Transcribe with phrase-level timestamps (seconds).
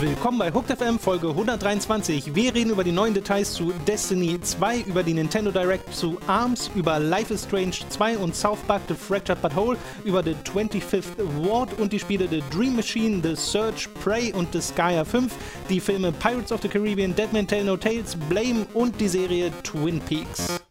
[0.00, 2.34] Willkommen bei Hooked FM Folge 123.
[2.34, 6.70] Wir reden über die neuen Details zu Destiny 2, über die Nintendo Direct zu ARMS,
[6.74, 11.18] über Life is Strange 2 und South Park The Fractured But Whole, über The 25th
[11.46, 15.32] Ward und die Spiele The Dream Machine, The Search, Prey und The Skya 5,
[15.68, 19.52] die Filme Pirates of the Caribbean, Dead Man Tell No Tales, Blame und die Serie
[19.62, 20.63] Twin Peaks.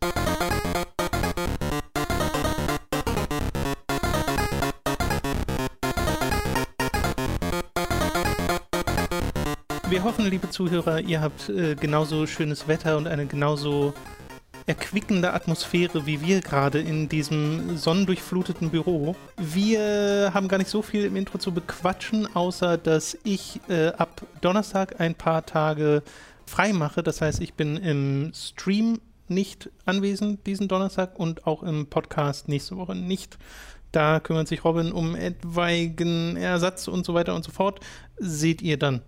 [9.93, 13.93] Wir hoffen, liebe Zuhörer, ihr habt äh, genauso schönes Wetter und eine genauso
[14.65, 19.15] erquickende Atmosphäre wie wir gerade in diesem sonnendurchfluteten Büro.
[19.37, 24.23] Wir haben gar nicht so viel im Intro zu bequatschen, außer dass ich äh, ab
[24.41, 26.01] Donnerstag ein paar Tage
[26.47, 27.03] frei mache.
[27.03, 32.77] Das heißt, ich bin im Stream nicht anwesend diesen Donnerstag und auch im Podcast nächste
[32.77, 33.37] Woche nicht.
[33.91, 37.79] Da kümmert sich Robin um etwaigen Ersatz und so weiter und so fort.
[38.17, 39.03] Seht ihr dann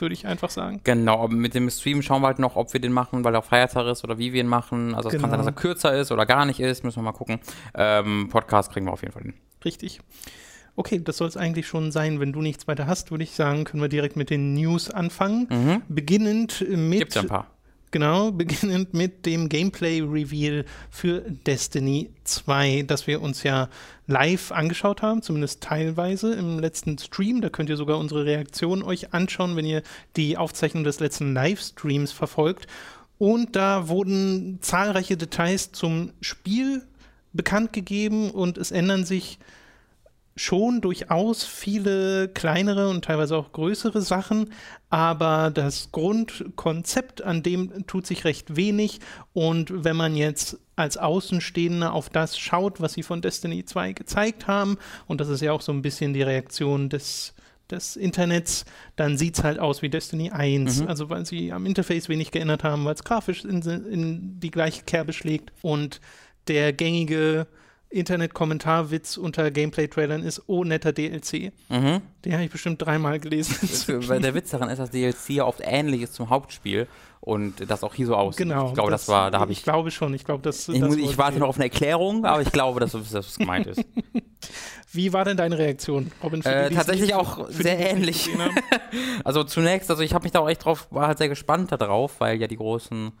[0.00, 0.80] würde ich einfach sagen.
[0.84, 3.86] Genau, mit dem Stream schauen wir halt noch, ob wir den machen, weil er Feiertag
[3.86, 4.94] ist oder wie wir ihn machen.
[4.94, 5.22] Also es genau.
[5.22, 7.40] kann sein, dass er kürzer ist oder gar nicht ist, müssen wir mal gucken.
[7.74, 9.34] Ähm, Podcast kriegen wir auf jeden Fall hin.
[9.64, 10.00] Richtig.
[10.76, 12.20] Okay, das soll es eigentlich schon sein.
[12.20, 15.46] Wenn du nichts weiter hast, würde ich sagen, können wir direkt mit den News anfangen.
[15.50, 15.82] Mhm.
[15.88, 17.00] Beginnend mit.
[17.00, 17.46] Gibt's ja ein paar.
[17.90, 23.68] Genau, beginnend mit dem Gameplay-Reveal für Destiny 2, das wir uns ja
[24.06, 27.40] live angeschaut haben, zumindest teilweise im letzten Stream.
[27.40, 29.82] Da könnt ihr sogar unsere Reaktion euch anschauen, wenn ihr
[30.16, 32.66] die Aufzeichnung des letzten Livestreams verfolgt.
[33.18, 36.82] Und da wurden zahlreiche Details zum Spiel
[37.32, 39.38] bekannt gegeben und es ändern sich
[40.40, 44.50] schon durchaus viele kleinere und teilweise auch größere Sachen,
[44.88, 49.00] aber das Grundkonzept, an dem tut sich recht wenig.
[49.34, 54.46] Und wenn man jetzt als Außenstehender auf das schaut, was sie von Destiny 2 gezeigt
[54.46, 57.34] haben, und das ist ja auch so ein bisschen die Reaktion des
[57.70, 58.64] des Internets,
[58.96, 60.80] dann sieht es halt aus wie Destiny 1.
[60.80, 60.88] Mhm.
[60.88, 64.82] Also weil sie am Interface wenig geändert haben, weil es grafisch in, in die gleiche
[64.82, 65.52] Kerbe schlägt.
[65.62, 66.00] Und
[66.48, 67.46] der gängige
[67.90, 71.52] Internet-Kommentarwitz unter Gameplay-Trailern ist, oh, netter DLC.
[71.68, 72.00] Mhm.
[72.24, 73.56] Den habe ich bestimmt dreimal gelesen.
[74.08, 76.86] Weil der Witz daran ist, dass DLC ja oft ähnlich ist zum Hauptspiel
[77.20, 78.48] und das auch hier so aussieht.
[78.48, 78.68] Genau.
[78.68, 79.58] Ich glaube, das, das, war, da habe ich.
[79.58, 80.68] Ich glaube schon, ich glaube, das.
[80.68, 83.84] Ich, das ich warte noch auf eine Erklärung, aber ich glaube, dass das gemeint ist.
[84.92, 86.42] Wie war denn deine Reaktion, Robin?
[86.44, 88.30] Äh, tatsächlich auch sehr ähnlich.
[89.24, 92.18] also zunächst, also ich habe mich da auch echt drauf, war halt sehr gespannt darauf,
[92.20, 93.12] weil ja die großen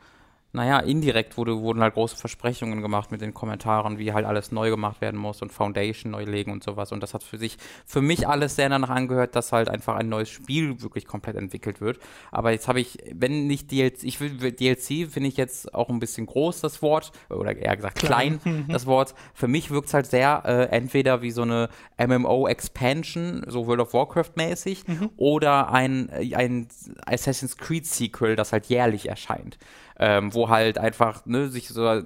[0.52, 4.70] naja, indirekt wurde, wurden halt große Versprechungen gemacht mit den Kommentaren, wie halt alles neu
[4.70, 6.90] gemacht werden muss und Foundation neu legen und sowas.
[6.90, 7.56] Und das hat für sich,
[7.86, 11.80] für mich alles sehr danach angehört, dass halt einfach ein neues Spiel wirklich komplett entwickelt
[11.80, 12.00] wird.
[12.32, 16.00] Aber jetzt habe ich, wenn nicht DLC, ich will, DLC finde ich jetzt auch ein
[16.00, 19.14] bisschen groß, das Wort, oder eher gesagt klein, klein das Wort.
[19.34, 21.68] Für mich wirkt es halt sehr äh, entweder wie so eine
[21.98, 25.10] MMO-Expansion, so World of Warcraft-mäßig, mhm.
[25.16, 26.66] oder ein, ein
[27.06, 29.58] Assassin's Creed-Sequel, das halt jährlich erscheint
[30.00, 32.02] ähm, wo halt einfach ne, sich so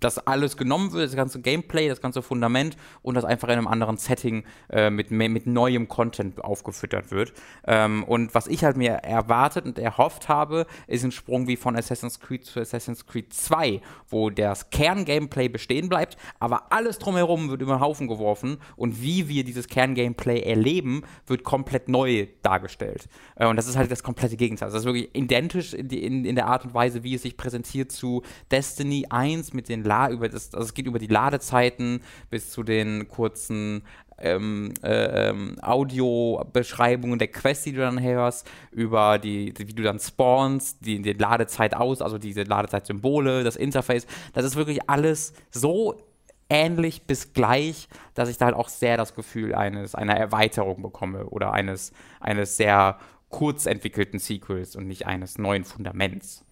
[0.00, 3.68] das alles genommen wird, das ganze Gameplay, das ganze Fundament und das einfach in einem
[3.68, 7.34] anderen Setting äh, mit, mit neuem Content aufgefüttert wird.
[7.66, 11.76] Ähm, und was ich halt mir erwartet und erhofft habe, ist ein Sprung wie von
[11.76, 17.60] Assassin's Creed zu Assassin's Creed 2, wo das Kern-Gameplay bestehen bleibt, aber alles drumherum wird
[17.60, 23.06] über den Haufen geworfen und wie wir dieses Kern-Gameplay erleben, wird komplett neu dargestellt.
[23.36, 24.70] Äh, und das ist halt das komplette Gegenteil.
[24.70, 27.92] Das ist wirklich identisch in, in, in der Art und Weise, wie es sich präsentiert
[27.92, 32.00] zu Destiny 1 mit den La über das, also es geht über die Ladezeiten
[32.30, 33.82] bis zu den kurzen
[34.18, 39.98] ähm, äh, ähm, Audiobeschreibungen der Quest, die du dann hörst, über die, wie du dann
[39.98, 44.06] spawnst, die, die Ladezeit aus, also diese Ladezeitsymbole, das Interface.
[44.32, 46.00] Das ist wirklich alles so
[46.48, 51.26] ähnlich bis gleich, dass ich da halt auch sehr das Gefühl eines einer Erweiterung bekomme
[51.26, 52.98] oder eines eines sehr
[53.30, 56.44] kurz entwickelten Sequels und nicht eines neuen Fundaments.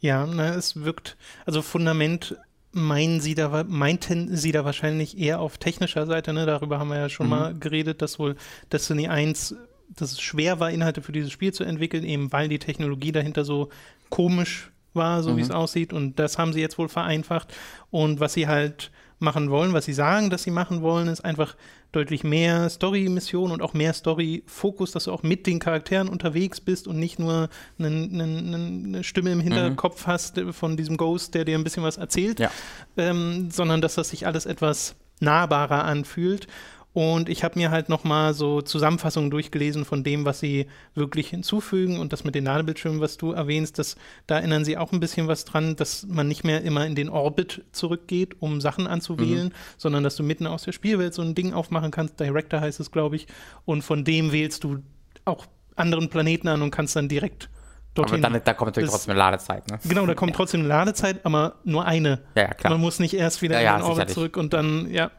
[0.00, 1.16] Ja, na, es wirkt,
[1.46, 2.36] also Fundament
[2.72, 6.46] meinen sie da, meinten sie da wahrscheinlich eher auf technischer Seite, ne?
[6.46, 7.30] Darüber haben wir ja schon mhm.
[7.30, 8.36] mal geredet, dass wohl
[8.72, 9.56] Destiny 1,
[9.88, 13.44] dass es schwer war, Inhalte für dieses Spiel zu entwickeln, eben weil die Technologie dahinter
[13.44, 13.70] so
[14.08, 15.36] komisch war, so mhm.
[15.38, 15.92] wie es aussieht.
[15.92, 17.52] Und das haben sie jetzt wohl vereinfacht.
[17.90, 21.56] Und was sie halt machen wollen, was sie sagen, dass sie machen wollen, ist einfach
[21.92, 26.88] deutlich mehr Story-Missionen und auch mehr Story-Fokus, dass du auch mit den Charakteren unterwegs bist
[26.88, 30.10] und nicht nur eine, Stimme im Hinterkopf mhm.
[30.10, 32.50] hast von diesem Ghost, der dir ein bisschen was erzählt, ja.
[32.96, 36.46] ähm, sondern dass das sich alles etwas nahbarer anfühlt.
[36.92, 42.00] Und ich habe mir halt nochmal so Zusammenfassungen durchgelesen von dem, was sie wirklich hinzufügen.
[42.00, 43.96] Und das mit den Ladebildschirmen, was du erwähnst, das,
[44.26, 47.08] da erinnern sie auch ein bisschen was dran, dass man nicht mehr immer in den
[47.08, 49.54] Orbit zurückgeht, um Sachen anzuwählen, mhm.
[49.76, 52.18] sondern dass du mitten aus der Spielwelt so ein Ding aufmachen kannst.
[52.18, 53.28] Director heißt es, glaube ich.
[53.64, 54.82] Und von dem wählst du
[55.24, 55.46] auch
[55.76, 57.48] anderen Planeten an und kannst dann direkt
[57.94, 58.24] dorthin.
[58.24, 59.78] Aber dann, da kommt natürlich das, trotzdem eine Ladezeit, ne?
[59.88, 60.36] Genau, da kommt ja.
[60.36, 62.22] trotzdem eine Ladezeit, aber nur eine.
[62.34, 62.72] Ja, ja klar.
[62.72, 65.10] Man muss nicht erst wieder ja, in den Orbit zurück und dann, ja,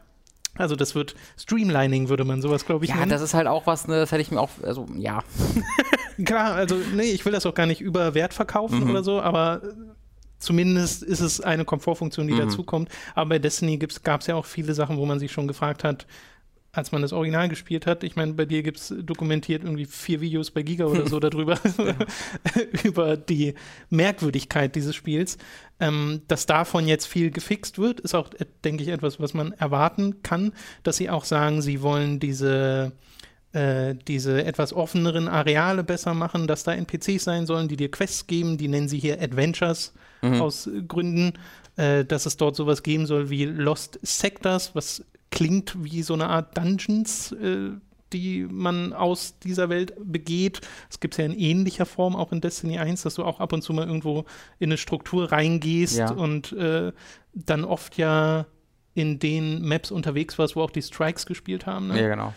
[0.56, 3.10] also das wird Streamlining, würde man sowas, glaube ich, ja, nennen.
[3.10, 5.22] Ja, das ist halt auch was, ne, das hätte ich mir auch, also ja.
[6.24, 8.90] Klar, also nee, ich will das auch gar nicht über Wert verkaufen mhm.
[8.90, 9.62] oder so, aber
[10.38, 12.40] zumindest ist es eine Komfortfunktion, die mhm.
[12.40, 12.90] dazukommt.
[13.14, 16.06] Aber bei Destiny gab es ja auch viele Sachen, wo man sich schon gefragt hat,
[16.74, 18.02] als man das Original gespielt hat.
[18.02, 21.58] Ich meine, bei dir gibt es dokumentiert irgendwie vier Videos bei Giga oder so darüber,
[22.84, 23.54] über die
[23.90, 25.36] Merkwürdigkeit dieses Spiels.
[25.80, 29.52] Ähm, dass davon jetzt viel gefixt wird, ist auch, äh, denke ich, etwas, was man
[29.52, 30.52] erwarten kann,
[30.82, 32.92] dass sie auch sagen, sie wollen diese
[33.52, 38.26] äh, diese etwas offeneren Areale besser machen, dass da NPCs sein sollen, die dir Quests
[38.26, 39.92] geben, die nennen sie hier Adventures
[40.22, 40.40] mhm.
[40.40, 41.34] aus Gründen,
[41.76, 46.28] äh, dass es dort sowas geben soll wie Lost Sectors, was klingt wie so eine
[46.28, 47.70] Art Dungeons, äh,
[48.12, 50.60] die man aus dieser Welt begeht.
[50.90, 53.52] Es gibt es ja in ähnlicher Form auch in Destiny 1, dass du auch ab
[53.52, 54.26] und zu mal irgendwo
[54.58, 56.12] in eine Struktur reingehst ja.
[56.12, 56.92] und äh,
[57.34, 58.46] dann oft ja
[58.94, 61.88] in den Maps unterwegs warst, wo auch die Strikes gespielt haben.
[61.88, 62.00] Ne?
[62.00, 62.34] Ja, genau.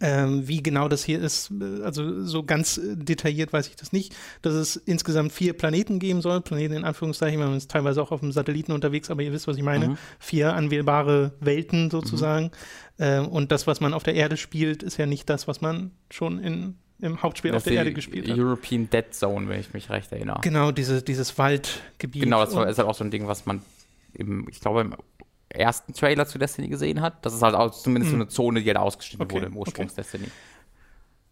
[0.00, 3.92] Ähm, wie genau das hier ist, äh, also so ganz äh, detailliert weiß ich das
[3.92, 6.40] nicht, dass es insgesamt vier Planeten geben soll.
[6.40, 9.56] Planeten in Anführungszeichen, man ist teilweise auch auf dem Satelliten unterwegs, aber ihr wisst, was
[9.56, 9.88] ich meine.
[9.88, 9.98] Mhm.
[10.18, 12.46] Vier anwählbare Welten sozusagen.
[12.46, 12.50] Mhm.
[12.98, 15.90] Ähm, und das, was man auf der Erde spielt, ist ja nicht das, was man
[16.10, 18.38] schon in, im Hauptspiel das auf der Erde gespielt hat.
[18.38, 20.40] European Dead Zone, wenn ich mich recht erinnere.
[20.42, 22.22] Genau, diese, dieses Waldgebiet.
[22.22, 23.60] Genau, das war, ist halt auch so ein Ding, was man
[24.14, 24.94] im, ich glaube, im
[25.54, 27.24] ersten Trailer zu Destiny gesehen hat.
[27.24, 28.18] Das ist halt auch zumindest hm.
[28.18, 29.34] so eine Zone, die halt ausgeschnitten okay.
[29.34, 30.24] wurde im Ursprungs-Destiny.
[30.24, 30.32] Okay.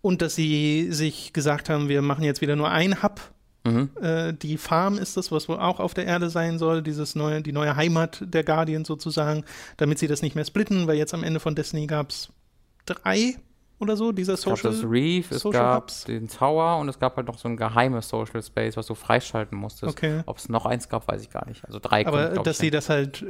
[0.00, 3.20] Und dass sie sich gesagt haben, wir machen jetzt wieder nur ein Hub.
[3.64, 3.90] Mhm.
[4.00, 7.42] Äh, die Farm ist das, was wohl auch auf der Erde sein soll, dieses neue,
[7.42, 9.44] die neue Heimat der Guardians sozusagen,
[9.76, 12.30] damit sie das nicht mehr splitten, weil jetzt am Ende von Destiny gab es
[12.86, 13.36] drei
[13.78, 16.04] oder so, dieser Social Es gab das Reef, es gab Hubs.
[16.04, 19.56] den Tower und es gab halt noch so ein geheimes Social Space, was du freischalten
[19.58, 19.92] musstest.
[19.92, 20.22] Okay.
[20.26, 21.64] Ob es noch eins gab, weiß ich gar nicht.
[21.64, 23.24] Also drei Aber kommt, dass sie das halt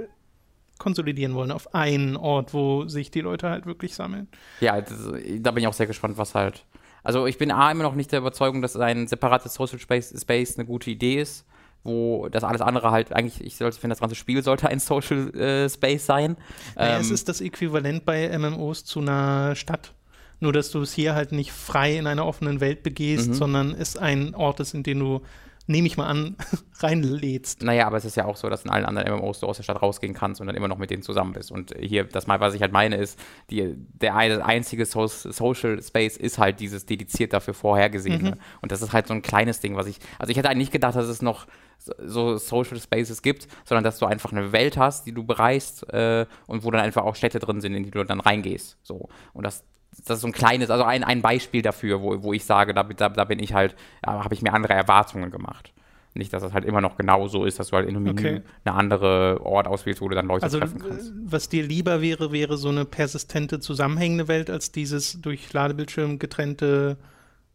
[0.83, 4.27] konsolidieren wollen auf einen Ort, wo sich die Leute halt wirklich sammeln.
[4.61, 4.99] Ja, das,
[5.39, 6.65] da bin ich auch sehr gespannt, was halt.
[7.05, 10.59] Also ich bin A immer noch nicht der Überzeugung, dass ein separates Social Space, Space
[10.59, 11.47] eine gute Idee ist,
[11.85, 15.35] wo das alles andere halt eigentlich, ich sollte, finde, das ganze Spiel sollte ein Social
[15.37, 16.37] äh, Space sein.
[16.75, 19.95] Naja, ähm, es ist das Äquivalent bei MMOs zu einer Stadt.
[20.41, 23.35] Nur, dass du es hier halt nicht frei in einer offenen Welt begehst, mhm.
[23.35, 25.23] sondern es ein Ort ist, in dem du
[25.67, 26.37] nehme ich mal an,
[26.81, 27.63] reinlädst.
[27.63, 29.63] Naja, aber es ist ja auch so, dass in allen anderen MMOs du aus der
[29.63, 31.51] Stadt rausgehen kannst und dann immer noch mit denen zusammen bist.
[31.51, 33.19] Und hier, das mal, was ich halt meine, ist,
[33.51, 38.33] die, der einzige so Social Space ist halt dieses dediziert dafür vorhergesehene.
[38.33, 38.41] Mhm.
[38.61, 40.73] Und das ist halt so ein kleines Ding, was ich, also ich hätte eigentlich nicht
[40.73, 41.47] gedacht, dass es noch
[41.79, 46.27] so Social Spaces gibt, sondern dass du einfach eine Welt hast, die du bereist äh,
[46.47, 48.79] und wo dann einfach auch Städte drin sind, in die du dann reingehst.
[48.83, 49.09] So.
[49.33, 49.65] Und das,
[50.07, 52.83] das ist so ein kleines, also ein, ein Beispiel dafür, wo, wo ich sage, da,
[52.83, 53.75] da, da bin ich halt,
[54.05, 55.73] habe ich mir andere Erwartungen gemacht.
[56.15, 58.43] Nicht, dass das halt immer noch genau so ist, dass du halt in einem okay.
[58.65, 61.13] Eine andere Ort auswählst, wo du dann Leute also, treffen kannst.
[61.25, 66.99] Was dir lieber wäre, wäre so eine persistente, zusammenhängende Welt als dieses durch Ladebildschirm getrennte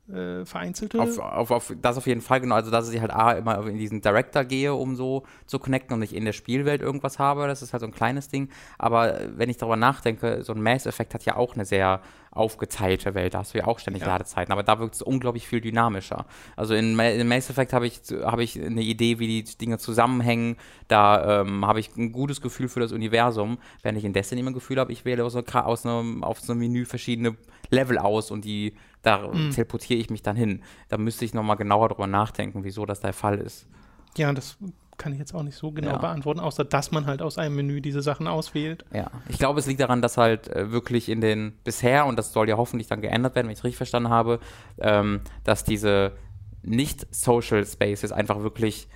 [0.09, 1.01] äh, vereinzelte.
[1.01, 2.55] Auf, auf, auf, das auf jeden Fall, genau.
[2.55, 5.99] Also, dass ich halt A, immer in diesen Director gehe, um so zu connecten und
[5.99, 7.47] nicht in der Spielwelt irgendwas habe.
[7.47, 8.49] Das ist halt so ein kleines Ding.
[8.77, 12.01] Aber wenn ich darüber nachdenke, so ein Mass Effect hat ja auch eine sehr
[12.31, 13.33] aufgeteilte Welt.
[13.33, 14.09] Da hast du ja auch ständig ja.
[14.09, 14.51] Ladezeiten.
[14.51, 16.25] Aber da wirkt es unglaublich viel dynamischer.
[16.55, 20.55] Also in, in Mass Effect habe ich, hab ich eine Idee, wie die Dinge zusammenhängen.
[20.87, 23.57] Da ähm, habe ich ein gutes Gefühl für das Universum.
[23.81, 26.59] Während ich in Destiny ein Gefühl habe, ich wähle aus, aus einem, auf so einem
[26.59, 27.35] Menü verschiedene
[27.69, 29.51] Level aus und die da mhm.
[29.51, 30.61] teleportiere ich mich dann hin.
[30.89, 33.67] Da müsste ich nochmal genauer drüber nachdenken, wieso das der Fall ist.
[34.17, 34.57] Ja, das
[34.97, 35.97] kann ich jetzt auch nicht so genau ja.
[35.97, 38.83] beantworten, außer dass man halt aus einem Menü diese Sachen auswählt.
[38.93, 42.33] Ja, ich glaube, es liegt daran, dass halt äh, wirklich in den bisher, und das
[42.33, 44.39] soll ja hoffentlich dann geändert werden, wenn ich es richtig verstanden habe,
[44.79, 46.13] ähm, dass diese
[46.63, 48.87] nicht-Social Spaces einfach wirklich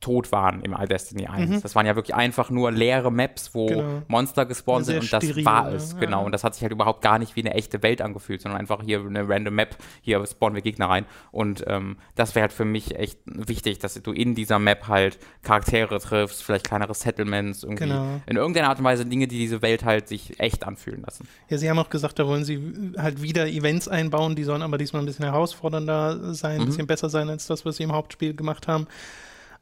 [0.00, 1.50] tot waren im All Destiny 1.
[1.50, 1.62] Mhm.
[1.62, 4.02] Das waren ja wirklich einfach nur leere Maps, wo genau.
[4.08, 5.98] Monster gespawnt sind und das steril, war es, ja.
[5.98, 6.24] genau.
[6.24, 8.82] Und das hat sich halt überhaupt gar nicht wie eine echte Welt angefühlt, sondern einfach
[8.82, 11.04] hier eine random Map, hier spawnen wir Gegner rein.
[11.32, 15.18] Und ähm, das wäre halt für mich echt wichtig, dass du in dieser Map halt
[15.42, 18.20] Charaktere triffst, vielleicht kleinere Settlements, irgendwie genau.
[18.26, 21.28] in irgendeiner Art und Weise Dinge, die diese Welt halt sich echt anfühlen lassen.
[21.50, 24.78] Ja, sie haben auch gesagt, da wollen sie halt wieder Events einbauen, die sollen aber
[24.78, 26.66] diesmal ein bisschen herausfordernder sein, ein mhm.
[26.66, 28.86] bisschen besser sein als das, was sie im Hauptspiel gemacht haben.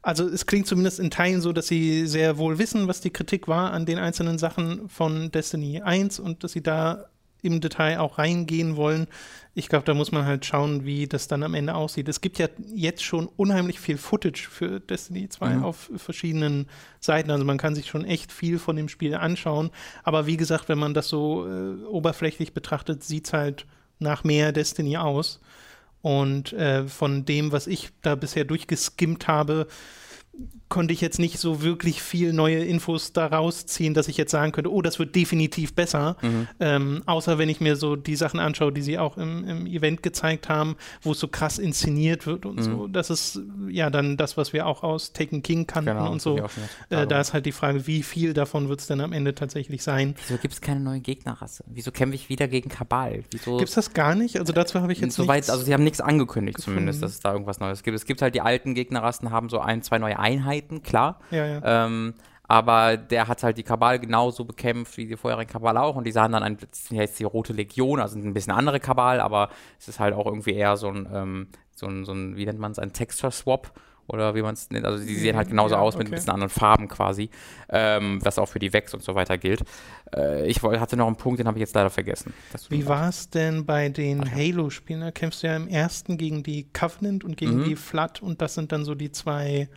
[0.01, 3.47] Also es klingt zumindest in Teilen so, dass sie sehr wohl wissen, was die Kritik
[3.47, 7.05] war an den einzelnen Sachen von Destiny 1 und dass sie da
[7.41, 9.07] im Detail auch reingehen wollen.
[9.53, 12.07] Ich glaube, da muss man halt schauen, wie das dann am Ende aussieht.
[12.07, 15.63] Es gibt ja jetzt schon unheimlich viel Footage für Destiny 2 mhm.
[15.63, 16.67] auf verschiedenen
[16.99, 17.31] Seiten.
[17.31, 19.71] Also man kann sich schon echt viel von dem Spiel anschauen.
[20.03, 23.65] Aber wie gesagt, wenn man das so äh, oberflächlich betrachtet, sieht es halt
[23.99, 25.39] nach mehr Destiny aus.
[26.01, 29.67] Und äh, von dem, was ich da bisher durchgeskimmt habe,
[30.69, 34.51] konnte ich jetzt nicht so wirklich viel neue Infos daraus ziehen, dass ich jetzt sagen
[34.51, 36.15] könnte, oh, das wird definitiv besser.
[36.21, 36.47] Mhm.
[36.59, 40.03] Ähm, außer wenn ich mir so die Sachen anschaue, die sie auch im, im Event
[40.03, 42.63] gezeigt haben, wo es so krass inszeniert wird und mhm.
[42.63, 42.87] so.
[42.87, 46.37] Das ist ja dann das, was wir auch aus Taken King kannten genau, und so.
[46.89, 49.83] Äh, da ist halt die Frage, wie viel davon wird es denn am Ende tatsächlich
[49.83, 50.15] sein.
[50.27, 51.63] Wieso gibt es keine neue Gegnerrasse?
[51.67, 53.23] Wieso kämpfe ich wieder gegen Kabal?
[53.31, 54.37] Gibt es das gar nicht?
[54.39, 56.79] Also dazu habe ich jetzt Soweit, also sie haben nichts angekündigt gefunden.
[56.79, 57.95] zumindest, dass es da irgendwas Neues gibt.
[57.95, 61.19] Es gibt halt die alten Gegnerrassen, haben so ein, zwei neue Einheiten, klar.
[61.31, 61.85] Ja, ja.
[61.85, 62.13] Ähm,
[62.49, 66.11] aber der hat halt die Kabal genauso bekämpft wie die vorherigen Kabal auch und die
[66.11, 66.57] sahen dann ein,
[66.89, 70.55] jetzt die Rote Legion, also ein bisschen andere Kabal, aber es ist halt auch irgendwie
[70.55, 73.71] eher so ein, ähm, so ein, so ein wie nennt man es, ein Texture-Swap
[74.07, 74.85] oder wie man es nennt.
[74.85, 77.29] Also die sehen halt genauso ja, aus mit ein bisschen anderen Farben quasi,
[77.69, 79.61] ähm, was auch für die Vex und so weiter gilt.
[80.15, 82.33] Äh, ich hatte noch einen Punkt, den habe ich jetzt leider vergessen.
[82.69, 85.01] Wie war es denn bei den Halo-Spielen?
[85.01, 87.65] Da kämpfst du ja im ersten gegen die Covenant und gegen mhm.
[87.65, 89.69] die Flood und das sind dann so die zwei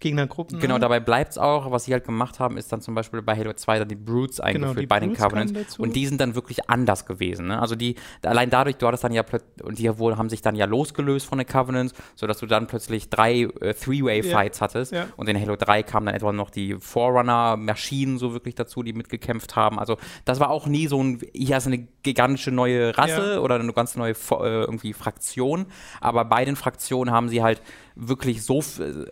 [0.00, 0.60] Gegnergruppen.
[0.60, 1.70] Genau, dabei bleibt es auch.
[1.72, 4.36] Was sie halt gemacht haben, ist dann zum Beispiel bei Halo 2 dann die Brutes
[4.36, 5.78] genau, eingeführt genau, bei Brutes den Covenants.
[5.78, 7.48] Und die sind dann wirklich anders gewesen.
[7.48, 7.60] Ne?
[7.60, 9.24] Also die, allein dadurch, du hattest dann ja
[9.62, 13.10] und die wohl haben sich dann ja losgelöst von den Covenants, sodass du dann plötzlich
[13.10, 14.64] drei äh, Three-Way-Fights ja.
[14.64, 14.92] hattest.
[14.92, 15.06] Ja.
[15.16, 19.56] Und in Halo 3 kamen dann etwa noch die Forerunner-Maschinen so wirklich dazu, die mitgekämpft
[19.56, 19.80] haben.
[19.80, 23.40] Also das war auch nie so ein, hier hast du eine gigantische neue Rasse ja.
[23.40, 25.66] oder eine ganz neue äh, irgendwie Fraktion.
[26.00, 27.60] Aber bei den Fraktionen haben sie halt
[27.98, 28.62] wirklich so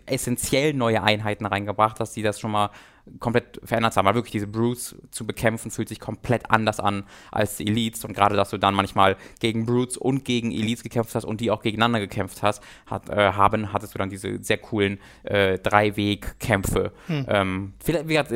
[0.06, 2.70] essentiell neue Einheiten reingebracht, dass die das schon mal
[3.20, 4.06] komplett verändert haben.
[4.06, 8.04] Weil wirklich diese Brutes zu bekämpfen fühlt sich komplett anders an als die Elites.
[8.04, 11.50] Und gerade, dass du dann manchmal gegen Brutes und gegen Elites gekämpft hast und die
[11.50, 16.92] auch gegeneinander gekämpft hast, hat, äh, haben, hattest du dann diese sehr coolen äh, Dreiweg-Kämpfe.
[17.06, 17.26] Hm.
[17.28, 17.72] Ähm,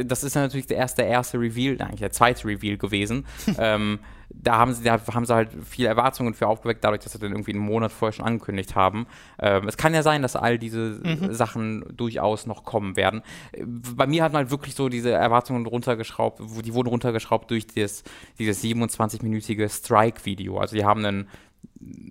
[0.06, 3.26] das ist natürlich der erste, der erste Reveal, eigentlich der zweite Reveal gewesen.
[3.58, 3.98] ähm,
[4.32, 7.32] da haben sie, da haben sie halt viele Erwartungen für aufgeweckt, dadurch, dass sie dann
[7.32, 9.06] irgendwie einen Monat vorher schon angekündigt haben.
[9.38, 11.32] Ähm, es kann ja sein, dass all diese mhm.
[11.32, 13.22] Sachen durchaus noch kommen werden.
[13.64, 18.02] Bei mir hat man halt wirklich so diese Erwartungen runtergeschraubt, die wurden runtergeschraubt durch dieses,
[18.38, 20.58] dieses 27-minütige Strike-Video.
[20.58, 21.28] Also die haben einen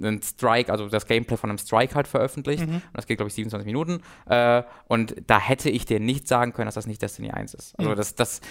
[0.01, 2.65] einen Strike, also das Gameplay von einem Strike halt veröffentlicht.
[2.65, 2.75] Mhm.
[2.75, 4.01] Und das geht, glaube ich, 27 Minuten.
[4.27, 7.77] Äh, und da hätte ich dir nicht sagen können, dass das nicht Destiny 1 ist.
[7.77, 7.95] Also mhm.
[7.95, 8.41] das, das,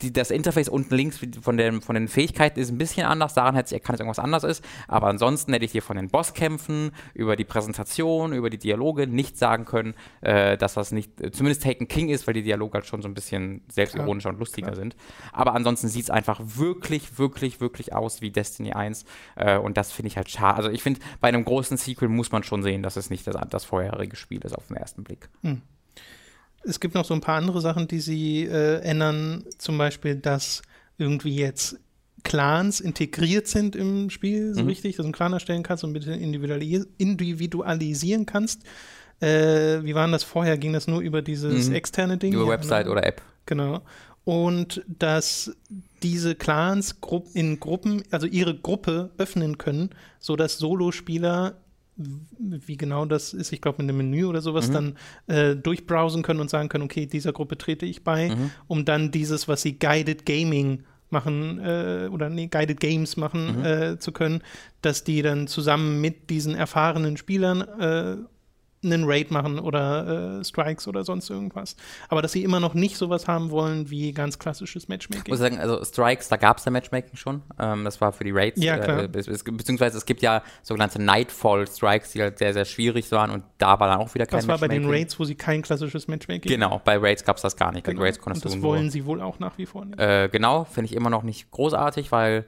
[0.00, 3.34] die, das Interface unten links von, den, von den Fähigkeiten ist ein bisschen anders.
[3.34, 4.64] Daran hätte ich erkannt, dass irgendwas anders ist.
[4.86, 9.38] Aber ansonsten hätte ich dir von den Bosskämpfen, über die Präsentation, über die Dialoge nicht
[9.38, 12.86] sagen können, äh, dass das nicht, äh, zumindest Taken King ist, weil die Dialoge halt
[12.86, 14.74] schon so ein bisschen selbstironischer und lustiger ja.
[14.74, 14.96] sind.
[15.32, 19.04] Aber ansonsten sieht es einfach wirklich, wirklich, wirklich aus wie Destiny 1.
[19.36, 22.32] Äh, und das finde ich halt schade also ich finde, bei einem großen Sequel muss
[22.32, 25.28] man schon sehen, dass es nicht das, das vorherige Spiel ist auf den ersten Blick.
[25.42, 25.62] Hm.
[26.64, 29.44] Es gibt noch so ein paar andere Sachen, die sie äh, ändern.
[29.58, 30.62] Zum Beispiel, dass
[30.96, 31.78] irgendwie jetzt
[32.22, 34.68] Clans integriert sind im Spiel, so mhm.
[34.68, 38.62] richtig, dass du einen Clan erstellen kannst und ein bisschen individualis individualisieren kannst.
[39.20, 40.56] Äh, wie war das vorher?
[40.56, 41.74] Ging das nur über dieses mhm.
[41.74, 42.32] externe Ding?
[42.32, 42.92] Über ja, Website ne?
[42.92, 43.22] oder App.
[43.46, 43.82] Genau
[44.24, 45.56] und dass
[46.02, 46.96] diese Clans
[47.34, 51.54] in Gruppen, also ihre Gruppe öffnen können, sodass Solospieler,
[51.96, 54.72] wie genau das ist, ich glaube mit einem Menü oder sowas, mhm.
[54.72, 58.50] dann äh, durchbrowsen können und sagen können, okay, dieser Gruppe trete ich bei, mhm.
[58.66, 63.64] um dann dieses, was sie Guided Gaming machen äh, oder nee, Guided Games machen mhm.
[63.64, 64.42] äh, zu können,
[64.80, 68.16] dass die dann zusammen mit diesen erfahrenen Spielern äh,
[68.84, 71.76] einen Raid machen oder äh, Strikes oder sonst irgendwas.
[72.08, 75.24] Aber dass sie immer noch nicht sowas haben wollen wie ganz klassisches Matchmaking.
[75.26, 77.42] Ich muss sagen, also Strikes, da gab es ja Matchmaking schon.
[77.58, 78.62] Ähm, das war für die Raids.
[78.62, 79.04] Ja, klar.
[79.04, 83.78] Äh, beziehungsweise es gibt ja sogenannte Nightfall-Strikes, die halt sehr, sehr schwierig waren und da
[83.78, 86.50] war dann auch wieder kein Das war bei den Raids, wo sie kein klassisches Matchmaking
[86.50, 87.84] Genau, bei Raids gab es das gar nicht.
[87.84, 88.00] Genau.
[88.00, 89.98] Bei Raids konntest und das wollen sie wohl auch nach wie vor nicht.
[90.00, 92.46] Äh, genau, finde ich immer noch nicht großartig, weil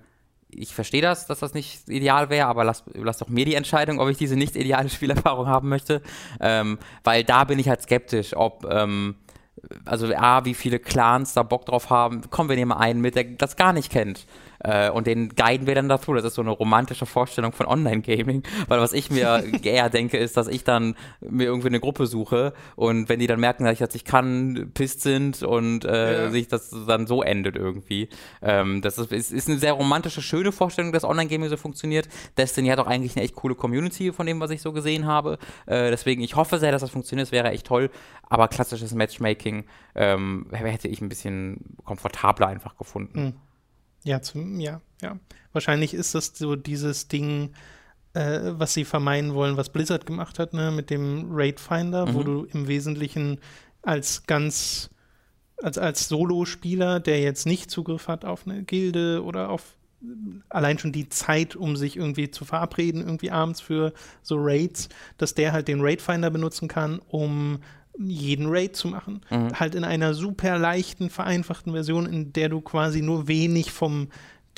[0.48, 3.98] ich verstehe das, dass das nicht ideal wäre, aber lass, lass doch mir die Entscheidung,
[3.98, 6.02] ob ich diese nicht ideale Spielerfahrung haben möchte.
[6.40, 9.16] Ähm, weil da bin ich halt skeptisch, ob, ähm,
[9.84, 12.22] also A, wie viele Clans da Bock drauf haben.
[12.30, 14.26] Komm, wir nehmen einen mit, der das gar nicht kennt.
[14.64, 16.12] Äh, und den guiden wir dann dazu.
[16.14, 18.42] Das ist so eine romantische Vorstellung von Online-Gaming.
[18.66, 22.54] Weil was ich mir eher denke, ist, dass ich dann mir irgendwie eine Gruppe suche
[22.76, 26.30] und wenn die dann merken, dass ich das nicht kann, pisst sind und äh, ja.
[26.30, 28.08] sich das dann so endet irgendwie.
[28.42, 32.08] Ähm, das ist, ist, ist eine sehr romantische, schöne Vorstellung, dass Online-Gaming so funktioniert.
[32.38, 35.38] Destiny hat auch eigentlich eine echt coole Community von dem, was ich so gesehen habe.
[35.66, 37.28] Äh, deswegen, ich hoffe sehr, dass das funktioniert.
[37.28, 37.90] Es wäre echt toll.
[38.28, 43.18] Aber klassisches Matchmaking ähm, hätte ich ein bisschen komfortabler einfach gefunden.
[43.18, 43.34] Hm.
[44.04, 45.18] Ja, zum, ja, ja.
[45.52, 47.54] Wahrscheinlich ist das so dieses Ding,
[48.12, 52.14] äh, was sie vermeiden wollen, was Blizzard gemacht hat, ne, mit dem Raid Finder, mhm.
[52.14, 53.40] wo du im Wesentlichen
[53.82, 54.90] als ganz,
[55.62, 59.76] als, als Solo-Spieler, der jetzt nicht Zugriff hat auf eine Gilde oder auf
[60.50, 63.92] allein schon die Zeit, um sich irgendwie zu verabreden, irgendwie abends für
[64.22, 67.60] so Raids, dass der halt den Raid Finder benutzen kann, um
[67.98, 69.20] jeden Raid zu machen.
[69.30, 69.58] Mhm.
[69.58, 74.08] Halt in einer super leichten, vereinfachten Version, in der du quasi nur wenig vom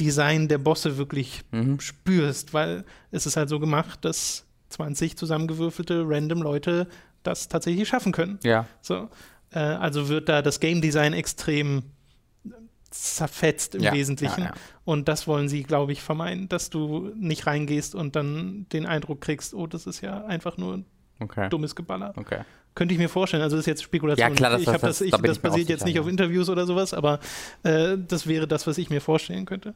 [0.00, 1.80] Design der Bosse wirklich mhm.
[1.80, 6.86] spürst, weil es ist halt so gemacht, dass 20 zusammengewürfelte random Leute
[7.22, 8.38] das tatsächlich schaffen können.
[8.42, 8.66] Ja.
[8.80, 9.08] So,
[9.50, 11.82] äh, also wird da das Game Design extrem
[12.90, 14.42] zerfetzt im ja, Wesentlichen.
[14.42, 14.54] Ja, ja.
[14.84, 19.20] Und das wollen sie, glaube ich, vermeiden, dass du nicht reingehst und dann den Eindruck
[19.20, 20.84] kriegst, oh, das ist ja einfach nur
[21.20, 21.48] okay.
[21.48, 22.12] dummes Geballer.
[22.16, 22.40] Okay.
[22.76, 23.42] Könnte ich mir vorstellen.
[23.42, 24.28] Also das ist jetzt Spekulation.
[24.28, 26.66] Ja, klar, das, ich das, das, ich, da das basiert jetzt nicht auf Interviews oder
[26.66, 27.20] sowas, aber
[27.62, 29.74] äh, das wäre das, was ich mir vorstellen könnte.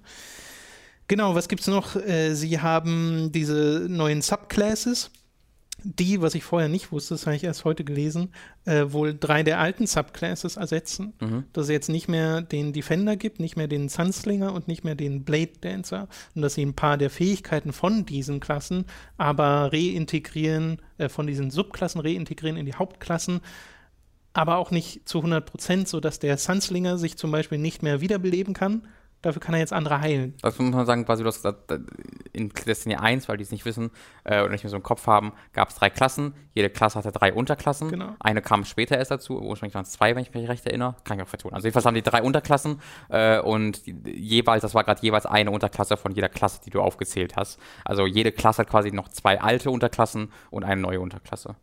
[1.08, 1.96] Genau, was gibt es noch?
[1.96, 5.10] Äh, sie haben diese neuen Subclasses
[5.84, 8.32] die, was ich vorher nicht wusste, das habe ich erst heute gelesen,
[8.64, 11.14] äh, wohl drei der alten Subclasses ersetzen.
[11.20, 11.44] Mhm.
[11.52, 14.94] Dass es jetzt nicht mehr den Defender gibt, nicht mehr den Sunslinger und nicht mehr
[14.94, 16.08] den Blade Dancer.
[16.34, 18.84] Und dass sie ein paar der Fähigkeiten von diesen Klassen
[19.16, 23.40] aber reintegrieren, äh, von diesen Subklassen reintegrieren in die Hauptklassen.
[24.32, 28.54] Aber auch nicht zu 100 Prozent, sodass der Sunslinger sich zum Beispiel nicht mehr wiederbeleben
[28.54, 28.86] kann,
[29.22, 30.34] Dafür kann er jetzt andere heilen.
[30.40, 31.72] Das muss man sagen, quasi, du hast gesagt,
[32.32, 33.90] in Destiny 1, weil die es nicht wissen
[34.24, 36.34] äh, oder nicht mehr so im Kopf haben, gab es drei Klassen.
[36.54, 37.90] Jede Klasse hatte drei Unterklassen.
[37.90, 38.14] Genau.
[38.18, 39.38] Eine kam später erst dazu.
[39.38, 40.96] Ursprünglich waren es zwei, wenn ich mich recht erinnere.
[41.04, 41.52] Kann ich auch vertun.
[41.52, 45.98] Also jedenfalls haben die drei Unterklassen äh, und jeweils, das war gerade jeweils eine Unterklasse
[45.98, 47.60] von jeder Klasse, die du aufgezählt hast.
[47.84, 51.56] Also jede Klasse hat quasi noch zwei alte Unterklassen und eine neue Unterklasse.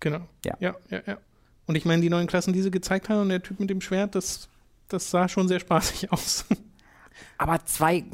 [0.00, 0.20] Genau.
[0.44, 1.00] Ja, ja, ja.
[1.06, 1.18] ja.
[1.66, 3.80] Und ich meine, die neuen Klassen, die sie gezeigt haben und der Typ mit dem
[3.80, 4.48] Schwert, das
[4.88, 6.44] das sah schon sehr spaßig aus.
[7.38, 8.04] Aber zwei.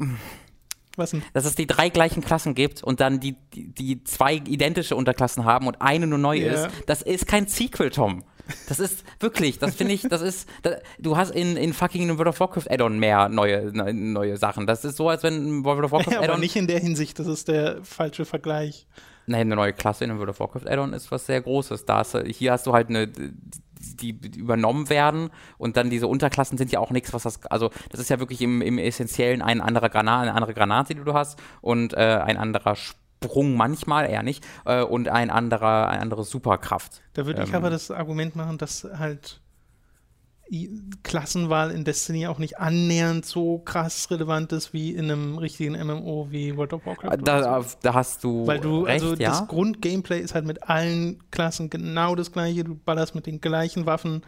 [0.95, 1.23] Was denn?
[1.33, 5.45] Dass es die drei gleichen Klassen gibt und dann die, die, die zwei identische Unterklassen
[5.45, 6.67] haben und eine nur neu yeah.
[6.67, 8.23] ist, das ist kein Sequel, Tom.
[8.67, 12.27] Das ist wirklich, das finde ich, das ist, das, du hast in, in fucking World
[12.27, 14.67] of Warcraft Add-on mehr neue, ne, neue Sachen.
[14.67, 16.31] Das ist so, als wenn World of Warcraft ja, Add-on.
[16.31, 18.85] Aber nicht in der Hinsicht, das ist der falsche Vergleich.
[19.25, 21.85] Nein, eine neue Klasse in World of Warcraft Add-on ist was sehr Großes.
[21.85, 23.09] Da hast, hier hast du halt eine,
[24.11, 28.01] die übernommen werden und dann diese Unterklassen sind ja auch nichts, was das, also das
[28.01, 31.39] ist ja wirklich im, im Essentiellen ein anderer Granat, eine andere Granate, die du hast
[31.61, 37.01] und äh, ein anderer Sprung manchmal, eher nicht, äh, und ein anderer, eine andere Superkraft.
[37.13, 39.39] Da würde ähm, ich aber das Argument machen, dass halt
[41.01, 46.27] Klassenwahl in Destiny auch nicht annähernd so krass relevant ist wie in einem richtigen MMO
[46.29, 47.17] wie World of Warcraft.
[47.23, 48.45] Da, da hast du.
[48.45, 49.29] Weil du, recht, also ja?
[49.29, 52.63] das Grundgameplay ist halt mit allen Klassen genau das gleiche.
[52.63, 54.21] Du ballerst mit den gleichen Waffen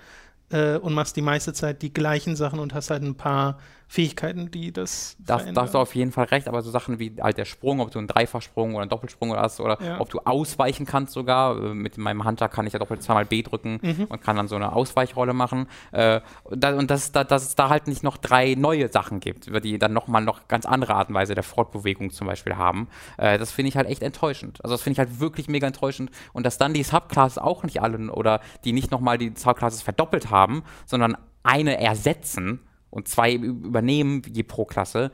[0.49, 4.51] äh, und machst die meiste Zeit die gleichen Sachen und hast halt ein paar Fähigkeiten,
[4.51, 5.15] die das.
[5.19, 7.79] Das, da hast du auf jeden Fall recht, aber so Sachen wie halt der Sprung,
[7.79, 9.99] ob du einen Dreifachsprung oder einen Doppelsprung hast oder ja.
[9.99, 11.57] ob du ausweichen kannst sogar.
[11.57, 14.05] Äh, mit meinem Hunter kann ich ja doppelt zweimal B drücken mhm.
[14.05, 15.67] und kann dann so eine Ausweichrolle machen.
[15.91, 19.93] Äh, und dass, dass es da halt nicht noch drei neue Sachen gibt, die dann
[19.93, 22.87] nochmal noch ganz andere Art und Weise der Fortbewegung zum Beispiel haben.
[23.17, 24.63] Äh, das finde ich halt echt enttäuschend.
[24.63, 26.11] Also das finde ich halt wirklich mega enttäuschend.
[26.33, 30.29] Und dass dann die Subclasses auch nicht alle oder die nicht nochmal die Subclasses verdoppelt
[30.29, 32.59] haben, sondern eine ersetzen
[32.95, 35.11] und zwei übernehmen je pro Klasse,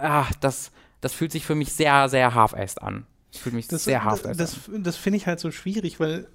[0.00, 3.06] ach, das, das fühlt sich für mich sehr, sehr half-assed an.
[3.32, 4.82] Das fühlt mich das, sehr half-assed das, an.
[4.82, 6.26] Das finde ich halt so schwierig, weil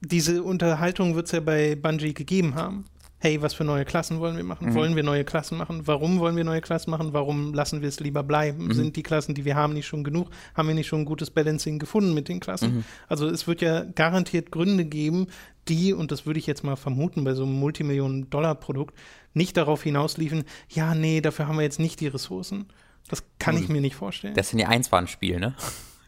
[0.00, 2.84] diese Unterhaltung wird es ja bei Bungie gegeben haben
[3.18, 4.70] hey, was für neue Klassen wollen wir machen?
[4.70, 4.74] Mhm.
[4.74, 5.86] Wollen wir neue Klassen machen?
[5.86, 7.12] Warum wollen wir neue Klassen machen?
[7.12, 8.66] Warum lassen wir es lieber bleiben?
[8.66, 8.72] Mhm.
[8.72, 10.30] Sind die Klassen, die wir haben, nicht schon genug?
[10.54, 12.76] Haben wir nicht schon ein gutes Balancing gefunden mit den Klassen?
[12.76, 12.84] Mhm.
[13.08, 15.28] Also es wird ja garantiert Gründe geben,
[15.68, 18.94] die, und das würde ich jetzt mal vermuten bei so einem Multimillionen-Dollar-Produkt,
[19.34, 22.66] nicht darauf hinausliefen, ja, nee, dafür haben wir jetzt nicht die Ressourcen.
[23.08, 24.34] Das kann ich mir nicht vorstellen.
[24.34, 25.54] Destiny 1 war ein Spiel, ne?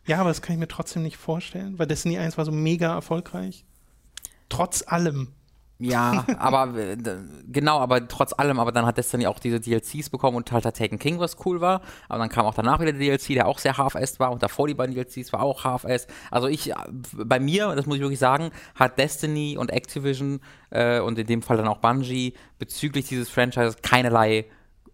[0.07, 2.95] Ja, aber das kann ich mir trotzdem nicht vorstellen, weil Destiny 1 war so mega
[2.95, 3.65] erfolgreich.
[4.49, 5.29] Trotz allem.
[5.81, 6.97] Ja, aber äh,
[7.47, 10.77] genau, aber trotz allem, aber dann hat Destiny auch diese DLCs bekommen und halt hat
[10.77, 11.83] Taken King, was cool war.
[12.09, 14.67] Aber dann kam auch danach wieder der DLC, der auch sehr half-assed war und davor
[14.67, 16.11] die beiden DLCs war auch half-assed.
[16.31, 16.73] Also ich,
[17.13, 21.43] bei mir, das muss ich wirklich sagen, hat Destiny und Activision äh, und in dem
[21.43, 24.47] Fall dann auch Bungie bezüglich dieses Franchises keinerlei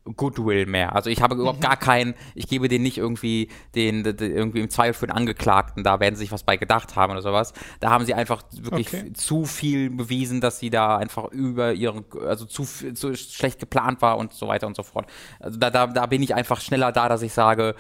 [0.05, 0.95] Goodwill mehr.
[0.95, 1.63] Also ich habe überhaupt mhm.
[1.63, 5.17] gar keinen, ich gebe denen nicht irgendwie den, den, den, irgendwie im Zweifel für den
[5.17, 7.55] Angeklagten, da werden sie sich was bei gedacht haben oder sowas.
[7.81, 9.13] Da haben sie einfach wirklich okay.
[9.15, 14.19] zu viel bewiesen, dass sie da einfach über ihren, also zu, zu schlecht geplant war
[14.19, 15.07] und so weiter und so fort.
[15.41, 17.75] Also da, da, da bin ich einfach schneller da, dass ich sage,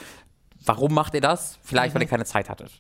[0.64, 1.58] warum macht ihr das?
[1.62, 1.96] Vielleicht, mhm.
[1.96, 2.70] weil ihr keine Zeit hattet.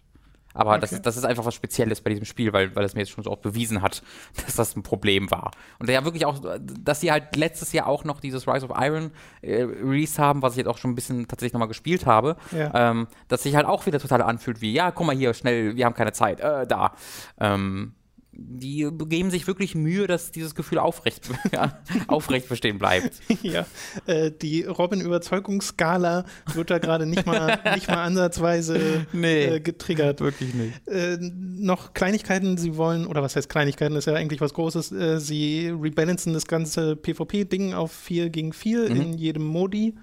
[0.54, 0.80] Aber okay.
[0.80, 3.10] das, ist, das ist einfach was Spezielles bei diesem Spiel, weil, weil es mir jetzt
[3.10, 4.02] schon so oft bewiesen hat,
[4.44, 5.50] dass das ein Problem war.
[5.78, 9.10] Und ja wirklich auch, dass sie halt letztes Jahr auch noch dieses Rise of Iron
[9.42, 12.90] äh, Release haben, was ich jetzt auch schon ein bisschen tatsächlich nochmal gespielt habe, ja.
[12.90, 15.84] ähm, dass sich halt auch wieder total anfühlt wie, ja, guck mal hier, schnell, wir
[15.84, 16.92] haben keine Zeit, äh, da.
[17.38, 17.94] Ähm,
[18.36, 21.30] die geben sich wirklich Mühe, dass dieses Gefühl aufrecht,
[22.06, 23.20] aufrecht bestehen bleibt.
[23.42, 23.66] Ja,
[24.06, 30.20] äh, die Robin-Überzeugungsskala wird da gerade nicht mal, nicht mal ansatzweise nee, äh, getriggert.
[30.20, 30.88] Wirklich nicht.
[30.88, 34.92] Äh, noch Kleinigkeiten, sie wollen, oder was heißt Kleinigkeiten, das ist ja eigentlich was Großes,
[34.92, 39.00] äh, sie rebalancen das ganze PvP-Ding auf 4 gegen 4 mhm.
[39.00, 39.94] in jedem Modi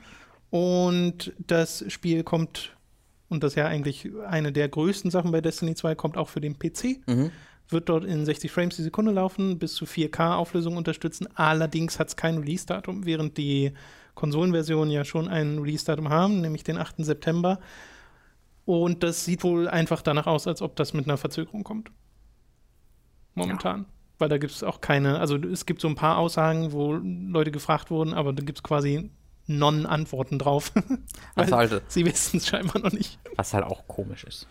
[0.51, 2.75] und das Spiel kommt,
[3.29, 6.41] und das ist ja eigentlich eine der größten Sachen bei Destiny 2, kommt auch für
[6.41, 7.07] den PC.
[7.07, 7.31] Mhm
[7.71, 11.27] wird dort in 60 Frames die Sekunde laufen, bis zu 4K-Auflösung unterstützen.
[11.35, 13.73] Allerdings hat es kein Release-Datum, während die
[14.15, 16.97] Konsolenversionen ja schon ein Release-Datum haben, nämlich den 8.
[16.97, 17.59] September.
[18.65, 21.91] Und das sieht wohl einfach danach aus, als ob das mit einer Verzögerung kommt.
[23.33, 23.81] Momentan.
[23.81, 23.85] Ja.
[24.19, 27.51] Weil da gibt es auch keine, also es gibt so ein paar Aussagen, wo Leute
[27.51, 29.09] gefragt wurden, aber da gibt es quasi
[29.47, 30.71] Non-Antworten drauf.
[31.35, 33.19] Weil halt, sie wissen es scheinbar noch nicht.
[33.35, 34.47] Was halt auch komisch ist.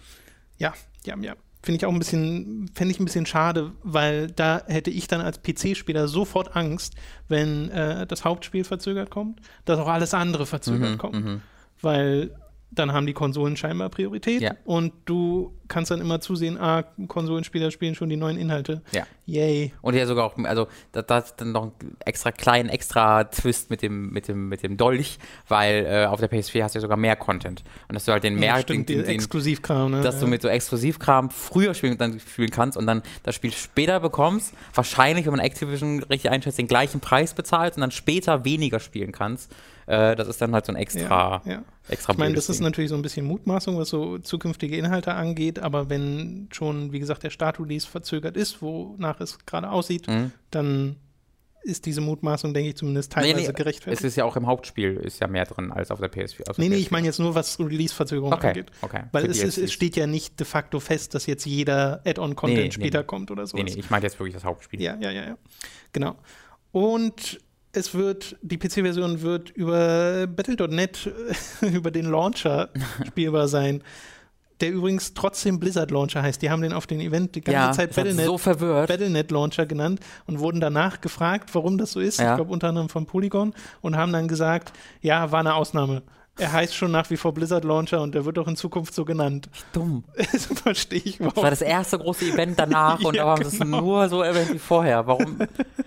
[0.58, 4.62] Ja, ja, ja finde ich auch ein bisschen, fände ich ein bisschen schade, weil da
[4.66, 6.94] hätte ich dann als PC-Spieler sofort Angst,
[7.28, 11.24] wenn äh, das Hauptspiel verzögert kommt, dass auch alles andere verzögert mhm, kommt.
[11.24, 11.42] Mhm.
[11.82, 12.34] Weil
[12.70, 14.54] dann haben die Konsolen scheinbar Priorität ja.
[14.64, 18.82] und du kannst dann immer zusehen, ah, Konsolenspieler spielen schon die neuen Inhalte.
[18.92, 19.06] Ja.
[19.26, 19.72] Yay.
[19.82, 21.72] Und ja sogar auch, also da, da ist dann noch ein
[22.04, 26.30] extra kleinen, extra Twist mit dem, mit dem, mit dem Dolch, weil äh, auf der
[26.30, 27.62] PS4 hast du ja sogar mehr Content.
[27.88, 30.02] Und dass du halt den mehr ja, stimmt, den, den, Exklusivkram, ne?
[30.02, 30.22] Dass ja.
[30.22, 34.54] du mit so Exklusivkram früher spielen, dann spielen kannst und dann das Spiel später bekommst,
[34.74, 39.12] wahrscheinlich, wenn man Activision richtig einschätzt, den gleichen Preis bezahlt und dann später weniger spielen
[39.12, 39.54] kannst.
[39.86, 41.42] Äh, das ist dann halt so ein extra.
[41.44, 41.62] Ja, ja.
[41.88, 45.58] extra ich meine, das ist natürlich so ein bisschen Mutmaßung, was so zukünftige Inhalte angeht,
[45.58, 50.32] aber wenn schon, wie gesagt, der Start-Release verzögert ist, wonach es gerade aussieht, mhm.
[50.50, 50.96] dann
[51.62, 54.00] ist diese Mutmaßung, denke ich, zumindest teilweise nee, nee, gerechtfertigt.
[54.00, 56.48] Es ist ja auch im Hauptspiel ist ja mehr drin als auf der PS4.
[56.48, 58.70] Auf der nee, nee, ich meine jetzt nur, was Release-Verzögerung okay, angeht.
[58.80, 62.60] Okay, Weil es, ist, es, steht ja nicht de facto fest, dass jetzt jeder Add-on-Content
[62.60, 63.56] nee, später kommt oder so.
[63.56, 64.80] Nee, nee, ich meine jetzt wirklich das Hauptspiel.
[64.80, 65.38] Ja, ja, ja, ja.
[65.92, 66.16] Genau.
[66.72, 67.40] Und
[67.72, 71.10] es wird, die PC-Version wird über Battle.net,
[71.60, 72.70] über den Launcher
[73.06, 73.82] spielbar sein.
[74.60, 76.42] Der übrigens trotzdem Blizzard Launcher heißt.
[76.42, 80.00] Die haben den auf dem Event die ganze ja, Zeit Battlenet, so Battlenet Launcher genannt
[80.26, 82.18] und wurden danach gefragt, warum das so ist.
[82.18, 82.32] Ja.
[82.32, 86.02] Ich glaube unter anderem von Polygon und haben dann gesagt, ja, war eine Ausnahme.
[86.38, 89.04] Er heißt schon nach wie vor Blizzard Launcher und er wird auch in Zukunft so
[89.04, 89.48] genannt.
[89.72, 90.04] Dumm.
[90.32, 91.36] Das verstehe ich überhaupt.
[91.36, 93.80] Das war das erste große Event danach und ja, da war es genau.
[93.80, 95.06] nur so Event wie vorher.
[95.06, 95.38] Warum?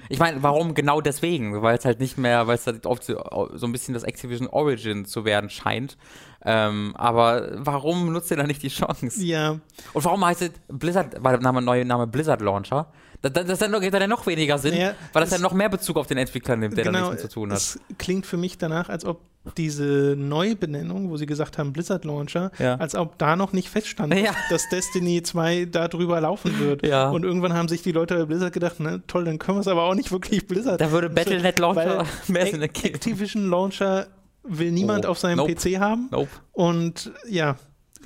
[0.09, 1.61] Ich meine, warum genau deswegen?
[1.61, 4.47] Weil es halt nicht mehr, weil es halt oft so, so ein bisschen das Activision
[4.47, 5.97] Origin zu werden scheint.
[6.45, 9.23] Ähm, aber warum nutzt ihr da nicht die Chance?
[9.23, 9.59] Ja.
[9.93, 12.87] Und warum heißt es Blizzard, war der Name, neue Name Blizzard Launcher?
[13.23, 15.53] Das, das, das gibt dann ja noch weniger Sinn, ja, weil das, das ja noch
[15.53, 17.57] mehr Bezug auf den Entwickler nimmt, der genau, da nichts zu tun hat.
[17.57, 19.21] Es klingt für mich danach, als ob
[19.57, 22.75] diese Neubenennung, wo sie gesagt haben Blizzard Launcher, ja.
[22.75, 24.31] als ob da noch nicht feststand, ja.
[24.49, 26.85] dass Destiny 2 da drüber laufen wird.
[26.85, 27.09] Ja.
[27.09, 29.67] Und irgendwann haben sich die Leute bei Blizzard gedacht, ne, toll, dann können wir es
[29.69, 30.81] aber auch nicht wirklich Blizzard.
[30.81, 32.95] Da würde Battle.net Launcher mehr Sinn ergeben.
[32.95, 34.07] Activision Launcher
[34.43, 35.09] will niemand oh.
[35.09, 35.55] auf seinem nope.
[35.55, 36.09] PC haben.
[36.11, 36.29] Nope.
[36.51, 37.55] Und ja,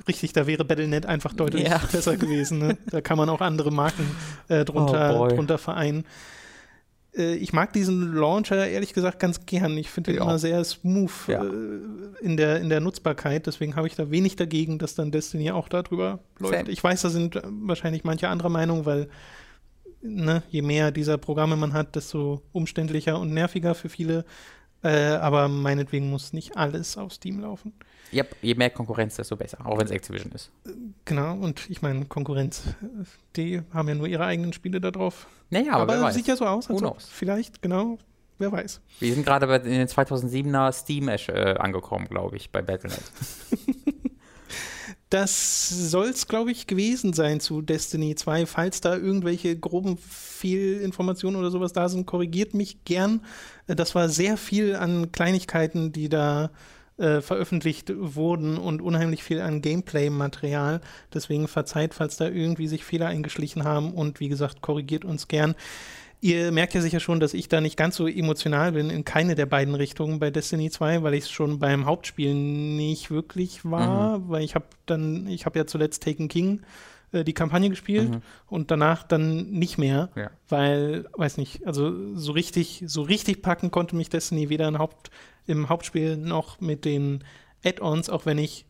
[0.06, 1.78] richtig, da wäre Battle.net einfach deutlich ja.
[1.92, 2.58] besser gewesen.
[2.58, 2.78] Ne?
[2.90, 4.06] Da kann man auch andere Marken
[4.48, 6.04] äh, drunter, oh drunter vereinen.
[7.16, 9.76] Äh, ich mag diesen Launcher ehrlich gesagt ganz gern.
[9.76, 11.44] Ich finde ihn immer sehr smooth ja.
[11.44, 11.48] äh,
[12.20, 13.46] in, der, in der Nutzbarkeit.
[13.46, 16.54] Deswegen habe ich da wenig dagegen, dass dann Destiny auch darüber läuft.
[16.54, 16.70] Same.
[16.70, 19.08] Ich weiß, da sind äh, wahrscheinlich manche andere Meinung, weil
[20.00, 24.24] ne, je mehr dieser Programme man hat, desto umständlicher und nerviger für viele.
[24.82, 27.72] Äh, aber meinetwegen muss nicht alles auf Steam laufen.
[28.10, 30.50] Ja, je mehr Konkurrenz, desto besser, auch wenn es Activision ist.
[31.04, 32.62] Genau, und ich meine, Konkurrenz,
[33.36, 35.26] die haben ja nur ihre eigenen Spiele da drauf.
[35.50, 37.98] Naja, aber, aber sieht ja so aus, als ob vielleicht, genau,
[38.38, 38.80] wer weiß.
[39.00, 43.02] Wir sind gerade in den 2007er Steam äh, angekommen, glaube ich, bei Battle.net.
[45.10, 48.46] das soll es, glaube ich, gewesen sein zu Destiny 2.
[48.46, 53.22] Falls da irgendwelche groben Fehlinformationen oder sowas da sind, korrigiert mich gern.
[53.66, 56.50] Äh, das war sehr viel an Kleinigkeiten, die da
[56.98, 60.80] äh, veröffentlicht wurden und unheimlich viel an Gameplay-Material.
[61.14, 65.54] Deswegen verzeiht, falls da irgendwie sich Fehler eingeschlichen haben und wie gesagt, korrigiert uns gern.
[66.20, 69.36] Ihr merkt ja sicher schon, dass ich da nicht ganz so emotional bin in keine
[69.36, 74.18] der beiden Richtungen bei Destiny 2, weil ich es schon beim Hauptspiel nicht wirklich war,
[74.18, 74.28] mhm.
[74.28, 76.62] weil ich habe dann, ich habe ja zuletzt Taken King
[77.12, 78.22] äh, die Kampagne gespielt mhm.
[78.48, 80.30] und danach dann nicht mehr, ja.
[80.48, 85.10] weil, weiß nicht, also so richtig, so richtig packen konnte mich Destiny weder im, Haupt,
[85.48, 87.24] im Hauptspiel noch mit den
[87.64, 88.66] Add-ons, auch wenn ich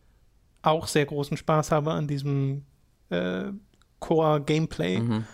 [0.62, 2.64] auch sehr großen Spaß habe an diesem
[3.10, 3.44] äh,
[4.00, 5.00] Core-Gameplay.
[5.00, 5.24] Mhm.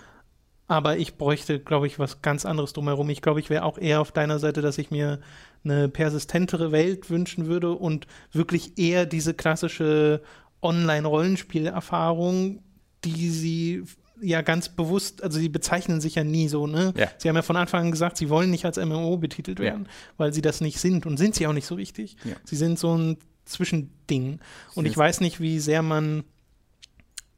[0.67, 3.11] Aber ich bräuchte, glaube ich, was ganz anderes drumherum.
[3.11, 5.21] Ich glaube, ich wäre auch eher auf deiner Seite, dass ich mir
[5.63, 10.23] eine persistentere Welt wünschen würde und wirklich eher diese klassische
[10.63, 12.63] Online-Rollenspielerfahrung,
[13.05, 13.85] die sie
[14.25, 16.93] ja ganz bewusst, also sie bezeichnen sich ja nie so, ne?
[16.97, 17.09] Ja.
[17.19, 19.91] Sie haben ja von Anfang an gesagt, sie wollen nicht als MMO betitelt werden, ja.
[20.17, 22.17] weil sie das nicht sind und sind sie auch nicht so richtig.
[22.25, 22.37] Ja.
[22.45, 24.41] Sie sind so ein Zwischending.
[24.75, 26.25] Und ich weiß nicht, wie sehr man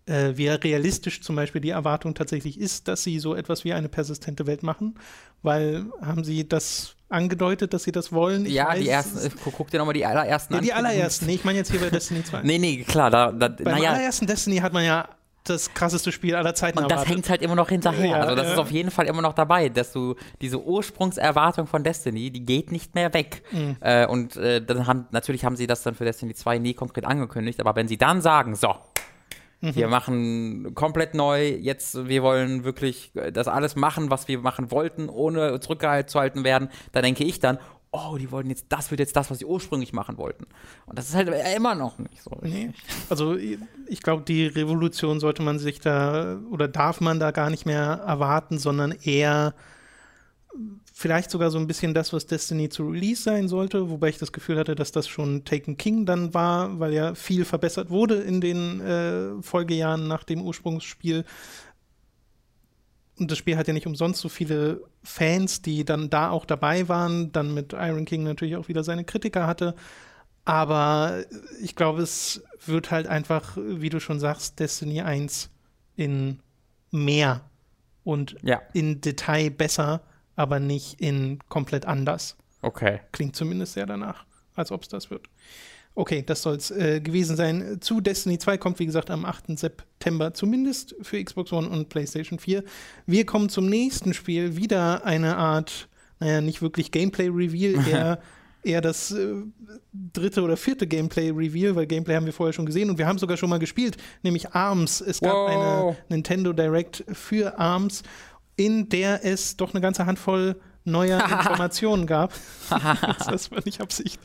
[0.06, 3.88] äh, wie realistisch zum Beispiel die Erwartung tatsächlich ist, dass sie so etwas wie eine
[3.88, 4.94] persistente Welt machen,
[5.42, 8.46] weil haben sie das angedeutet, dass sie das wollen?
[8.46, 10.64] Ich ja, weiß, die ersten, guck dir nochmal die allerersten ja, an.
[10.64, 12.42] Die allerersten, nee, ich meine jetzt hier bei Destiny 2.
[12.42, 13.90] nee, nee, klar, da, da Beim naja.
[13.90, 15.08] allerersten Destiny hat man ja
[15.48, 18.06] das krasseste Spiel aller Zeiten Und das hängt halt immer noch hinterher.
[18.06, 18.52] Ja, also das ja.
[18.52, 22.72] ist auf jeden Fall immer noch dabei, dass du diese Ursprungserwartung von Destiny, die geht
[22.72, 23.42] nicht mehr weg.
[23.52, 23.76] Mhm.
[23.80, 27.04] Äh, und äh, dann haben, natürlich haben sie das dann für Destiny 2 nie konkret
[27.04, 28.74] angekündigt, aber wenn sie dann sagen, so,
[29.60, 29.74] Mhm.
[29.74, 31.48] Wir machen komplett neu.
[31.48, 36.68] Jetzt, wir wollen wirklich das alles machen, was wir machen wollten, ohne zurückgehalten zu werden.
[36.92, 37.58] Da denke ich dann,
[37.96, 40.46] oh, die wollten jetzt, das wird jetzt das, was sie ursprünglich machen wollten.
[40.86, 42.38] Und das ist halt immer noch nicht so.
[42.42, 42.72] Nee.
[43.08, 47.66] Also ich glaube, die Revolution sollte man sich da oder darf man da gar nicht
[47.66, 49.54] mehr erwarten, sondern eher
[50.92, 54.32] vielleicht sogar so ein bisschen das, was Destiny zu Release sein sollte, wobei ich das
[54.32, 58.40] Gefühl hatte, dass das schon Taken King dann war, weil ja viel verbessert wurde in
[58.40, 61.24] den äh, Folgejahren nach dem Ursprungsspiel.
[63.18, 66.88] Und das Spiel hat ja nicht umsonst so viele Fans, die dann da auch dabei
[66.88, 69.74] waren, dann mit Iron King natürlich auch wieder seine Kritiker hatte.
[70.44, 71.24] Aber
[71.62, 75.50] ich glaube, es wird halt einfach, wie du schon sagst, Destiny 1
[75.96, 76.40] in
[76.90, 77.40] mehr
[78.04, 78.60] und ja.
[78.74, 80.02] in Detail besser
[80.36, 82.36] aber nicht in komplett anders.
[82.62, 83.00] Okay.
[83.12, 85.28] Klingt zumindest sehr danach, als ob es das wird.
[85.98, 87.78] Okay, das soll es äh, gewesen sein.
[87.80, 89.58] Zu Destiny 2 kommt, wie gesagt, am 8.
[89.58, 92.62] September, zumindest für Xbox One und PlayStation 4.
[93.06, 94.56] Wir kommen zum nächsten Spiel.
[94.56, 95.88] Wieder eine Art,
[96.20, 98.20] naja, nicht wirklich Gameplay-Reveal, eher,
[98.62, 99.36] eher das äh,
[100.12, 103.38] dritte oder vierte Gameplay-Reveal, weil Gameplay haben wir vorher schon gesehen und wir haben sogar
[103.38, 105.00] schon mal gespielt, nämlich ARMS.
[105.00, 105.48] Es gab wow.
[105.48, 108.02] eine Nintendo Direct für ARMS
[108.56, 112.32] in der es doch eine ganze Handvoll neuer Informationen gab.
[113.26, 114.20] das war nicht Absicht.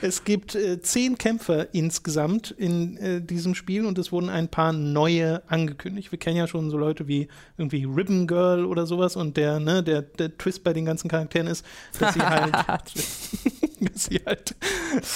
[0.00, 4.72] Es gibt äh, zehn Kämpfer insgesamt in äh, diesem Spiel und es wurden ein paar
[4.72, 6.12] neue angekündigt.
[6.12, 9.82] Wir kennen ja schon so Leute wie irgendwie Ribbon Girl oder sowas und der, ne,
[9.82, 11.64] der, der Twist bei den ganzen Charakteren ist,
[11.98, 12.54] dass sie halt,
[13.80, 14.54] dass sie halt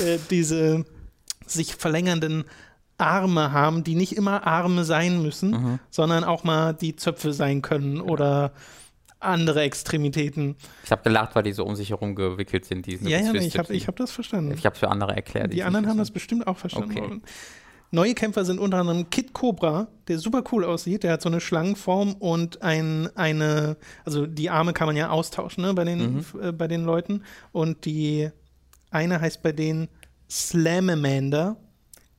[0.00, 0.85] äh, diese
[1.46, 2.44] sich verlängernden
[2.98, 5.79] Arme haben, die nicht immer Arme sein müssen, mhm.
[5.90, 8.12] sondern auch mal die Zöpfe sein können genau.
[8.12, 8.53] oder
[9.25, 10.57] andere Extremitäten.
[10.85, 12.87] Ich habe gelacht, weil die so um sich herum gewickelt sind.
[12.87, 14.55] Die sind ja, ja, nee, ich habe hab das verstanden.
[14.57, 15.53] Ich habe es für andere erklärt.
[15.53, 16.99] Die, die anderen haben das bestimmt auch verstanden.
[16.99, 17.21] Okay.
[17.91, 21.05] Neue Kämpfer sind unter anderem Kid Cobra, der super cool aussieht.
[21.05, 25.63] Der hat so eine Schlangenform und ein, eine, also die Arme kann man ja austauschen
[25.63, 26.25] ne, bei, den, mhm.
[26.43, 27.23] äh, bei den Leuten.
[27.53, 28.31] Und die
[28.91, 29.89] eine heißt bei denen
[30.29, 31.57] Slamamander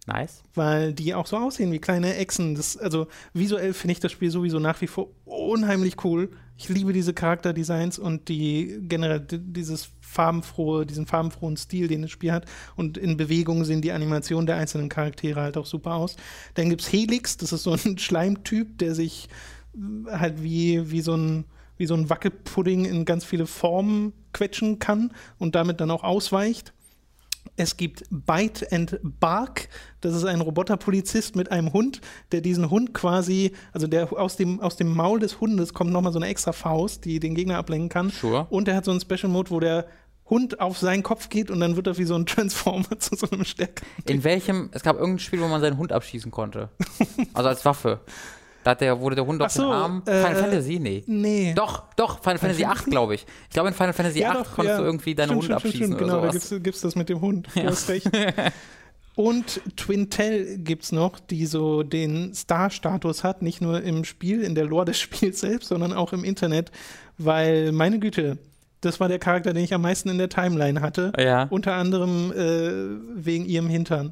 [0.08, 0.44] Nice.
[0.54, 2.56] Weil die auch so aussehen wie kleine Echsen.
[2.56, 6.30] Das, also visuell finde ich das Spiel sowieso nach wie vor unheimlich cool.
[6.58, 12.32] Ich liebe diese Charakterdesigns und die generell dieses farbenfrohe, diesen farbenfrohen Stil, den das Spiel
[12.32, 12.46] hat.
[12.78, 16.16] Und in Bewegung sehen die Animationen der einzelnen Charaktere halt auch super aus.
[16.54, 19.28] Dann gibt es Helix, das ist so ein Schleimtyp, der sich
[19.76, 21.46] äh, halt wie, wie so ein
[21.78, 26.74] wie so ein Wackelpudding in ganz viele Formen quetschen kann und damit dann auch ausweicht.
[27.56, 29.70] Es gibt Bite and Bark.
[30.02, 34.60] Das ist ein Roboterpolizist mit einem Hund, der diesen Hund quasi, also der aus dem,
[34.60, 37.90] aus dem Maul des Hundes kommt nochmal so eine extra Faust, die den Gegner ablenken
[37.90, 38.10] kann.
[38.10, 38.48] Sure.
[38.50, 39.88] Und er hat so einen Special Mode, wo der
[40.30, 43.30] Hund auf seinen Kopf geht und dann wird er wie so ein Transformer zu so
[43.30, 43.86] einem Stärker.
[44.06, 46.70] In welchem, es gab irgendein Spiel, wo man seinen Hund abschießen konnte.
[47.34, 48.00] also als Waffe.
[48.66, 50.02] Da hat der, wurde der Hund Ach auf so, den Arm.
[50.08, 50.80] Äh, Final Fantasy?
[50.80, 51.04] Nee.
[51.06, 51.54] Nee.
[51.56, 53.24] Doch, doch, Final Fantasy 8, glaube ich.
[53.48, 54.78] Ich glaube, in Final Fantasy ja, 8 doch, konntest ja.
[54.80, 55.86] du irgendwie deinen stimmt, Hund stimmt, abschießen.
[55.86, 57.48] Stimmt, genau, da gibt es das mit dem Hund.
[57.54, 58.10] Du hast recht.
[59.14, 64.56] Und Twintel gibt es noch, die so den Star-Status hat, nicht nur im Spiel, in
[64.56, 66.72] der Lore des Spiels selbst, sondern auch im Internet,
[67.20, 68.40] weil, meine Güte,
[68.82, 71.14] das war der Charakter, den ich am meisten in der Timeline hatte.
[71.20, 71.44] Ja.
[71.52, 74.12] Unter anderem äh, wegen ihrem Hintern.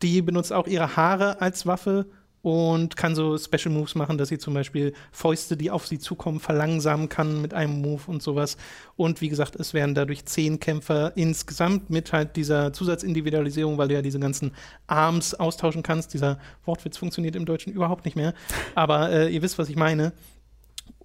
[0.00, 2.06] Die benutzt auch ihre Haare als Waffe
[2.44, 6.40] und kann so Special Moves machen, dass sie zum Beispiel Fäuste, die auf sie zukommen,
[6.40, 8.58] verlangsamen kann mit einem Move und sowas.
[8.96, 13.94] Und wie gesagt, es werden dadurch zehn Kämpfer insgesamt mit halt dieser Zusatzindividualisierung, weil du
[13.94, 14.52] ja diese ganzen
[14.86, 16.12] Arms austauschen kannst.
[16.12, 18.34] Dieser Wortwitz funktioniert im Deutschen überhaupt nicht mehr.
[18.74, 20.12] Aber äh, ihr wisst, was ich meine.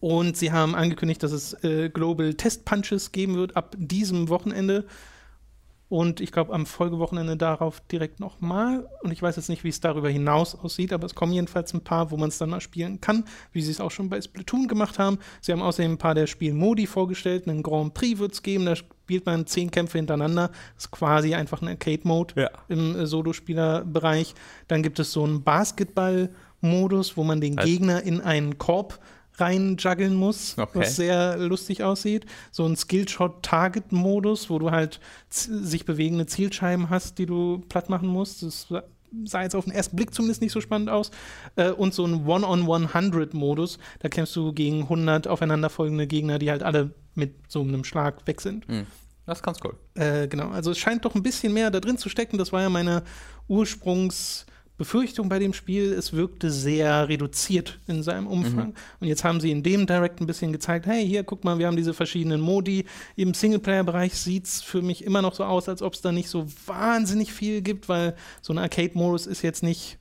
[0.02, 4.84] Und sie haben angekündigt, dass es äh, Global Test Punches geben wird ab diesem Wochenende.
[5.90, 8.88] Und ich glaube, am Folgewochenende darauf direkt nochmal.
[9.02, 11.82] Und ich weiß jetzt nicht, wie es darüber hinaus aussieht, aber es kommen jedenfalls ein
[11.84, 13.24] paar, wo man es dann mal spielen kann,
[13.54, 15.18] wie sie es auch schon bei Splatoon gemacht haben.
[15.42, 17.48] Sie haben außerdem ein paar der Spielmodi vorgestellt.
[17.48, 20.50] Einen Grand Prix wird es geben, da spielt man zehn Kämpfe hintereinander.
[20.76, 22.50] Das ist quasi einfach ein Arcade-Mode Ja.
[22.68, 24.36] im äh, Solospielerbereich.
[24.68, 29.00] Dann gibt es so einen Basketball-Modus, wo man den Gegner in einen Korb
[29.40, 30.80] reinjuggeln muss, Okay.
[30.80, 32.26] was sehr lustig aussieht.
[32.52, 35.00] So ein Skillshot-Target-Modus, wo du halt
[35.30, 38.44] sich bewegende Zielscheiben hast, die du platt machen musst.
[38.44, 38.84] Das sa-
[39.26, 41.12] sah jetzt auf den ersten Blick zumindest nicht so spannend aus.
[41.56, 46.92] Äh, und so ein One-on-100-Modus, da kämpfst du gegen 100 aufeinanderfolgende Gegner, die halt alle
[47.16, 48.68] mit so einem Schlag weg sind.
[48.68, 48.86] Hm.
[49.26, 49.76] Das ist ganz cool.
[49.94, 52.38] Äh, genau, also es scheint doch ein bisschen mehr da drin zu stecken.
[52.40, 53.04] Das war ja meine
[54.80, 55.94] Ursprungsbefürchtung bei dem Spiel.
[55.94, 58.74] Es wirkte sehr reduziert in seinem Umfang.
[59.00, 61.68] Und jetzt haben sie in dem Direct ein bisschen gezeigt, hey, hier, guck mal, wir
[61.68, 62.86] haben diese verschiedenen Modi.
[63.16, 66.30] Im Singleplayer-Bereich sieht es für mich immer noch so aus, als ob es da nicht
[66.30, 69.98] so wahnsinnig viel gibt, weil so ein Arcade-Modus ist jetzt nicht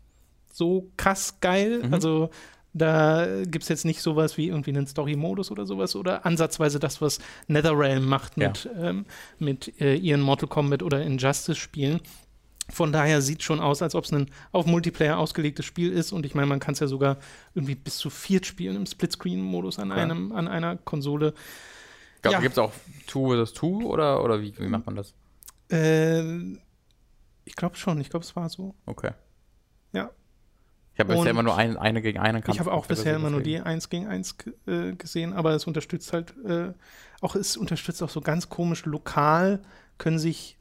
[0.53, 1.83] so krass geil.
[1.91, 2.31] Also
[2.73, 7.01] da gibt es jetzt nicht sowas wie irgendwie einen Story-Modus oder sowas oder ansatzweise das,
[7.01, 8.49] was NetherRealm macht Ja.
[8.49, 9.05] mit, ähm,
[9.39, 12.01] mit äh, ihren Mortal Kombat oder Injustice-Spielen.
[12.71, 16.13] Von daher sieht schon aus, als ob es ein auf Multiplayer ausgelegtes Spiel ist.
[16.13, 17.17] Und ich meine, man kann es ja sogar
[17.55, 21.33] irgendwie bis zu viert spielen im Splitscreen-Modus an, einem, an einer Konsole.
[22.25, 22.41] Ja.
[22.41, 22.73] Gibt es auch
[23.07, 23.55] Two vs.
[23.55, 25.15] Two oder, oder wie, wie macht man das?
[25.71, 26.57] Äh,
[27.45, 28.75] ich glaube schon, ich glaube, es war so.
[28.85, 29.13] Okay.
[29.93, 30.11] Ja.
[30.93, 32.57] Ich habe bisher immer nur ein, eine gegen einen Kampf.
[32.57, 36.13] Ich habe auch bisher immer nur die 1 gegen 1 äh, gesehen, aber es unterstützt
[36.13, 36.73] halt, äh,
[37.21, 39.63] auch es unterstützt auch so ganz komisch lokal,
[39.97, 40.58] können sich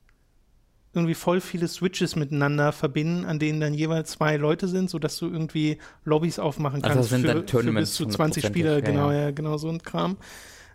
[0.93, 5.27] irgendwie voll viele Switches miteinander verbinden, an denen dann jeweils zwei Leute sind, sodass du
[5.27, 9.11] irgendwie Lobbys aufmachen Also kannst sind für, für bis zu 20 hundertprozentig, Spieler, ja, genau,
[9.11, 9.23] ja.
[9.23, 10.17] ja, genau so ein Kram.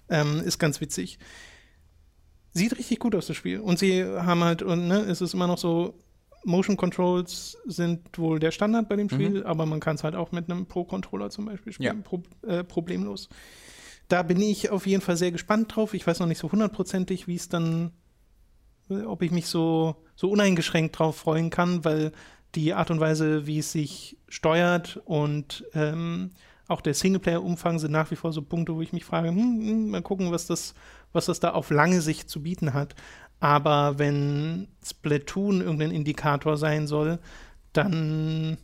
[0.08, 1.18] Ähm, ist ganz witzig.
[2.52, 3.60] Sieht richtig gut aus, das Spiel.
[3.60, 5.94] Und sie haben halt, und, ne, es ist immer noch so,
[6.44, 10.32] Motion Controls sind wohl der Standard bei dem Spiel, aber man kann es halt auch
[10.32, 13.28] mit einem Pro-Controller zum Beispiel spielen, pro, äh, problemlos.
[14.08, 15.94] Da bin ich auf jeden Fall sehr gespannt drauf.
[15.94, 17.92] Ich weiß noch nicht so hundertprozentig, wie es dann,
[19.06, 22.12] ob ich mich so, so uneingeschränkt drauf freuen kann, weil
[22.54, 26.30] die Art und Weise, wie es sich steuert und ähm,
[26.68, 29.90] auch der Singleplayer-Umfang sind nach wie vor so Punkte, wo ich mich frage, hm, hm,
[29.90, 30.74] mal gucken, was das,
[31.12, 32.94] was das da auf lange Sicht zu bieten hat.
[33.40, 37.18] Aber wenn Splatoon irgendein Indikator sein soll,
[37.72, 38.58] dann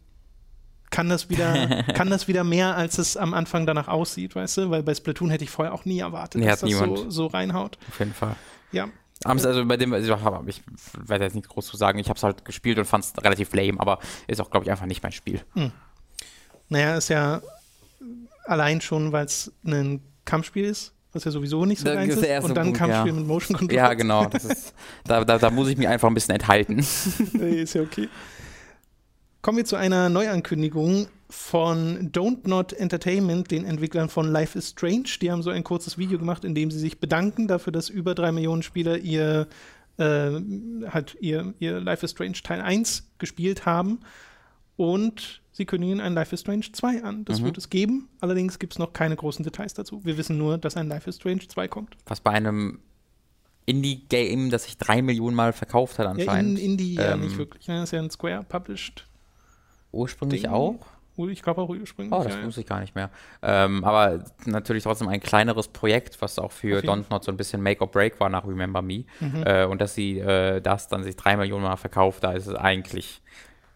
[0.91, 4.71] kann das wieder, kann das wieder mehr, als es am Anfang danach aussieht, weißt du?
[4.71, 7.79] Weil bei Splatoon hätte ich vorher auch nie erwartet, Nee, dass das so, so reinhaut.
[7.89, 8.37] Auf jeden Fall.
[8.73, 8.89] Ja.
[9.25, 10.63] Also bei dem, also ich
[11.07, 11.99] werde jetzt nichts groß zu sagen.
[11.99, 14.71] Ich habe es halt gespielt und fand es relativ lame, aber ist auch, glaube ich,
[14.71, 15.41] einfach nicht mein Spiel.
[16.69, 17.43] Naja, ist ja
[18.45, 22.23] allein schon, weil es ein Kampfspiel ist, was ja sowieso nicht so Das deins ist
[22.23, 22.45] ist.
[22.45, 23.19] Und dann ein Punkt, Kampfspiel ja.
[23.19, 23.77] mit Motion Control.
[23.77, 24.27] Ja, genau.
[24.29, 26.85] Ist, da, da, da muss ich mich einfach ein bisschen enthalten.
[27.33, 28.09] Nee, ist ja okay.
[29.43, 35.05] Kommen wir zu einer Neuankündigung von Don't Not Entertainment, den Entwicklern von Life is Strange.
[35.21, 38.15] Die haben so ein kurzes Video gemacht, in dem sie sich bedanken dafür, dass über
[38.15, 39.47] drei Millionen Spieler ihr,
[39.99, 40.31] äh,
[40.91, 44.01] halt ihr, ihr Life is Strange Teil 1 gespielt haben.
[44.77, 47.25] Und sie kündigen ein Life is Strange 2 an.
[47.25, 47.47] Das Mhm.
[47.47, 48.09] wird es geben.
[48.21, 50.01] Allerdings gibt es noch keine großen Details dazu.
[50.05, 51.97] Wir wissen nur, dass ein Life is Strange 2 kommt.
[52.07, 52.79] Was bei einem
[53.67, 56.59] Indie-Game, das sich drei Millionen Mal verkauft hat Ja, in anscheinend.
[56.59, 57.67] Indie ja Ähm, nicht wirklich.
[57.67, 59.07] Das ist ja ein Square-published.
[59.93, 60.51] Ursprünglich Ding.
[60.51, 60.87] auch?
[61.27, 62.19] Ich glaube auch ursprünglich.
[62.19, 63.11] Oh, das ja, wusste ich gar nicht mehr.
[63.43, 67.33] Ähm, aber natürlich trotzdem ein kleineres Projekt, was auch für Auf jeden Don't Not so
[67.33, 69.05] ein bisschen Make or Break war nach Remember Me.
[69.21, 69.43] Mhm.
[69.45, 72.55] Äh, und dass sie äh, das dann sich drei Millionen Mal verkauft, da ist es
[72.55, 73.21] eigentlich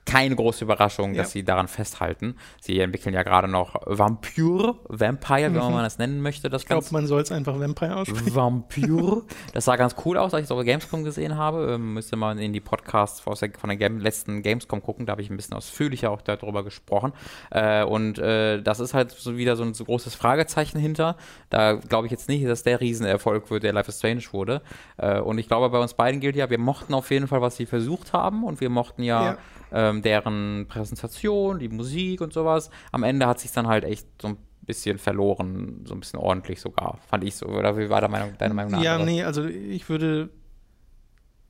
[0.04, 2.36] keine große Überraschung, dass sie daran festhalten.
[2.60, 5.54] Sie entwickeln ja gerade noch Vampyr, Vampire, mhm.
[5.54, 6.50] wenn man das nennen möchte.
[6.50, 8.34] Das ich glaube, man soll es einfach Vampire aussprechen.
[8.34, 9.22] Vampyr.
[9.52, 11.72] Das sah ganz cool aus, als ich es auf der Gamescom gesehen habe.
[11.74, 15.06] Ähm, müsst ihr mal in die Podcasts von der, von der Game, letzten Gamescom gucken.
[15.06, 17.12] Da habe ich ein bisschen ausführlicher auch darüber gesprochen.
[17.50, 21.16] Äh, und äh, das ist halt so wieder so ein so großes Fragezeichen hinter.
[21.50, 24.62] Da glaube ich jetzt nicht, dass der Riesenerfolg wird, der Life is Strange wurde.
[24.96, 27.56] Äh, und ich glaube, bei uns beiden gilt ja, wir mochten auf jeden Fall, was
[27.56, 28.44] sie versucht haben.
[28.44, 29.38] Und wir mochten ja, ja
[29.72, 32.70] ähm, deren Präsentation, die Musik und sowas.
[32.90, 36.60] Am Ende hat sich dann halt echt so ein bisschen verloren, so ein bisschen ordentlich
[36.60, 37.46] sogar, fand ich so.
[37.46, 38.82] Oder wie war da Meinung, deine Meinung nach?
[38.82, 40.30] Ja, nee, also ich würde,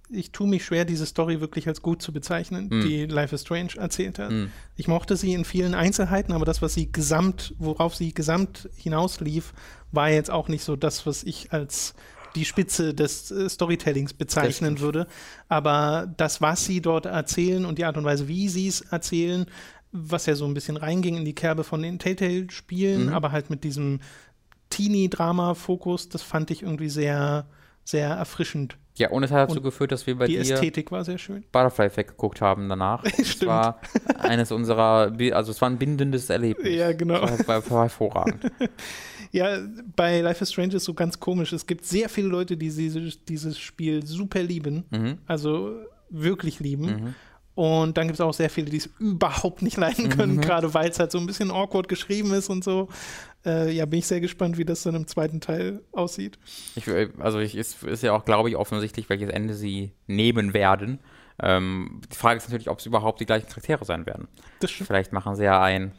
[0.08, 2.80] ich tue mich schwer, diese Story wirklich als gut zu bezeichnen, mm.
[2.80, 4.30] die Life is Strange erzählt hat.
[4.30, 4.46] Mm.
[4.76, 9.52] Ich mochte sie in vielen Einzelheiten, aber das, was sie gesamt, worauf sie gesamt hinauslief,
[9.90, 11.94] war jetzt auch nicht so das, was ich als
[12.34, 15.06] die Spitze des äh, Storytellings bezeichnen würde.
[15.48, 19.46] Aber das, was sie dort erzählen und die Art und Weise, wie sie es erzählen,
[19.92, 23.12] was ja so ein bisschen reinging in die Kerbe von den Telltale-Spielen, mhm.
[23.12, 24.00] aber halt mit diesem
[24.70, 27.46] Teenie-Drama-Fokus, das fand ich irgendwie sehr,
[27.84, 28.78] sehr erfrischend.
[28.96, 31.04] Ja, und es hat dazu und geführt, dass wir bei die dir Die Ästhetik war
[31.04, 31.44] sehr schön.
[31.50, 33.04] Butterfly weggeguckt haben danach.
[33.06, 33.26] Stimmt.
[33.26, 33.80] Es war
[34.18, 36.74] eines unserer, also es war ein bindendes Erlebnis.
[36.74, 37.22] Ja, genau.
[37.24, 38.50] Es war, war hervorragend.
[39.32, 39.58] Ja,
[39.96, 41.52] bei Life is Strange ist so ganz komisch.
[41.52, 44.84] Es gibt sehr viele Leute, die dieses, dieses Spiel super lieben.
[44.90, 45.18] Mhm.
[45.26, 45.74] Also
[46.10, 46.86] wirklich lieben.
[46.86, 47.14] Mhm.
[47.54, 50.40] Und dann gibt es auch sehr viele, die es überhaupt nicht leiden können, mhm.
[50.40, 52.88] gerade weil es halt so ein bisschen awkward geschrieben ist und so.
[53.44, 56.38] Äh, ja, bin ich sehr gespannt, wie das dann im zweiten Teil aussieht.
[56.76, 56.86] Ich,
[57.18, 61.00] also ich, ist, ist ja auch, glaube ich, offensichtlich, welches Ende sie nehmen werden.
[61.40, 64.28] Ähm, die Frage ist natürlich, ob es überhaupt die gleichen Charaktere sein werden.
[64.60, 64.70] Das.
[64.70, 65.92] Vielleicht machen sie ja ein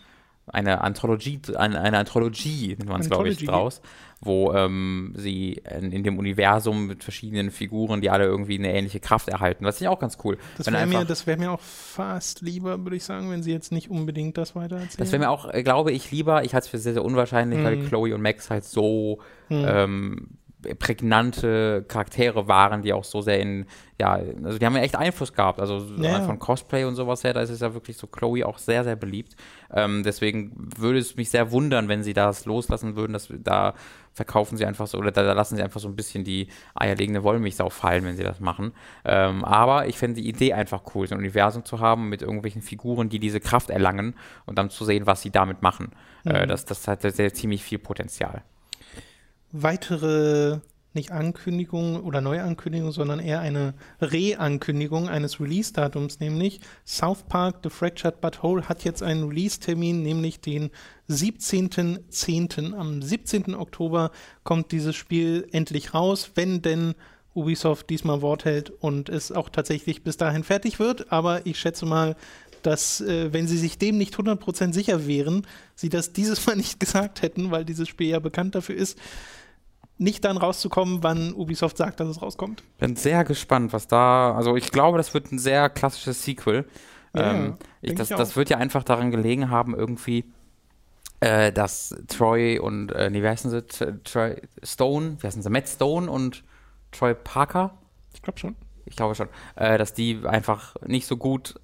[0.48, 3.82] eine Anthologie, eine, eine Anthologie, nennt man es, glaube ich, draus,
[4.20, 9.00] wo ähm, sie in, in, dem Universum mit verschiedenen Figuren, die alle irgendwie eine ähnliche
[9.00, 9.64] Kraft erhalten.
[9.64, 10.38] Das ist ja auch ganz cool.
[10.58, 13.90] Das wäre mir, wär mir auch fast lieber, würde ich sagen, wenn sie jetzt nicht
[13.90, 14.98] unbedingt das weiter erzählen.
[14.98, 16.44] Das wäre mir auch, äh, glaube ich, lieber.
[16.44, 17.64] Ich halte es für sehr, sehr unwahrscheinlich, mhm.
[17.64, 19.20] weil Chloe und Max halt so
[19.50, 19.66] mhm.
[19.68, 20.28] ähm,
[20.80, 23.66] prägnante Charaktere waren, die auch so sehr in,
[24.00, 25.60] ja, also die haben ja echt Einfluss gehabt.
[25.60, 26.22] Also ja.
[26.22, 28.96] von Cosplay und sowas her, da ist es ja wirklich so Chloe auch sehr, sehr
[28.96, 29.36] beliebt.
[29.74, 33.74] Ähm, deswegen würde es mich sehr wundern, wenn sie das loslassen würden, dass da
[34.14, 37.24] verkaufen sie einfach so, oder da, da lassen sie einfach so ein bisschen die eierlegende
[37.24, 38.74] Wollmilchsau fallen, wenn sie das machen.
[39.04, 42.62] Ähm, aber ich finde die Idee einfach cool, so ein Universum zu haben mit irgendwelchen
[42.62, 45.92] Figuren, die diese Kraft erlangen und dann zu sehen, was sie damit machen.
[46.26, 46.36] Äh, mhm.
[46.36, 48.44] Äh, das, das hat sehr, sehr ziemlich viel Potenzial
[49.54, 50.60] weitere,
[50.94, 58.20] nicht Ankündigung oder Neuankündigung, sondern eher eine Re-Ankündigung eines Release-Datums, nämlich South Park The Fractured
[58.20, 60.70] But Whole hat jetzt einen Release-Termin, nämlich den
[61.10, 62.74] 17.10.
[62.74, 63.56] Am 17.
[63.56, 64.12] Oktober
[64.44, 66.96] kommt dieses Spiel endlich raus, wenn denn
[67.36, 71.12] Ubisoft diesmal Wort hält und es auch tatsächlich bis dahin fertig wird.
[71.12, 72.16] Aber ich schätze mal,
[72.62, 75.46] dass, äh, wenn sie sich dem nicht 100% sicher wären,
[75.76, 78.98] sie das dieses Mal nicht gesagt hätten, weil dieses Spiel ja bekannt dafür ist,
[79.98, 82.64] nicht dann rauszukommen, wann Ubisoft sagt, dass es rauskommt.
[82.80, 84.34] Bin sehr gespannt, was da.
[84.36, 86.66] Also ich glaube, das wird ein sehr klassisches Sequel.
[87.16, 90.26] Ja, ähm, ich, das, ich das wird ja einfach daran gelegen haben, irgendwie,
[91.20, 93.64] äh, dass Troy und, äh, nee, wie heißen sie?
[94.04, 95.50] Troy Stone, wie heißen sie?
[95.50, 96.44] Matt Stone und
[96.92, 97.78] Troy Parker?
[98.14, 98.56] Ich glaube schon.
[98.86, 99.30] Ich glaube schon.
[99.56, 101.56] Äh, dass die einfach nicht so gut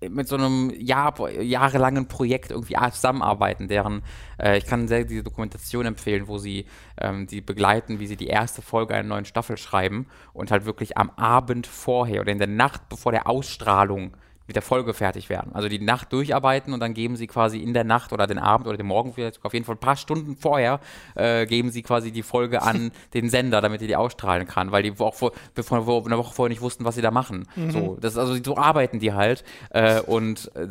[0.00, 4.02] mit so einem Jahr, jahrelangen Projekt irgendwie zusammenarbeiten, deren,
[4.40, 6.66] äh, ich kann sehr diese Dokumentation empfehlen, wo sie
[7.00, 10.96] ähm, die begleiten, wie sie die erste Folge einer neuen Staffel schreiben und halt wirklich
[10.96, 14.16] am Abend vorher oder in der Nacht bevor der Ausstrahlung
[14.48, 15.52] mit der Folge fertig werden.
[15.54, 18.66] Also die Nacht durcharbeiten und dann geben sie quasi in der Nacht oder den Abend
[18.66, 20.80] oder den Morgen vielleicht auf jeden Fall ein paar Stunden vorher
[21.14, 24.82] äh, geben sie quasi die Folge an den Sender, damit er die ausstrahlen kann, weil
[24.82, 27.46] die auch vor, bevor, vor, eine Woche vorher nicht wussten, was sie da machen.
[27.56, 27.70] Mhm.
[27.70, 30.66] So, das, also so arbeiten die halt äh, und äh,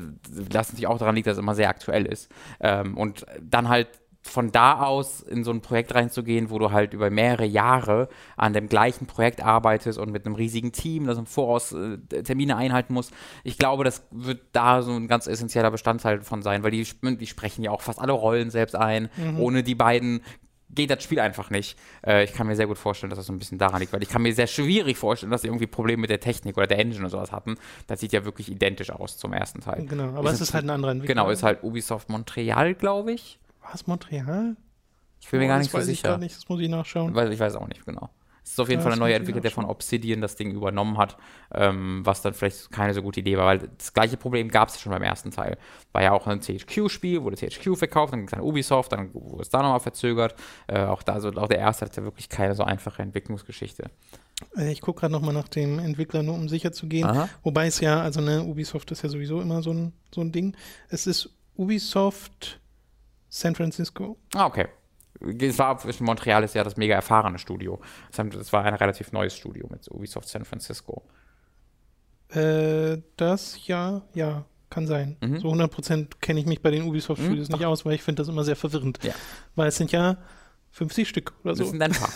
[0.50, 2.30] das natürlich auch daran liegt, dass es immer sehr aktuell ist.
[2.60, 3.88] Ähm, und dann halt
[4.28, 8.54] von da aus in so ein Projekt reinzugehen, wo du halt über mehrere Jahre an
[8.54, 12.94] dem gleichen Projekt arbeitest und mit einem riesigen Team, das im Voraus äh, Termine einhalten
[12.94, 13.12] muss,
[13.44, 17.28] ich glaube, das wird da so ein ganz essentieller Bestandteil von sein, weil die, die
[17.28, 19.10] sprechen ja auch fast alle Rollen selbst ein.
[19.18, 19.40] Mhm.
[19.40, 20.22] Ohne die beiden
[20.70, 21.78] geht das Spiel einfach nicht.
[22.06, 24.04] Äh, ich kann mir sehr gut vorstellen, dass das so ein bisschen daran liegt, weil
[24.04, 26.80] ich kann mir sehr schwierig vorstellen, dass sie irgendwie Probleme mit der Technik oder der
[26.80, 27.56] Engine oder sowas hatten.
[27.88, 29.86] Das sieht ja wirklich identisch aus zum ersten Teil.
[29.86, 31.16] Genau, aber ist es ist halt ein anderer Entwickler.
[31.16, 33.40] Genau, ist halt Ubisoft Montreal, glaube ich.
[33.68, 34.55] War es Montreal?
[35.20, 36.13] Ich bin oh, mir gar nicht so sicher.
[36.13, 37.13] Ich nicht, das muss ich nachschauen.
[37.13, 38.09] Weil ich weiß auch nicht genau.
[38.45, 40.97] Es ist auf jeden ja, Fall ein neuer Entwickler, der von Obsidian das Ding übernommen
[40.97, 41.18] hat,
[41.53, 44.80] ähm, was dann vielleicht keine so gute Idee war, weil das gleiche Problem gab es
[44.80, 45.57] schon beim ersten Teil.
[45.91, 49.41] War ja auch ein THQ-Spiel, wurde THQ verkauft, dann ging es an Ubisoft, dann wurde
[49.41, 50.34] es da nochmal verzögert.
[50.68, 53.89] Äh, auch da, also auch der erste hat ja wirklich keine so einfache Entwicklungsgeschichte.
[54.55, 57.03] Äh, ich gucke gerade nochmal nach dem Entwickler, nur um sicher zu gehen.
[57.03, 57.28] Aha.
[57.43, 60.55] Wobei es ja, also ne, Ubisoft ist ja sowieso immer so ein, so ein Ding.
[60.88, 62.61] Es ist Ubisoft
[63.30, 64.18] San Francisco.
[64.34, 64.68] Ah, okay.
[65.40, 67.82] Es war Montreal ist ja das mega erfahrene Studio.
[68.12, 71.04] Es war ein relativ neues Studio mit Ubisoft San Francisco.
[72.30, 75.18] Äh, das ja, ja, kann sein.
[75.22, 75.40] Mhm.
[75.40, 77.56] So 100% kenne ich mich bei den Ubisoft-Studios mhm.
[77.56, 79.00] nicht aus, weil ich finde das immer sehr verwirrend.
[79.04, 79.14] Ja.
[79.56, 80.18] Weil es sind ja
[80.72, 81.64] 50 Stück oder so.
[81.64, 82.10] Das sind ein paar.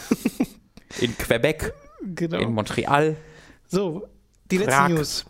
[0.99, 2.39] In Quebec, genau.
[2.39, 3.16] in Montreal.
[3.66, 4.09] So,
[4.51, 5.26] die letzte News,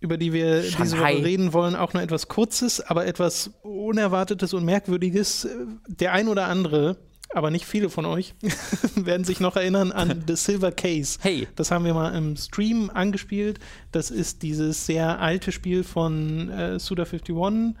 [0.00, 0.82] über die wir Shanghai.
[0.82, 5.48] diese Woche reden wollen, auch nur etwas Kurzes, aber etwas Unerwartetes und Merkwürdiges.
[5.86, 6.96] Der ein oder andere
[7.32, 8.34] aber nicht viele von euch
[8.96, 11.18] werden sich noch erinnern an The Silver Case.
[11.22, 11.46] Hey.
[11.54, 13.60] Das haben wir mal im Stream angespielt.
[13.92, 17.74] Das ist dieses sehr alte Spiel von äh, Suda51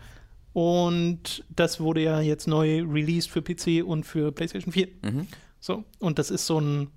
[0.52, 4.88] und das wurde ja jetzt neu released für PC und für PlayStation 4.
[5.02, 5.26] Mhm.
[5.58, 6.88] So, und das ist so ein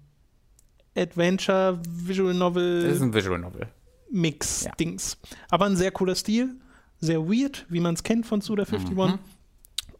[0.95, 2.83] Adventure Visual Novel.
[2.83, 3.67] Das ist ein Visual Novel.
[4.13, 5.17] Mix-Dings.
[5.21, 5.37] Ja.
[5.49, 6.55] Aber ein sehr cooler Stil,
[6.99, 8.93] sehr weird, wie man es kennt von Suda51.
[8.93, 9.19] Mhm.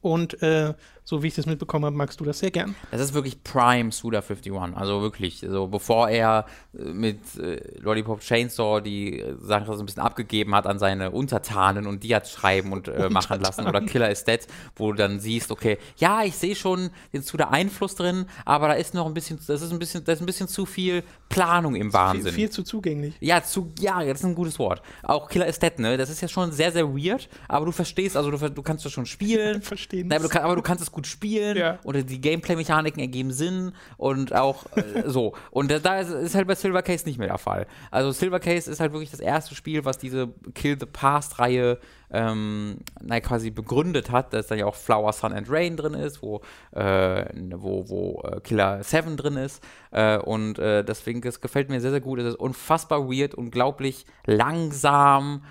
[0.01, 0.74] Und äh,
[1.04, 2.76] so wie ich das mitbekommen habe, magst du das sehr gern.
[2.91, 4.54] Das ist wirklich Prime Suda 51.
[4.76, 6.45] Also wirklich, so bevor er
[6.78, 11.88] äh, mit äh, Lollipop Chainsaw die Sache so ein bisschen abgegeben hat an seine Untertanen
[11.88, 13.68] und die hat schreiben und äh, machen lassen.
[13.68, 14.39] Oder Killer is Dead,
[14.76, 18.74] wo du dann siehst, okay, ja, ich sehe schon den Suda Einfluss drin, aber da
[18.74, 21.76] ist noch ein bisschen, das ist ein bisschen, das ist ein bisschen zu viel Planung
[21.76, 22.32] im Wahnsinn.
[22.32, 23.16] Viel, viel zu zugänglich.
[23.20, 24.82] Ja, zu, ja, das ist ein gutes Wort.
[25.04, 25.97] Auch Killer is Dead, ne?
[25.97, 28.91] Das ist ja schon sehr, sehr weird, aber du verstehst, also du, du kannst das
[28.91, 29.62] schon spielen.
[29.74, 30.12] Verstehen.
[30.12, 31.80] aber, du, aber du kannst es gut spielen ja.
[31.84, 35.34] oder die Gameplay-Mechaniken ergeben Sinn und auch äh, so.
[35.52, 37.68] Und da ist, ist, halt bei Silver Case nicht mehr der Fall.
[37.91, 41.80] Also Silver Case ist halt wirklich das erste Spiel, was diese Kill the Past-Reihe
[42.14, 46.22] ähm, na, quasi begründet hat, dass da ja auch Flower, Sun and Rain drin ist,
[46.22, 46.41] wo,
[46.72, 47.26] äh,
[47.56, 49.64] wo, wo äh, Killer 7 drin ist.
[49.91, 52.20] Äh, und äh, deswegen, das gefällt mir sehr, sehr gut.
[52.20, 55.44] Es ist unfassbar weird, unglaublich langsam,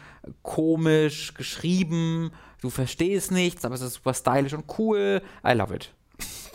[0.42, 2.30] komisch geschrieben
[2.62, 5.20] du verstehst nichts, aber es ist super stylisch und cool.
[5.46, 5.92] I love it.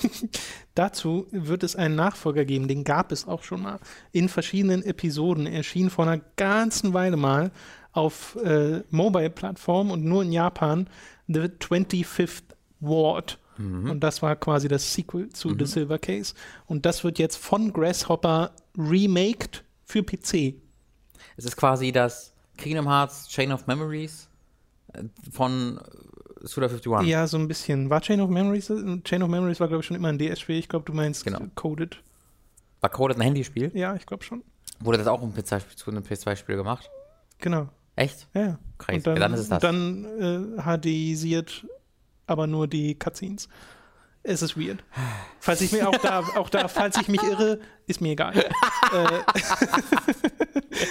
[0.76, 3.80] Dazu wird es einen Nachfolger geben, den gab es auch schon mal
[4.12, 5.46] in verschiedenen Episoden.
[5.46, 7.52] Er erschien vor einer ganzen Weile mal
[7.92, 10.90] auf äh, Mobile-Plattformen und nur in Japan
[11.28, 12.44] The 25th
[12.80, 13.40] Ward.
[13.58, 13.90] Mhm.
[13.90, 15.60] Und das war quasi das Sequel zu mhm.
[15.60, 16.36] The Silver Case.
[16.68, 20.56] Und das wird jetzt von Grasshopper remaked für PC.
[21.36, 24.27] Es ist quasi das Kingdom Hearts Chain of Memories
[25.32, 25.80] von
[26.42, 27.08] Suda 51.
[27.10, 27.90] Ja, so ein bisschen.
[27.90, 28.72] War Chain of Memories?
[29.04, 30.58] Chain of Memories war, glaube ich, schon immer ein DS-Spiel.
[30.58, 31.42] Ich glaube, du meinst genau.
[31.56, 32.02] Coded.
[32.82, 33.72] War Coded ein Handyspiel?
[33.74, 34.44] Ja, ich glaube schon.
[34.80, 36.90] Wurde das auch ein zu einem PS2-Spiel gemacht?
[37.40, 37.70] Genau.
[37.96, 38.28] Echt?
[38.34, 38.60] Ja, ja.
[38.78, 39.02] Crazy.
[39.02, 39.62] dann, ja, dann ist es das.
[39.62, 41.66] Dann äh, HDisiert
[42.28, 43.50] aber nur die Cutscenes.
[44.24, 44.84] Es ist weird.
[45.40, 48.38] Falls ich mir auch da, auch da, falls ich mich irre, ist mir egal.
[48.94, 49.22] äh,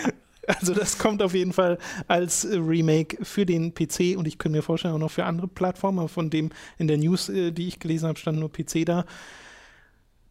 [0.46, 4.56] Also das kommt auf jeden Fall als äh, Remake für den PC und ich könnte
[4.58, 6.08] mir vorstellen, auch noch für andere Plattformen.
[6.08, 9.04] Von dem in der News, äh, die ich gelesen habe, stand nur PC da.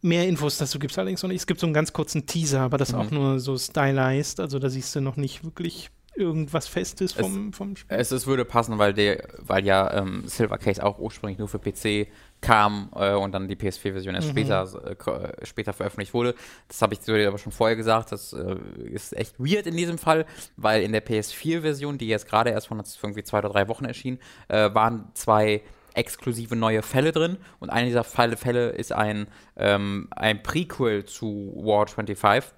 [0.02, 1.40] Mehr Infos dazu gibt es allerdings noch nicht.
[1.40, 2.98] Es gibt so einen ganz kurzen Teaser, aber das mhm.
[2.98, 4.40] auch nur so stylized.
[4.40, 7.96] Also da siehst du noch nicht wirklich irgendwas Festes vom, es, vom Spiel.
[7.96, 11.58] Es, es würde passen, weil, der, weil ja ähm, Silver Case auch ursprünglich nur für
[11.58, 12.08] PC
[12.40, 14.32] kam äh, und dann die PS4-Version erst mhm.
[14.32, 16.34] später, äh, später veröffentlicht wurde.
[16.68, 18.12] Das habe ich dir aber schon vorher gesagt.
[18.12, 18.56] Das äh,
[18.92, 22.82] ist echt weird in diesem Fall, weil in der PS4-Version, die jetzt gerade erst von
[23.02, 25.62] irgendwie zwei oder drei Wochen erschien, äh, waren zwei
[25.94, 31.52] exklusive neue Fälle drin und einer dieser Fälle, Fälle ist ein, ähm, ein Prequel zu
[31.56, 32.52] War 25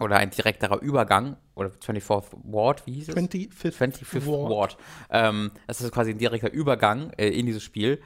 [0.00, 3.16] oder ein direkterer Übergang oder 24th Ward, wie hieß es?
[3.16, 4.50] 25th, 25th Ward.
[4.50, 4.76] Ward.
[5.10, 8.00] Ähm, das ist quasi ein direkter Übergang äh, in dieses Spiel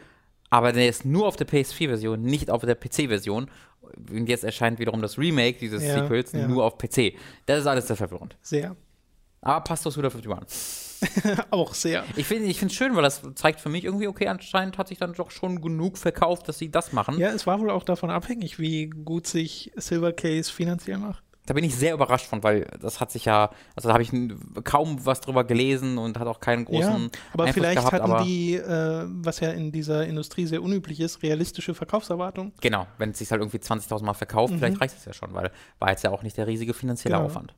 [0.52, 3.50] aber der ist nur auf der PS4-Version, nicht auf der PC-Version.
[3.80, 6.46] Und jetzt erscheint wiederum das Remake dieses ja, Sequels ja.
[6.46, 7.14] nur auf PC.
[7.46, 8.36] Das ist alles sehr verwirrend.
[8.42, 8.76] Sehr.
[9.40, 11.46] Aber passt aus Suda 51.
[11.50, 12.04] auch sehr.
[12.16, 14.98] Ich finde es ich schön, weil das zeigt für mich irgendwie, okay, anscheinend hat sich
[14.98, 17.18] dann doch schon genug verkauft, dass sie das machen.
[17.18, 21.24] Ja, es war wohl auch davon abhängig, wie gut sich Silver Case finanziell macht.
[21.46, 24.12] Da bin ich sehr überrascht von, weil das hat sich ja, also da habe ich
[24.62, 27.02] kaum was drüber gelesen und hat auch keinen großen.
[27.02, 31.00] Ja, aber Einfluss vielleicht gehabt, hatten die, äh, was ja in dieser Industrie sehr unüblich
[31.00, 32.52] ist, realistische Verkaufserwartungen.
[32.60, 34.58] Genau, wenn es sich halt irgendwie 20.000 Mal verkauft, mhm.
[34.58, 37.26] vielleicht reicht es ja schon, weil war jetzt ja auch nicht der riesige finanzielle genau.
[37.26, 37.54] Aufwand.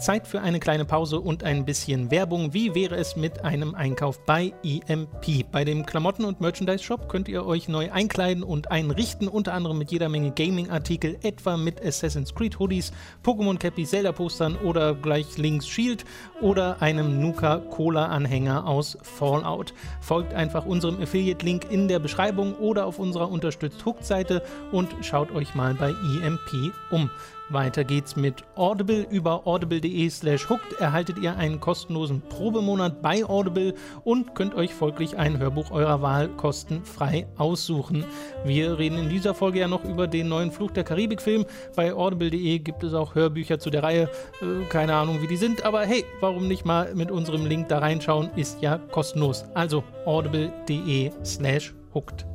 [0.00, 2.54] Zeit für eine kleine Pause und ein bisschen Werbung.
[2.54, 5.44] Wie wäre es mit einem Einkauf bei EMP?
[5.52, 9.92] Bei dem Klamotten- und Merchandise-Shop könnt ihr euch neu einkleiden und einrichten, unter anderem mit
[9.92, 12.92] jeder Menge Gaming-Artikel, etwa mit Assassin's Creed Hoodies,
[13.22, 16.06] Pokémon Cappies, Zelda-Postern oder gleich links Shield
[16.40, 19.74] oder einem Nuka-Cola-Anhänger aus Fallout.
[20.00, 24.42] Folgt einfach unserem Affiliate-Link in der Beschreibung oder auf unserer Unterstützt Hooked-Seite
[24.72, 27.10] und schaut euch mal bei EMP um.
[27.50, 29.06] Weiter geht's mit Audible.
[29.10, 33.74] Über audible.de slash hooked erhaltet ihr einen kostenlosen Probemonat bei Audible
[34.04, 38.04] und könnt euch folglich ein Hörbuch eurer Wahl kostenfrei aussuchen.
[38.44, 41.44] Wir reden in dieser Folge ja noch über den neuen Fluch der Karibik-Film.
[41.74, 44.08] Bei audible.de gibt es auch Hörbücher zu der Reihe.
[44.40, 47.78] Äh, keine Ahnung, wie die sind, aber hey, warum nicht mal mit unserem Link da
[47.78, 48.30] reinschauen?
[48.36, 49.44] Ist ja kostenlos.
[49.54, 52.26] Also audible.de slash hooked.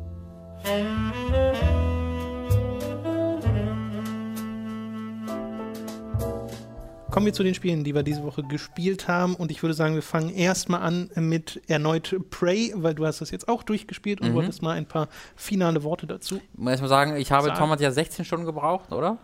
[7.15, 9.35] Kommen wir zu den Spielen, die wir diese Woche gespielt haben.
[9.35, 13.31] Und ich würde sagen, wir fangen erstmal an mit erneut Prey, weil du hast das
[13.31, 14.33] jetzt auch durchgespielt und mhm.
[14.33, 16.41] wolltest mal ein paar finale Worte dazu.
[16.51, 17.57] Ich muss erstmal sagen, ich habe, sagen.
[17.57, 19.17] Tom hat ja 16 Stunden gebraucht, oder?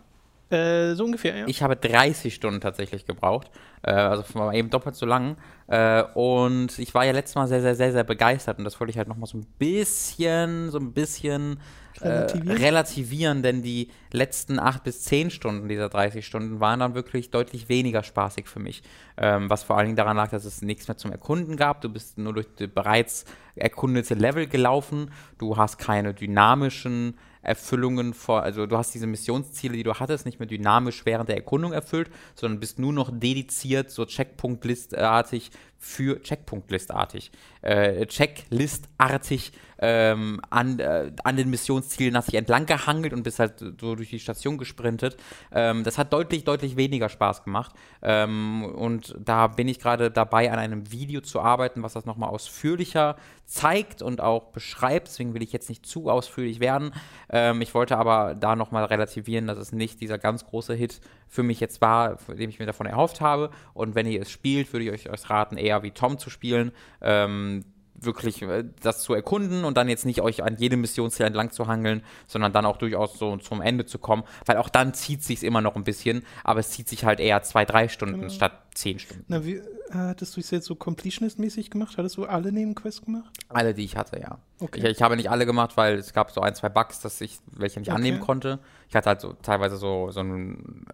[0.52, 1.48] Äh, so ungefähr, ja.
[1.48, 3.52] Ich habe 30 Stunden tatsächlich gebraucht.
[3.84, 5.36] Äh, also eben doppelt so lang.
[5.68, 8.58] Äh, und ich war ja letztes Mal sehr, sehr, sehr, sehr begeistert.
[8.58, 11.60] Und das wollte ich halt nochmal so ein bisschen, so ein bisschen
[12.04, 12.58] relativieren?
[12.58, 17.32] Äh, relativieren, denn die letzten acht bis zehn Stunden dieser 30 Stunden waren dann wirklich
[17.32, 18.84] deutlich weniger spaßig für mich.
[19.18, 21.82] Ähm, was vor allen Dingen daran lag, dass es nichts mehr zum Erkunden gab.
[21.82, 23.26] Du bist nur durch die bereits
[23.56, 25.12] erkundete Level gelaufen.
[25.38, 30.40] Du hast keine dynamischen Erfüllungen vor, also du hast diese Missionsziele, die du hattest, nicht
[30.40, 35.50] mehr dynamisch während der Erkundung erfüllt, sondern bist nur noch dediziert, so Checkpoint-Listartig
[35.84, 37.32] für Checkpoint-Listartig,
[37.64, 39.52] äh, Checklistartig
[39.82, 44.12] ähm, an, äh, an den Missionszielen hast dich entlang gehangelt und bist halt so durch
[44.12, 45.18] die Station gesprintet.
[45.52, 47.74] Ähm, das hat deutlich, deutlich weniger Spaß gemacht.
[48.04, 52.30] Ähm, und da bin ich gerade dabei, an einem Video zu arbeiten, was das nochmal
[52.30, 53.16] ausführlicher
[53.46, 55.08] zeigt und auch beschreibt.
[55.08, 56.94] Deswegen will ich jetzt nicht zu ausführlich werden.
[57.30, 61.44] Ähm, ich wollte aber da nochmal relativieren, dass es nicht dieser ganz große Hit für
[61.44, 63.50] mich jetzt war, den ich mir davon erhofft habe.
[63.74, 66.72] Und wenn ihr es spielt, würde ich euch raten, eher wie Tom zu spielen.
[67.02, 67.64] Ähm,
[68.04, 71.68] wirklich äh, das zu erkunden und dann jetzt nicht euch an jedem Missionsziel entlang zu
[71.68, 75.44] hangeln, sondern dann auch durchaus so zum Ende zu kommen, weil auch dann zieht sich
[75.44, 78.32] immer noch ein bisschen, aber es zieht sich halt eher zwei, drei Stunden genau.
[78.32, 79.26] statt zehn Stunden.
[79.28, 79.62] Na, wie,
[79.92, 81.98] hattest du es jetzt so Completionist-mäßig gemacht?
[81.98, 83.30] Hattest du alle Nebenquests gemacht?
[83.50, 84.40] Alle, die ich hatte, ja.
[84.60, 84.80] Okay.
[84.80, 87.40] Ich, ich, habe nicht alle gemacht, weil es gab so ein, zwei Bugs, dass ich
[87.52, 87.98] welche nicht okay.
[87.98, 88.60] annehmen konnte.
[88.92, 90.86] Ich hatte halt so teilweise so, so einen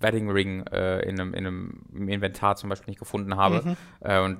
[0.00, 3.60] Wedding Ring äh, in, einem, in einem Inventar zum Beispiel nicht gefunden habe.
[3.62, 3.76] Mhm.
[4.00, 4.38] Äh, und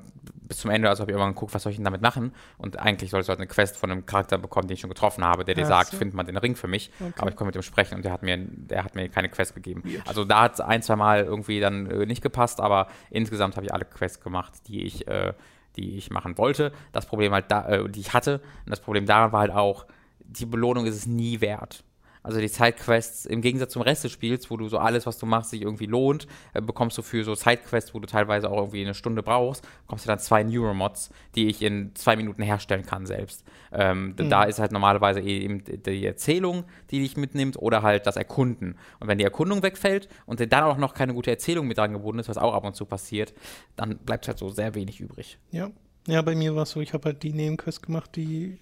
[0.48, 2.32] bis zum Ende, also habe ich irgendwann geguckt, was soll ich denn damit machen?
[2.56, 5.22] Und eigentlich sollst du halt eine Quest von einem Charakter bekommen, den ich schon getroffen
[5.24, 5.98] habe, der dir Ach sagt, so.
[5.98, 6.90] find mal den Ring für mich.
[6.98, 7.12] Okay.
[7.18, 9.54] Aber ich konnte mit ihm sprechen und der hat mir, der hat mir keine Quest
[9.54, 9.82] gegeben.
[9.84, 10.08] Weird.
[10.08, 13.66] Also da hat es ein, zwei Mal irgendwie dann äh, nicht gepasst, aber insgesamt habe
[13.66, 15.34] ich alle Quests gemacht, die ich, äh,
[15.76, 16.72] die ich machen wollte.
[16.92, 18.40] Das Problem halt da, äh, die ich hatte.
[18.64, 19.84] Und das Problem daran war halt auch,
[20.20, 21.84] die Belohnung ist es nie wert.
[22.22, 25.26] Also die Sidequests, im Gegensatz zum Rest des Spiels, wo du so alles, was du
[25.26, 28.82] machst, sich irgendwie lohnt, äh, bekommst du für so Sidequests, wo du teilweise auch irgendwie
[28.82, 33.06] eine Stunde brauchst, bekommst du dann zwei Neuromods, die ich in zwei Minuten herstellen kann
[33.06, 33.44] selbst.
[33.72, 34.30] Ähm, mhm.
[34.30, 38.76] Da ist halt normalerweise eben die Erzählung, die dich mitnimmt, oder halt das Erkunden.
[39.00, 42.18] Und wenn die Erkundung wegfällt und dir dann auch noch keine gute Erzählung mit angeboten
[42.20, 43.34] ist, was auch ab und zu passiert,
[43.76, 45.38] dann bleibt halt so sehr wenig übrig.
[45.50, 45.70] Ja.
[46.08, 48.58] Ja, bei mir war es so, ich habe halt die Nebenquests gemacht, die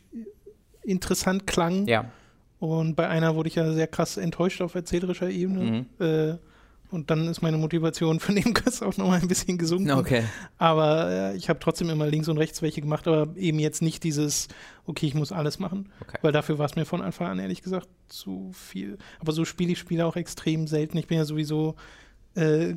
[0.83, 1.87] interessant klangen.
[1.87, 2.11] Ja
[2.61, 5.87] und bei einer wurde ich ja sehr krass enttäuscht auf erzählerischer Ebene.
[5.99, 6.07] Mhm.
[6.07, 6.39] Äh,
[6.91, 9.93] und dann ist meine Motivation für Nebenquests auch nochmal ein bisschen gesunken.
[9.93, 10.25] Okay.
[10.59, 14.05] Aber äh, ich habe trotzdem immer links und rechts welche gemacht, aber eben jetzt nicht
[14.05, 14.49] dieses,
[14.85, 15.91] okay, ich muss alles machen.
[16.03, 16.19] Okay.
[16.21, 18.99] Weil dafür war es mir von Anfang an ehrlich gesagt zu viel.
[19.21, 20.99] Aber so spiele ich Spiele auch extrem selten.
[20.99, 21.77] Ich bin ja sowieso,
[22.35, 22.75] äh,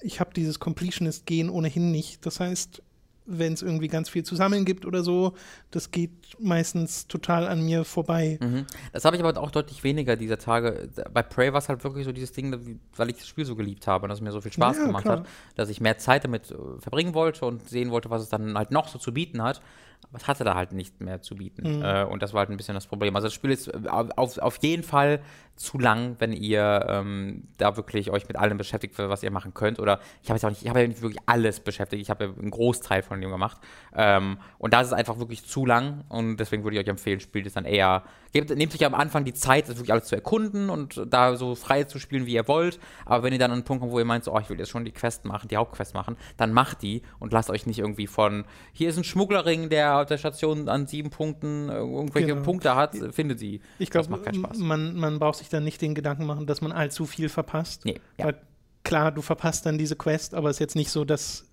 [0.00, 2.24] ich habe dieses Completionist-Gehen ohnehin nicht.
[2.24, 2.82] Das heißt,
[3.26, 5.34] wenn es irgendwie ganz viel zu sammeln gibt oder so,
[5.70, 8.38] das geht meistens total an mir vorbei.
[8.40, 8.66] Mhm.
[8.92, 10.88] Das habe ich aber auch deutlich weniger dieser Tage.
[11.12, 13.86] Bei Prey war es halt wirklich so dieses Ding, weil ich das Spiel so geliebt
[13.86, 15.20] habe und es mir so viel Spaß ja, gemacht klar.
[15.20, 18.56] hat, dass ich mehr Zeit damit äh, verbringen wollte und sehen wollte, was es dann
[18.56, 19.62] halt noch so zu bieten hat.
[20.08, 21.78] Aber es hatte da halt nicht mehr zu bieten.
[21.78, 21.82] Mhm.
[21.82, 23.16] Äh, und das war halt ein bisschen das Problem.
[23.16, 25.20] Also das Spiel ist äh, auf, auf jeden Fall
[25.56, 29.80] zu lang, wenn ihr ähm, da wirklich euch mit allem beschäftigt, was ihr machen könnt.
[29.80, 32.02] Oder ich habe jetzt auch nicht, ich habe ja nicht wirklich alles beschäftigt.
[32.02, 33.58] Ich habe ja einen Großteil von dem gemacht.
[33.94, 36.04] Ähm, und da ist es einfach wirklich zu lang.
[36.08, 38.04] Und deswegen würde ich euch empfehlen, spielt es dann eher.
[38.34, 41.54] Gebt, nehmt euch am Anfang die Zeit, das wirklich alles zu erkunden und da so
[41.54, 42.80] frei zu spielen, wie ihr wollt.
[43.06, 44.58] Aber wenn ihr dann an einen Punkt kommt, wo ihr meint, so, oh, ich will
[44.58, 47.78] jetzt schon die Quest machen, die Hauptquest machen, dann macht die und lasst euch nicht
[47.78, 52.28] irgendwie von, hier ist ein Schmugglerring, der auf der Station an sieben Punkten äh, irgendwelche
[52.28, 52.42] genau.
[52.42, 53.60] Punkte hat, findet sie.
[53.78, 54.20] Ich glaube,
[54.58, 57.84] man, man braucht sich sich dann nicht den Gedanken machen, dass man allzu viel verpasst.
[57.84, 58.26] Nee, ja.
[58.26, 58.40] Weil
[58.82, 61.44] klar, du verpasst dann diese Quest, aber es ist jetzt nicht so, dass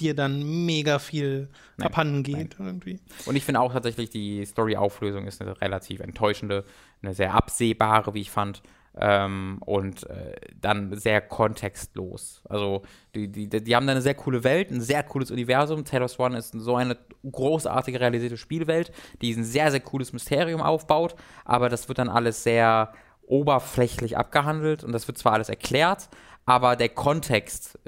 [0.00, 2.66] dir dann mega viel nein, abhanden geht nein.
[2.66, 3.00] irgendwie.
[3.26, 6.64] Und ich finde auch tatsächlich, die Story-Auflösung ist eine relativ enttäuschende,
[7.02, 8.62] eine sehr absehbare, wie ich fand.
[8.96, 12.42] Ähm, und äh, dann sehr kontextlos.
[12.48, 12.82] Also
[13.16, 15.84] die, die, die haben da eine sehr coole Welt, ein sehr cooles Universum.
[15.84, 16.96] Taylor Swan ist so eine
[17.28, 22.44] großartige realisierte Spielwelt, die ein sehr, sehr cooles Mysterium aufbaut, aber das wird dann alles
[22.44, 22.92] sehr
[23.26, 26.08] oberflächlich abgehandelt und das wird zwar alles erklärt,
[26.46, 27.78] aber der Kontext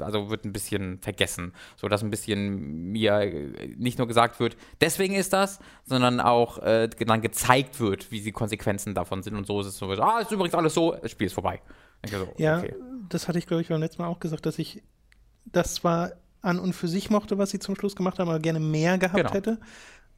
[0.00, 4.56] also wird ein bisschen vergessen, so dass ein bisschen mir äh, nicht nur gesagt wird,
[4.80, 9.46] deswegen ist das, sondern auch äh, dann gezeigt wird, wie die Konsequenzen davon sind und
[9.46, 11.60] so ist es so, ah, ist übrigens alles so, das Spiel ist vorbei.
[12.08, 12.74] So, ja, okay.
[13.08, 14.82] das hatte ich glaube ich beim letzten Mal auch gesagt, dass ich
[15.44, 18.60] das zwar an und für sich mochte, was sie zum Schluss gemacht haben, aber gerne
[18.60, 19.32] mehr gehabt genau.
[19.32, 19.58] hätte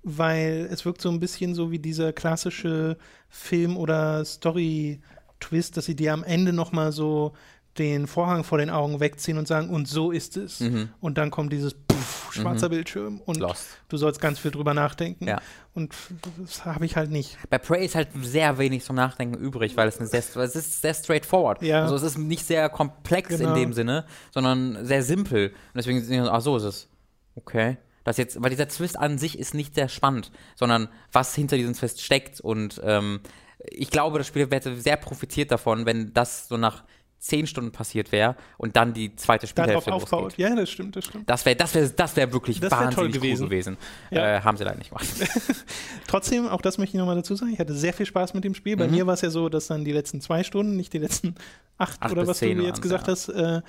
[0.03, 2.97] weil es wirkt so ein bisschen so wie dieser klassische
[3.29, 7.33] Film- oder Story-Twist, dass sie dir am Ende noch mal so
[7.79, 10.61] den Vorhang vor den Augen wegziehen und sagen, und so ist es.
[10.61, 10.89] Mhm.
[11.01, 12.73] Und dann kommt dieses Puff, schwarzer mhm.
[12.73, 13.67] Bildschirm und Lost.
[13.89, 15.27] du sollst ganz viel drüber nachdenken.
[15.29, 15.41] Ja.
[15.73, 15.95] Und
[16.39, 17.39] das habe ich halt nicht.
[17.49, 20.83] Bei Prey ist halt sehr wenig zum Nachdenken übrig, weil es, eine sehr, es ist
[20.83, 21.63] sehr straightforward.
[21.63, 21.83] Ja.
[21.83, 23.51] Also es ist nicht sehr komplex genau.
[23.51, 25.49] in dem Sinne, sondern sehr simpel.
[25.49, 26.89] Und deswegen, ach so ist es.
[27.37, 27.79] Okay.
[28.05, 31.75] Das jetzt, weil dieser Twist an sich ist nicht sehr spannend, sondern was hinter diesem
[31.75, 32.41] Twist steckt.
[32.41, 33.21] Und ähm,
[33.69, 36.85] ich glaube, das Spiel hätte sehr profitiert davon, wenn das so nach
[37.21, 40.39] zehn Stunden passiert wäre und dann die zweite Spielhälfte Darauf aufbaut.
[40.39, 41.29] Ja, das stimmt, das stimmt.
[41.29, 43.43] Das wäre das wär, das wär wirklich das wär wahnsinnig gewesen.
[43.43, 43.77] cool gewesen.
[44.11, 44.37] Ja.
[44.37, 45.07] Äh, haben sie leider nicht gemacht.
[46.07, 48.55] Trotzdem, auch das möchte ich nochmal dazu sagen, ich hatte sehr viel Spaß mit dem
[48.55, 48.77] Spiel.
[48.79, 48.95] Bei mhm.
[48.95, 51.35] mir war es ja so, dass dann die letzten zwei Stunden, nicht die letzten
[51.79, 53.13] acht, acht oder was du jetzt gesagt ja.
[53.13, 53.61] hast, äh,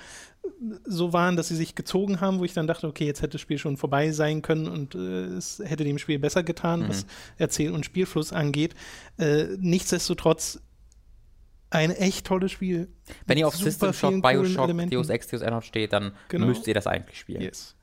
[0.86, 3.42] so waren, dass sie sich gezogen haben, wo ich dann dachte, okay, jetzt hätte das
[3.42, 6.88] Spiel schon vorbei sein können und äh, es hätte dem Spiel besser getan, mhm.
[6.88, 8.74] was Erzähl- und Spielfluss angeht.
[9.18, 10.60] Äh, nichtsdestotrotz
[11.72, 12.88] ein echt tolles Spiel.
[13.26, 16.46] Wenn ihr auf System Shock, Bioshock, Deus Ex, Deus Ex steht, dann genau.
[16.46, 17.40] müsst ihr das eigentlich spielen.
[17.40, 17.76] Yes.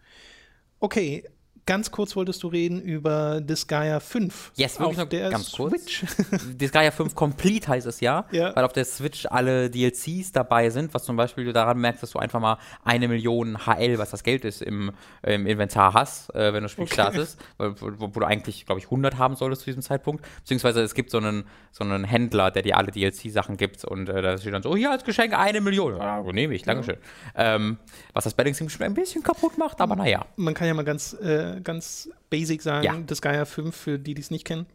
[0.80, 1.24] Okay,
[1.70, 4.54] ganz kurz wolltest du reden über Disgaea 5.
[4.56, 6.04] Yes, wirklich auf der ganz Switch.
[6.04, 6.44] kurz.
[6.58, 10.96] Disgaea 5 Complete heißt es ja, ja, weil auf der Switch alle DLCs dabei sind,
[10.96, 14.24] was zum Beispiel du daran merkst, dass du einfach mal eine Million HL, was das
[14.24, 14.92] Geld ist, im,
[15.22, 16.94] im Inventar hast, äh, wenn du das Spiel okay.
[16.96, 20.26] startest, wo, wo, wo, du eigentlich, glaube ich, 100 haben solltest zu diesem Zeitpunkt.
[20.38, 24.24] Beziehungsweise es gibt so einen, so einen Händler, der dir alle DLC-Sachen gibt und äh,
[24.24, 25.98] da steht dann so, oh, hier als Geschenk eine Million.
[25.98, 26.98] Ja, nehme ich, Dankeschön.
[27.38, 27.58] Ja.
[27.58, 27.78] Ähm,
[28.14, 30.26] was das Balancing schon ein bisschen kaputt macht, aber naja.
[30.36, 33.00] Man kann ja mal ganz äh, ganz basic sagen, ja.
[33.06, 34.66] das Gaia 5, für die, die es nicht kennen,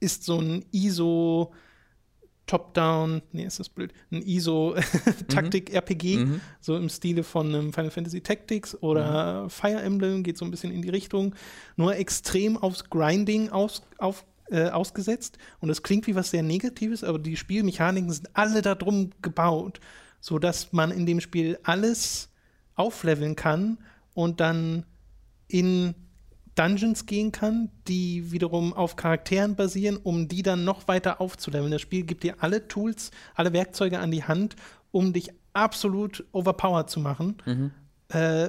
[0.00, 1.52] ist so ein ISO
[2.46, 6.24] Top-Down, nee, ist das blöd, ein ISO-Taktik-RPG, mhm.
[6.24, 6.40] mhm.
[6.60, 9.50] so im Stile von einem Final Fantasy Tactics oder mhm.
[9.50, 11.34] Fire Emblem, geht so ein bisschen in die Richtung,
[11.76, 15.38] nur extrem aufs Grinding aus, auf, äh, ausgesetzt.
[15.60, 19.80] Und das klingt wie was sehr Negatives, aber die Spielmechaniken sind alle darum gebaut,
[20.20, 22.28] sodass man in dem Spiel alles
[22.74, 23.78] aufleveln kann
[24.14, 24.84] und dann
[25.52, 25.94] in
[26.54, 31.70] Dungeons gehen kann, die wiederum auf Charakteren basieren, um die dann noch weiter aufzuleveln.
[31.70, 34.56] Das Spiel gibt dir alle Tools, alle Werkzeuge an die Hand,
[34.90, 37.36] um dich absolut overpowered zu machen.
[37.46, 37.70] Mhm.
[38.08, 38.48] Äh,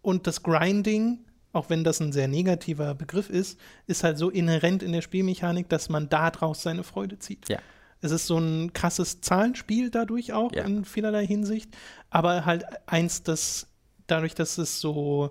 [0.00, 1.20] und das Grinding,
[1.52, 5.68] auch wenn das ein sehr negativer Begriff ist, ist halt so inhärent in der Spielmechanik,
[5.68, 7.48] dass man daraus seine Freude zieht.
[7.48, 7.58] Ja.
[8.00, 10.64] Es ist so ein krasses Zahlenspiel dadurch auch ja.
[10.64, 11.76] in vielerlei Hinsicht,
[12.10, 13.68] aber halt eins, das
[14.06, 15.30] dadurch, dass es so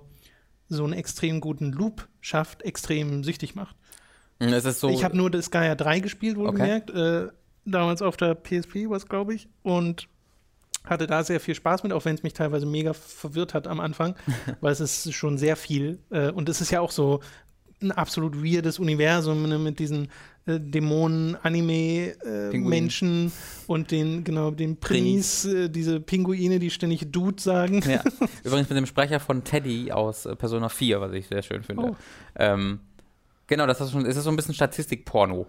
[0.72, 3.76] so einen extrem guten Loop schafft, extrem süchtig macht.
[4.40, 6.90] Hm, so ich habe nur das Gaia 3 gespielt, wohlgemerkt.
[6.90, 7.26] Okay.
[7.26, 7.30] Äh,
[7.66, 9.48] damals auf der PSP war es, glaube ich.
[9.62, 10.08] Und
[10.84, 13.80] hatte da sehr viel Spaß mit, auch wenn es mich teilweise mega verwirrt hat am
[13.80, 14.16] Anfang,
[14.62, 16.00] weil es ist schon sehr viel.
[16.10, 17.20] Äh, und es ist ja auch so
[17.82, 20.10] ein absolut weirdes Universum ne, mit diesen
[20.46, 23.32] äh, Dämonen, Anime-Menschen äh,
[23.68, 27.84] und den, genau, den Prinz, äh, diese Pinguine, die ständig Dude sagen.
[27.88, 28.04] Ja.
[28.44, 31.92] Übrigens mit dem Sprecher von Teddy aus äh, Persona 4, was ich sehr schön finde.
[31.92, 31.96] Oh.
[32.36, 32.80] Ähm,
[33.48, 35.46] genau, das ist, schon, ist so ein bisschen Statistik-Porno.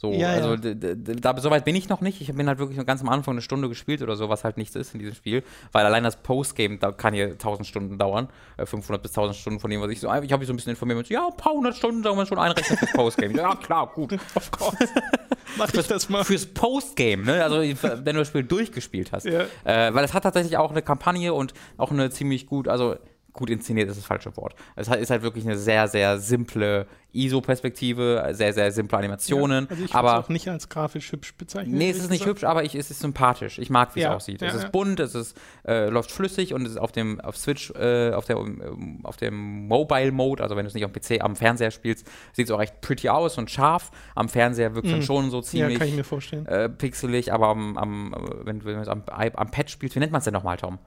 [0.00, 0.74] So, ja, also ja.
[0.74, 2.20] Da, so weit bin ich noch nicht.
[2.20, 4.76] Ich bin halt wirklich ganz am Anfang eine Stunde gespielt oder so, was halt nichts
[4.76, 5.42] ist in diesem Spiel.
[5.72, 8.28] Weil allein das Postgame, da kann hier 1000 Stunden dauern.
[8.62, 10.06] 500 äh, bis 1000 Stunden von dem, was ich so.
[10.06, 10.98] Ich habe mich so ein bisschen informiert.
[10.98, 13.36] Und so, ja, ein paar hundert Stunden soll man schon einrechnen fürs Postgame.
[13.36, 14.12] ja, klar, gut.
[14.36, 14.76] Of course.
[15.56, 16.22] Mach ich das mal.
[16.22, 17.42] Fürs Postgame, ne?
[17.42, 19.26] Also, wenn du das Spiel durchgespielt hast.
[19.26, 19.46] Ja.
[19.64, 22.94] Äh, weil es hat tatsächlich auch eine Kampagne und auch eine ziemlich gut, also
[23.38, 24.54] gut inszeniert ist das falsche Wort.
[24.74, 29.64] Es ist halt wirklich eine sehr, sehr simple ISO-Perspektive, sehr, sehr simple Animationen.
[29.64, 31.78] Ja, also ich aber auch nicht als grafisch hübsch bezeichnen.
[31.78, 33.58] Nee, es ist nicht hübsch, aber ich, es ist sympathisch.
[33.58, 34.42] Ich mag, wie ja, es aussieht.
[34.42, 37.36] Ja, es ist bunt, es ist, äh, läuft flüssig und es ist auf dem auf
[37.36, 41.22] Switch, äh, auf, der, um, auf dem Mobile-Mode, also wenn du es nicht am PC,
[41.22, 43.90] am Fernseher spielst, sieht es auch recht pretty aus und scharf.
[44.14, 44.96] Am Fernseher wirkt es mhm.
[44.96, 46.46] dann schon so ziemlich ja, kann ich mir vorstellen.
[46.46, 50.12] Äh, pixelig, aber am, am, wenn, wenn du es am, am Pad spielst, wie nennt
[50.12, 50.78] man es denn nochmal, Tom?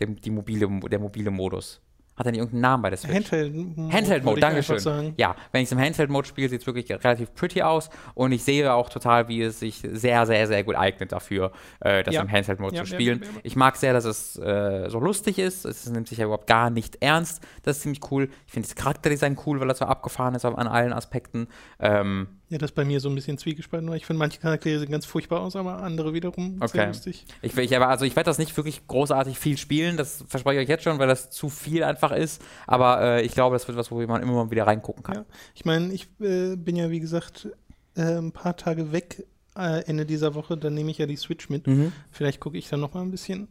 [0.00, 1.80] Dem, die mobile, der mobile Modus.
[2.14, 3.14] Hat er nicht irgendeinen Namen bei der Switch?
[3.14, 3.92] Handheld-Mode.
[3.92, 5.14] Handheld-Mode, Dankeschön.
[5.16, 8.44] Ja, wenn ich es im Handheld-Mode spiele, sieht es wirklich relativ pretty aus und ich
[8.44, 12.20] sehe auch total, wie es sich sehr, sehr, sehr gut eignet dafür, äh, das ja.
[12.20, 13.22] im Handheld-Mode ja, zu spielen.
[13.22, 15.64] Ja, ich mag sehr, dass es äh, so lustig ist.
[15.64, 17.42] Es nimmt sich ja überhaupt gar nicht ernst.
[17.62, 18.28] Das ist ziemlich cool.
[18.46, 21.48] Ich finde das Charakterdesign cool, weil das so abgefahren ist an allen Aspekten.
[21.80, 24.78] Ähm, ja, das ist bei mir so ein bisschen zwiegespalten, weil ich finde, manche Charaktere
[24.78, 26.68] sehen ganz furchtbar aus, aber andere wiederum okay.
[26.68, 27.24] sehr lustig.
[27.40, 30.68] Ich, ich, also ich werde das nicht wirklich großartig viel spielen, das verspreche ich euch
[30.68, 32.42] jetzt schon, weil das zu viel einfach ist.
[32.66, 35.14] Aber äh, ich glaube, das wird was, wo man immer mal wieder reingucken kann.
[35.14, 35.24] Ja.
[35.54, 37.48] Ich meine, ich äh, bin ja, wie gesagt,
[37.96, 39.26] äh, ein paar Tage weg
[39.56, 41.66] äh, Ende dieser Woche, dann nehme ich ja die Switch mit.
[41.66, 41.92] Mhm.
[42.10, 43.48] Vielleicht gucke ich dann noch mal ein bisschen,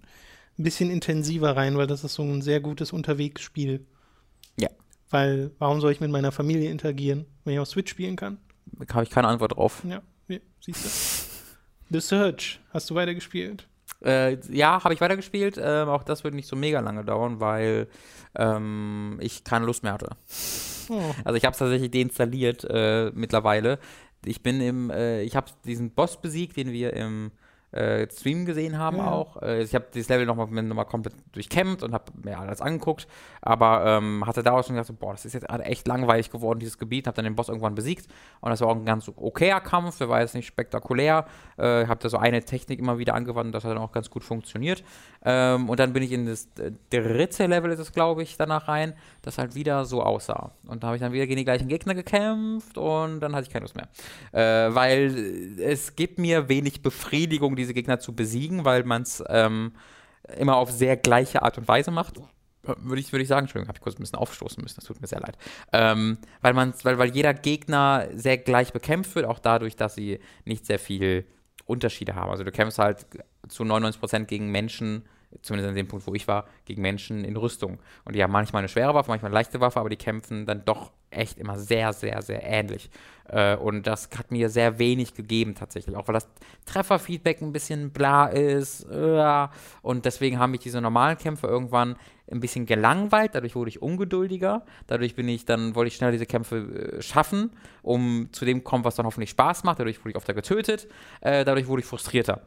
[0.60, 3.84] ein bisschen intensiver rein, weil das ist so ein sehr gutes Unterwegsspiel.
[4.60, 4.70] Ja.
[5.10, 8.38] Weil, warum soll ich mit meiner Familie interagieren, wenn ich auf Switch spielen kann?
[8.94, 9.84] Habe ich keine Antwort drauf.
[9.88, 10.02] Ja,
[10.60, 10.90] siehst du.
[11.94, 13.68] The Search, hast du weitergespielt?
[14.04, 15.60] Äh, ja, habe ich weitergespielt.
[15.62, 17.88] Ähm, auch das wird nicht so mega lange dauern, weil
[18.36, 20.16] ähm, ich keine Lust mehr hatte.
[20.90, 21.14] Oh.
[21.24, 23.80] Also ich habe es tatsächlich deinstalliert äh, mittlerweile.
[24.26, 27.32] Ich bin im, äh, ich habe diesen Boss besiegt, den wir im
[27.72, 29.12] äh, Stream gesehen haben ja.
[29.12, 29.42] auch.
[29.42, 33.08] Äh, ich habe dieses Level nochmal noch mal komplett durchkämmt und habe mir alles angeguckt,
[33.42, 36.78] aber ähm, hatte daraus schon gedacht, so, boah, das ist jetzt echt langweilig geworden, dieses
[36.78, 37.08] Gebiet.
[37.08, 38.08] Habe dann den Boss irgendwann besiegt
[38.42, 41.26] und das war auch ein ganz okayer Kampf, der war jetzt nicht spektakulär.
[41.58, 44.10] Äh, habe da so eine Technik immer wieder angewandt und das hat dann auch ganz
[44.10, 44.84] gut funktioniert.
[45.24, 48.68] Ähm, und dann bin ich in das äh, dritte Level, ist es glaube ich, danach
[48.68, 50.52] rein, das halt wieder so aussah.
[50.68, 53.54] Und da habe ich dann wieder gegen die gleichen Gegner gekämpft und dann hatte ich
[53.54, 53.88] keine Lust mehr.
[54.32, 55.16] Äh, weil
[55.60, 59.74] es gibt mir wenig Befriedigung, diese Gegner zu besiegen, weil man es ähm,
[60.38, 62.20] immer auf sehr gleiche Art und Weise macht.
[62.64, 65.02] Würde ich, würd ich sagen, Entschuldigung, habe ich kurz ein bisschen aufstoßen müssen, das tut
[65.02, 65.36] mir sehr leid.
[65.74, 70.20] Ähm, weil, man, weil, weil jeder Gegner sehr gleich bekämpft wird, auch dadurch, dass sie
[70.46, 71.26] nicht sehr viel
[71.66, 72.30] Unterschiede haben.
[72.30, 73.08] Also du kämpfst halt
[73.48, 75.06] zu 99% gegen Menschen,
[75.42, 77.80] zumindest an dem Punkt, wo ich war, gegen Menschen in Rüstung.
[78.06, 80.64] Und die haben manchmal eine schwere Waffe, manchmal eine leichte Waffe, aber die kämpfen dann
[80.66, 82.90] doch echt immer sehr, sehr, sehr ähnlich.
[83.32, 86.28] Äh, und das hat mir sehr wenig gegeben tatsächlich, auch weil das
[86.66, 88.84] Trefferfeedback ein bisschen bla ist.
[88.90, 89.48] Äh,
[89.82, 91.96] und deswegen haben mich diese normalen Kämpfe irgendwann
[92.30, 96.26] ein bisschen gelangweilt, dadurch wurde ich ungeduldiger, dadurch bin ich, dann wollte ich schnell diese
[96.26, 96.58] Kämpfe
[96.98, 97.52] äh, schaffen,
[97.82, 100.88] um zu dem kommen, was dann hoffentlich Spaß macht, dadurch wurde ich öfter getötet,
[101.22, 102.42] dadurch wurde ich frustrierter.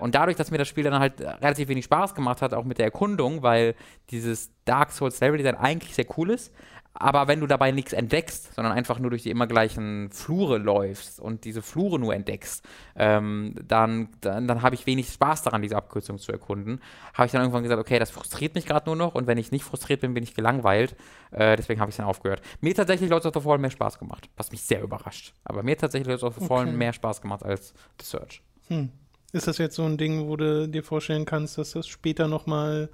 [0.00, 2.78] Und dadurch, dass mir das Spiel dann halt relativ wenig Spaß gemacht hat, auch mit
[2.78, 3.74] der Erkundung, weil
[4.10, 6.52] dieses Dark Souls Level Design eigentlich sehr cool ist,
[6.94, 11.18] aber wenn du dabei nichts entdeckst, sondern einfach nur durch die immer gleichen Flure läufst
[11.18, 12.64] und diese Flure nur entdeckst,
[12.94, 16.80] ähm, dann, dann, dann habe ich wenig Spaß daran, diese Abkürzung zu erkunden.
[17.12, 19.50] Habe ich dann irgendwann gesagt, okay, das frustriert mich gerade nur noch und wenn ich
[19.50, 20.94] nicht frustriert bin, bin ich gelangweilt.
[21.32, 22.42] Äh, deswegen habe ich es dann aufgehört.
[22.60, 25.34] Mir tatsächlich Lords of the Fallen mehr Spaß gemacht, was mich sehr überrascht.
[25.44, 26.76] Aber mir tatsächlich Lords of the Fallen okay.
[26.76, 28.40] mehr Spaß gemacht als The Search.
[28.68, 28.90] Hm.
[29.32, 32.88] Ist das jetzt so ein Ding, wo du dir vorstellen kannst, dass das später nochmal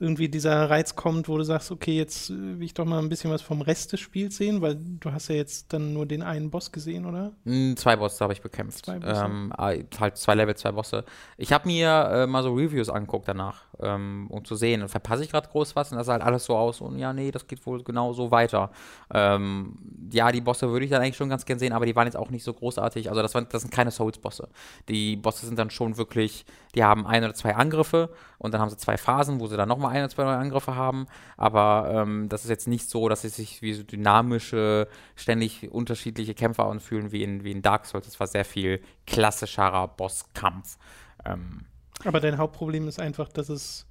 [0.00, 3.30] irgendwie dieser Reiz kommt, wo du sagst, okay, jetzt will ich doch mal ein bisschen
[3.30, 6.50] was vom Rest des Spiels sehen, weil du hast ja jetzt dann nur den einen
[6.50, 7.32] Boss gesehen, oder?
[7.44, 8.86] Mm, zwei Bosse habe ich bekämpft.
[8.86, 9.24] Zwei Bosse.
[9.24, 11.04] Ähm, ah, halt zwei Level, zwei Bosse.
[11.36, 15.30] Ich habe mir äh, mal so Reviews angeguckt danach, ähm, um zu sehen, verpasse ich
[15.30, 17.64] gerade groß was und das sah halt alles so aus und ja, nee, das geht
[17.66, 18.70] wohl genau so weiter.
[19.12, 19.78] Ähm,
[20.12, 22.16] ja, die Bosse würde ich dann eigentlich schon ganz gern sehen, aber die waren jetzt
[22.16, 23.08] auch nicht so großartig.
[23.08, 24.48] Also das, waren, das sind keine Souls-Bosse.
[24.88, 28.70] Die Bosse sind dann schon wirklich, die haben ein oder zwei Angriffe und dann haben
[28.70, 31.06] sie zwei Phasen, wo sie dann nochmal ein oder zwei neue Angriffe haben,
[31.36, 36.34] aber ähm, das ist jetzt nicht so, dass sie sich wie so dynamische, ständig unterschiedliche
[36.34, 38.06] Kämpfer anfühlen wie in, wie in Dark Souls.
[38.06, 40.78] Das war sehr viel klassischerer Bosskampf.
[41.24, 41.66] Ähm,
[42.06, 43.86] aber dein Hauptproblem ist einfach, dass es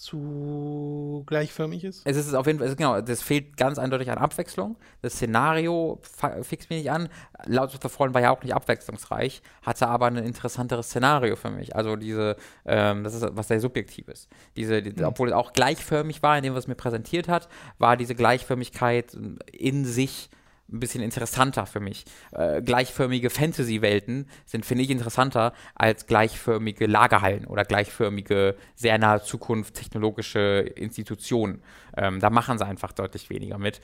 [0.00, 2.02] zu gleichförmig ist?
[2.06, 4.76] Es ist auf jeden Fall, also genau, das fehlt ganz eindeutig an Abwechslung.
[5.02, 6.00] Das Szenario
[6.42, 7.10] fixt mich nicht an.
[7.44, 11.50] Laut of the Fallen war ja auch nicht abwechslungsreich, hatte aber ein interessanteres Szenario für
[11.50, 11.76] mich.
[11.76, 14.28] Also diese, ähm, das ist was sehr Subjektives.
[14.56, 15.06] Diese, die, mhm.
[15.06, 19.14] obwohl es auch gleichförmig war, in dem was mir präsentiert hat, war diese Gleichförmigkeit
[19.52, 20.30] in sich
[20.72, 22.04] ein bisschen interessanter für mich.
[22.32, 29.74] Äh, gleichförmige Fantasy-Welten sind, finde ich, interessanter als gleichförmige Lagerhallen oder gleichförmige, sehr nahe Zukunft
[29.74, 31.62] technologische Institutionen.
[31.96, 33.80] Ähm, da machen sie einfach deutlich weniger mit.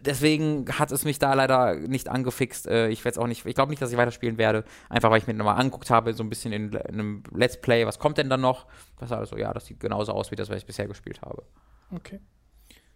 [0.00, 2.66] deswegen hat es mich da leider nicht angefixt.
[2.66, 4.64] Äh, ich werde auch nicht, ich glaube nicht, dass ich weiterspielen werde.
[4.88, 7.86] Einfach weil ich mir nochmal angeguckt habe, so ein bisschen in, in, einem Let's Play,
[7.86, 8.66] was kommt denn dann noch?
[8.98, 11.42] Das war also, ja, das sieht genauso aus wie das, was ich bisher gespielt habe.
[11.90, 12.20] Okay.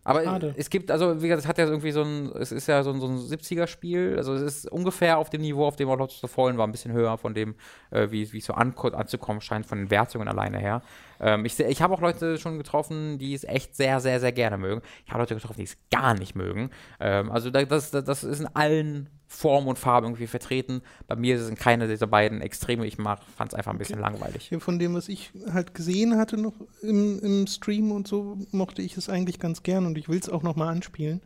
[0.06, 0.54] Aber Schade.
[0.56, 2.92] es gibt, also wie gesagt, es hat ja irgendwie so ein, es ist ja so
[2.92, 6.22] ein, so ein 70er-Spiel, also es ist ungefähr auf dem Niveau, auf dem auch Lords
[6.22, 7.56] of the Fallen war, ein bisschen höher von dem,
[7.90, 10.80] äh, wie es so an, anzukommen scheint, von den Wertungen alleine her.
[11.20, 14.58] Ähm, ich ich habe auch Leute schon getroffen, die es echt sehr, sehr, sehr gerne
[14.58, 14.82] mögen.
[15.04, 16.70] Ich habe Leute getroffen, die es gar nicht mögen.
[17.00, 20.82] Ähm, also das, das, das ist in allen Form und Farbe irgendwie vertreten.
[21.08, 22.86] Bei mir sind keine dieser beiden Extreme.
[22.86, 24.10] Ich fand es einfach ein bisschen okay.
[24.10, 24.50] langweilig.
[24.58, 28.96] Von dem, was ich halt gesehen hatte noch im, im Stream und so, mochte ich
[28.96, 31.20] es eigentlich ganz gern und ich will es auch noch mal anspielen.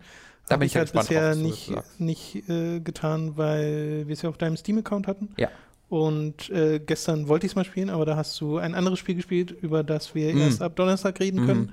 [0.49, 4.38] Da bin ich, halt bisher drauf, nicht, nicht äh, getan, weil wir es ja auf
[4.38, 5.28] deinem Steam-Account hatten.
[5.36, 5.49] Ja.
[5.91, 9.16] Und äh, gestern wollte ich es mal spielen, aber da hast du ein anderes Spiel
[9.16, 10.38] gespielt, über das wir mm.
[10.38, 11.72] erst ab Donnerstag reden können.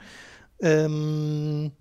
[0.59, 0.65] Mm.
[0.65, 1.71] Ähm,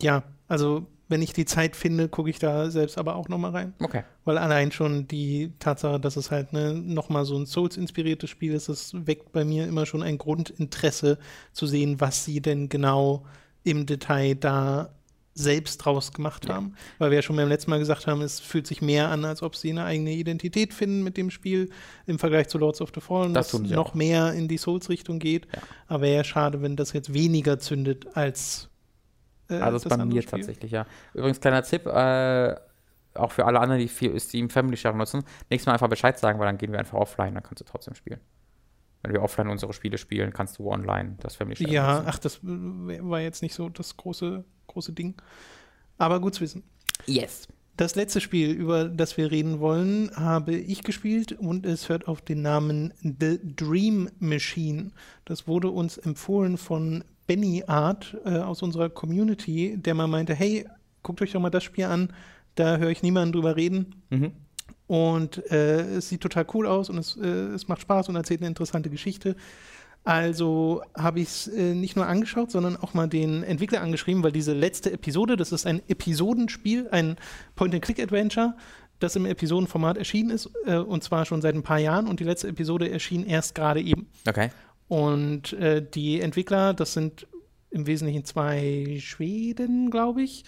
[0.00, 3.74] ja, also wenn ich die Zeit finde, gucke ich da selbst aber auch nochmal rein.
[3.80, 4.02] Okay.
[4.24, 8.70] Weil allein schon die Tatsache, dass es halt ne, nochmal so ein Souls-inspiriertes Spiel ist,
[8.70, 11.18] das weckt bei mir immer schon ein Grundinteresse
[11.52, 13.26] zu sehen, was sie denn genau
[13.62, 14.88] im Detail da
[15.38, 16.54] selbst draus gemacht ja.
[16.54, 16.74] haben.
[16.98, 19.42] Weil wir ja schon beim letzten Mal gesagt haben, es fühlt sich mehr an, als
[19.42, 21.70] ob sie eine eigene Identität finden mit dem Spiel
[22.06, 23.94] im Vergleich zu Lords of the Fallen, das was noch auch.
[23.94, 25.46] mehr in die Souls-Richtung geht.
[25.46, 25.62] Ja.
[25.86, 28.68] Aber wäre ja schade, wenn das jetzt weniger zündet als
[29.48, 30.30] äh, also das bei mir Spiel.
[30.38, 30.86] tatsächlich, ja.
[31.14, 32.56] Übrigens, kleiner Tipp, äh,
[33.14, 36.38] auch für alle anderen, die viel Steam Family Share nutzen, nächstes Mal einfach Bescheid sagen,
[36.38, 38.20] weil dann gehen wir einfach offline, dann kannst du trotzdem spielen.
[39.02, 42.06] Wenn wir offline unsere Spiele spielen, kannst du online das Family Share Ja, nutzen.
[42.08, 45.14] ach, das war jetzt nicht so das große, große Ding.
[45.98, 46.62] Aber gut zu wissen.
[47.06, 47.46] Yes.
[47.76, 52.20] Das letzte Spiel, über das wir reden wollen, habe ich gespielt und es hört auf
[52.20, 54.90] den Namen The Dream Machine.
[55.24, 60.66] Das wurde uns empfohlen von Benny Art äh, aus unserer Community, der mal meinte, hey,
[61.04, 62.12] guckt euch doch mal das Spiel an,
[62.56, 63.94] da höre ich niemanden drüber reden.
[64.10, 64.32] Mhm.
[64.88, 68.40] Und äh, es sieht total cool aus und es, äh, es macht Spaß und erzählt
[68.40, 69.36] eine interessante Geschichte.
[70.02, 74.32] Also habe ich es äh, nicht nur angeschaut, sondern auch mal den Entwickler angeschrieben, weil
[74.32, 77.16] diese letzte Episode, das ist ein Episodenspiel, ein
[77.56, 78.54] Point-and-Click-Adventure,
[79.00, 82.06] das im Episodenformat erschienen ist, äh, und zwar schon seit ein paar Jahren.
[82.06, 84.08] Und die letzte Episode erschien erst gerade eben.
[84.26, 84.50] Okay.
[84.88, 87.26] Und äh, die Entwickler, das sind
[87.70, 90.44] im Wesentlichen zwei Schweden, glaube ich.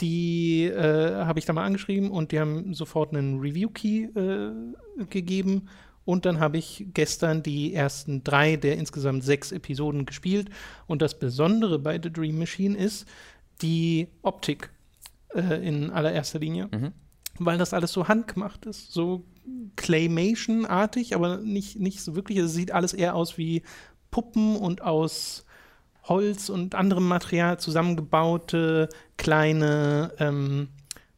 [0.00, 4.52] Die äh, habe ich da mal angeschrieben und die haben sofort einen Review-Key äh,
[5.08, 5.68] gegeben.
[6.04, 10.50] Und dann habe ich gestern die ersten drei der insgesamt sechs Episoden gespielt.
[10.86, 13.06] Und das Besondere bei The Dream Machine ist
[13.62, 14.70] die Optik
[15.34, 16.68] äh, in allererster Linie.
[16.72, 16.92] Mhm.
[17.38, 18.92] Weil das alles so handgemacht ist.
[18.92, 19.24] So
[19.76, 22.38] Claymation-artig, aber nicht, nicht so wirklich.
[22.38, 23.62] Es sieht alles eher aus wie
[24.10, 25.43] Puppen und aus
[26.04, 30.68] Holz und anderem Material zusammengebaute kleine ähm,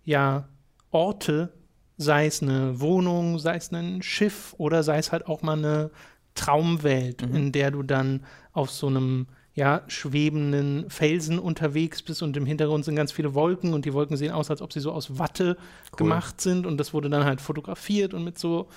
[0.05, 0.49] ja,
[0.91, 1.53] Orte,
[1.97, 5.91] sei es eine Wohnung, sei es ein Schiff oder sei es halt auch mal eine
[6.35, 7.35] Traumwelt, mhm.
[7.35, 12.85] in der du dann auf so einem ja, schwebenden Felsen unterwegs bist und im Hintergrund
[12.85, 15.57] sind ganz viele Wolken und die Wolken sehen aus, als ob sie so aus Watte
[15.57, 15.97] cool.
[15.97, 18.69] gemacht sind und das wurde dann halt fotografiert und mit so,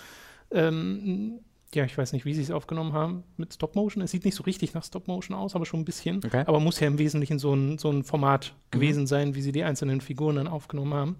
[0.51, 1.41] ähm,
[1.73, 4.03] ja, ich weiß nicht, wie sie es aufgenommen haben, mit Stop Motion.
[4.03, 6.17] Es sieht nicht so richtig nach Stop Motion aus, aber schon ein bisschen.
[6.17, 6.43] Okay.
[6.47, 8.71] Aber muss ja im Wesentlichen so ein, so ein Format mhm.
[8.71, 11.15] gewesen sein, wie sie die einzelnen Figuren dann aufgenommen haben.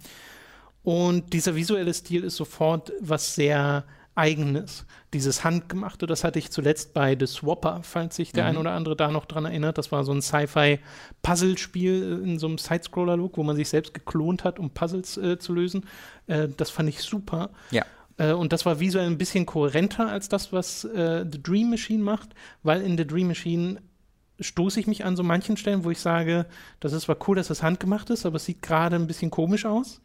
[0.84, 3.86] Und dieser visuelle Stil ist sofort was sehr
[4.16, 4.86] Eigenes.
[5.14, 8.50] Dieses Handgemachte, das hatte ich zuletzt bei The Swapper, falls sich der mhm.
[8.50, 9.78] ein oder andere da noch dran erinnert.
[9.78, 14.60] Das war so ein Sci-Fi-Puzzlespiel in so einem Sidescroller-Look, wo man sich selbst geklont hat,
[14.60, 15.86] um Puzzles äh, zu lösen.
[16.28, 17.52] Äh, das fand ich super.
[17.72, 17.86] Ja.
[18.20, 22.04] Äh, und das war visuell ein bisschen kohärenter als das, was äh, The Dream Machine
[22.04, 22.30] macht,
[22.62, 23.82] weil in The Dream Machine
[24.40, 26.46] stoße ich mich an so manchen Stellen, wo ich sage,
[26.80, 29.66] das ist zwar cool, dass das handgemacht ist, aber es sieht gerade ein bisschen komisch
[29.66, 30.02] aus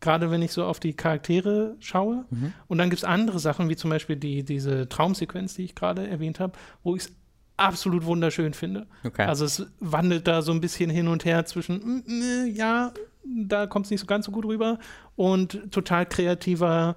[0.00, 2.24] gerade wenn ich so auf die Charaktere schaue.
[2.30, 2.52] Mhm.
[2.68, 6.06] Und dann gibt es andere Sachen, wie zum Beispiel die, diese Traumsequenz, die ich gerade
[6.06, 6.52] erwähnt habe,
[6.82, 7.12] wo ich es
[7.56, 8.86] absolut wunderschön finde.
[9.04, 9.24] Okay.
[9.24, 12.92] Also es wandelt da so ein bisschen hin und her zwischen, mm, mm, ja,
[13.24, 14.78] da kommt es nicht so ganz so gut rüber
[15.16, 16.96] und total kreativer,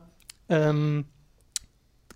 [0.52, 1.06] ähm,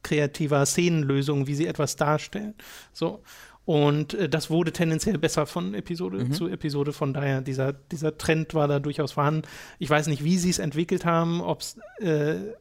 [0.03, 2.53] kreativer Szenenlösung, wie sie etwas darstellen.
[2.93, 3.23] So.
[3.65, 6.31] Und äh, das wurde tendenziell besser von Episode mhm.
[6.31, 6.93] zu Episode.
[6.93, 9.41] Von daher, dieser, dieser Trend war da durchaus vorhanden.
[9.79, 12.53] Ich weiß nicht, wie sie es entwickelt haben, ob es äh,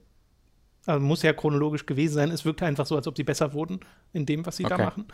[0.86, 2.30] also muss ja chronologisch gewesen sein.
[2.30, 3.80] Es wirkte einfach so, als ob sie besser wurden
[4.12, 4.76] in dem, was sie okay.
[4.76, 5.06] da machen.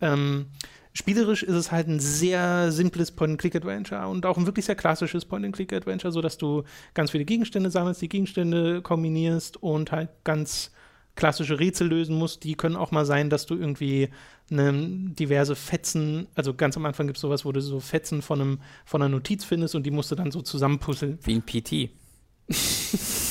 [0.00, 0.46] Ähm,
[0.92, 6.12] spielerisch ist es halt ein sehr simples Point-and-Click-Adventure und auch ein wirklich sehr klassisches Point-and-Click-Adventure,
[6.12, 6.64] sodass du
[6.94, 10.72] ganz viele Gegenstände sammelst, die Gegenstände kombinierst und halt ganz
[11.16, 12.44] klassische Rätsel lösen musst.
[12.44, 14.08] Die können auch mal sein, dass du irgendwie
[14.50, 18.40] eine, diverse Fetzen, also ganz am Anfang gibt es sowas, wo du so Fetzen von,
[18.40, 21.18] einem, von einer Notiz findest und die musst du dann so zusammenpuzzeln.
[21.22, 21.90] Wie ein PT.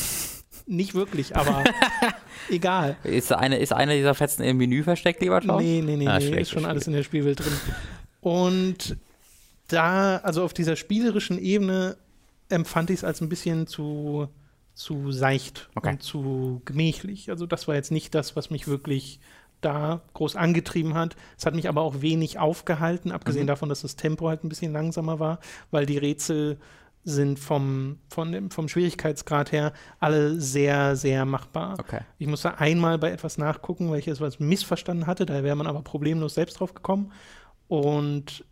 [0.69, 1.63] Nicht wirklich, aber
[2.49, 2.95] egal.
[3.03, 5.57] Ist eine, ist eine dieser Fetzen im Menü versteckt, lieber Tom?
[5.57, 7.53] Nee, nee, nee, ah, nee ist schon alles in der Spielwelt drin.
[8.21, 8.95] Und
[9.67, 11.97] da, also auf dieser spielerischen Ebene
[12.49, 14.27] empfand ich es als ein bisschen zu,
[14.75, 15.89] zu seicht okay.
[15.89, 17.31] und zu gemächlich.
[17.31, 19.19] Also das war jetzt nicht das, was mich wirklich
[19.61, 21.15] da groß angetrieben hat.
[21.35, 23.47] Es hat mich aber auch wenig aufgehalten, abgesehen mhm.
[23.47, 25.39] davon, dass das Tempo halt ein bisschen langsamer war,
[25.71, 26.59] weil die Rätsel
[27.03, 31.77] sind vom, von dem, vom Schwierigkeitsgrad her alle sehr, sehr machbar.
[31.79, 32.01] Okay.
[32.17, 35.81] Ich musste einmal bei etwas nachgucken, weil ich etwas missverstanden hatte, da wäre man aber
[35.81, 37.11] problemlos selbst drauf gekommen.
[37.67, 38.43] Und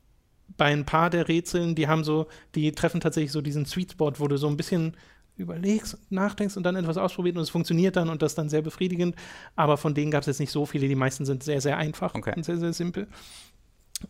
[0.56, 4.14] bei ein paar der Rätseln, die haben so, die treffen tatsächlich so diesen Sweet Spot,
[4.18, 4.96] wo du so ein bisschen
[5.36, 9.16] überlegst, nachdenkst und dann etwas ausprobiert und es funktioniert dann und das dann sehr befriedigend.
[9.56, 10.88] Aber von denen gab es jetzt nicht so viele.
[10.88, 12.34] Die meisten sind sehr, sehr einfach okay.
[12.36, 13.08] und sehr, sehr simpel.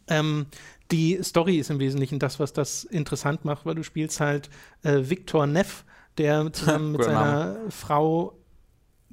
[0.08, 0.48] Ähm,
[0.92, 4.50] die Story ist im Wesentlichen das, was das interessant macht, weil du spielst halt
[4.84, 5.84] äh, Victor Neff,
[6.18, 8.38] der zusammen mit seiner Frau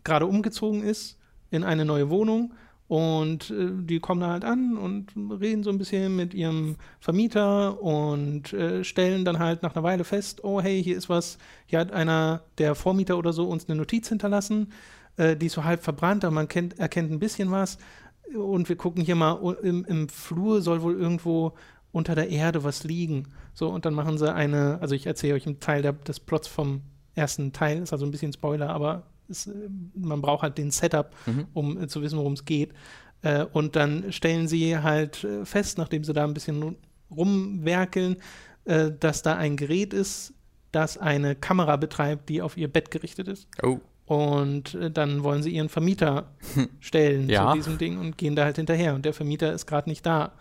[0.04, 1.18] gerade umgezogen ist
[1.50, 2.54] in eine neue Wohnung
[2.86, 7.82] und äh, die kommen da halt an und reden so ein bisschen mit ihrem Vermieter
[7.82, 11.78] und äh, stellen dann halt nach einer Weile fest, oh hey, hier ist was, hier
[11.78, 14.72] hat einer der Vormieter oder so uns eine Notiz hinterlassen,
[15.16, 17.78] äh, die ist so halb verbrannt, aber man kennt, erkennt ein bisschen was.
[18.36, 21.54] Und wir gucken hier mal, im, im Flur soll wohl irgendwo
[21.92, 23.28] unter der Erde was liegen.
[23.52, 26.48] So, und dann machen sie eine, also ich erzähle euch einen Teil der, des Plots
[26.48, 26.82] vom
[27.14, 29.48] ersten Teil, ist also ein bisschen Spoiler, aber es,
[29.94, 31.46] man braucht halt den Setup, mhm.
[31.52, 32.72] um äh, zu wissen, worum es geht.
[33.22, 36.76] Äh, und dann stellen sie halt äh, fest, nachdem sie da ein bisschen
[37.10, 38.16] rumwerkeln,
[38.64, 40.34] äh, dass da ein Gerät ist,
[40.72, 43.48] das eine Kamera betreibt, die auf ihr Bett gerichtet ist.
[43.62, 43.78] Oh.
[44.06, 46.30] Und äh, dann wollen sie ihren Vermieter
[46.80, 47.50] stellen ja.
[47.50, 48.94] zu diesem Ding und gehen da halt hinterher.
[48.94, 50.32] Und der Vermieter ist gerade nicht da.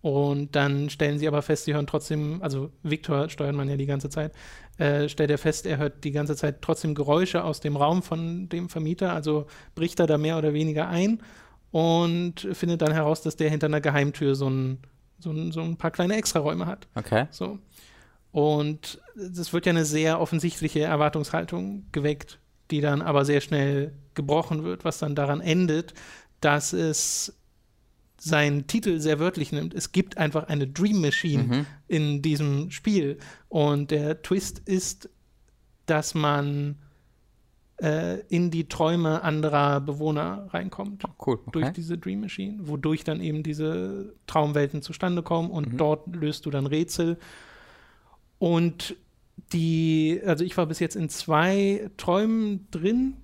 [0.00, 3.86] Und dann stellen sie aber fest, sie hören trotzdem, also Viktor steuert man ja die
[3.86, 4.32] ganze Zeit,
[4.78, 8.48] äh, stellt er fest, er hört die ganze Zeit trotzdem Geräusche aus dem Raum von
[8.48, 11.20] dem Vermieter, also bricht er da mehr oder weniger ein
[11.72, 14.78] und findet dann heraus, dass der hinter einer Geheimtür so ein,
[15.18, 16.86] so ein, so ein paar kleine Extraräume hat.
[16.94, 17.26] Okay.
[17.30, 17.58] So.
[18.30, 22.38] Und es wird ja eine sehr offensichtliche Erwartungshaltung geweckt,
[22.70, 25.94] die dann aber sehr schnell gebrochen wird, was dann daran endet,
[26.40, 27.34] dass es
[28.20, 29.74] seinen Titel sehr wörtlich nimmt.
[29.74, 31.66] Es gibt einfach eine Dream Machine mhm.
[31.86, 33.18] in diesem Spiel.
[33.48, 35.08] Und der Twist ist,
[35.86, 36.76] dass man
[37.80, 41.04] äh, in die Träume anderer Bewohner reinkommt.
[41.04, 41.38] Oh, cool.
[41.46, 41.50] Okay.
[41.52, 45.76] Durch diese Dream Machine, wodurch dann eben diese Traumwelten zustande kommen und mhm.
[45.78, 47.18] dort löst du dann Rätsel.
[48.38, 48.96] Und
[49.52, 53.16] die, also ich war bis jetzt in zwei Träumen drin.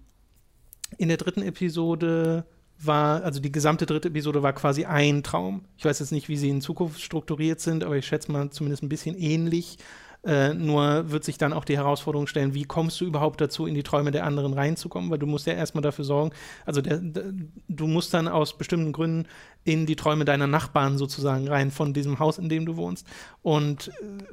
[0.96, 2.44] In der dritten Episode
[2.78, 5.64] war, also die gesamte dritte Episode war quasi ein Traum.
[5.76, 8.82] Ich weiß jetzt nicht, wie sie in Zukunft strukturiert sind, aber ich schätze mal zumindest
[8.82, 9.78] ein bisschen ähnlich.
[10.24, 13.74] Äh, nur wird sich dann auch die Herausforderung stellen, wie kommst du überhaupt dazu, in
[13.74, 15.10] die Träume der anderen reinzukommen?
[15.10, 16.30] Weil du musst ja erstmal dafür sorgen,
[16.64, 17.24] also der, der,
[17.68, 19.28] du musst dann aus bestimmten Gründen
[19.64, 23.06] in die Träume deiner Nachbarn sozusagen rein, von diesem Haus, in dem du wohnst.
[23.42, 24.24] Und äh,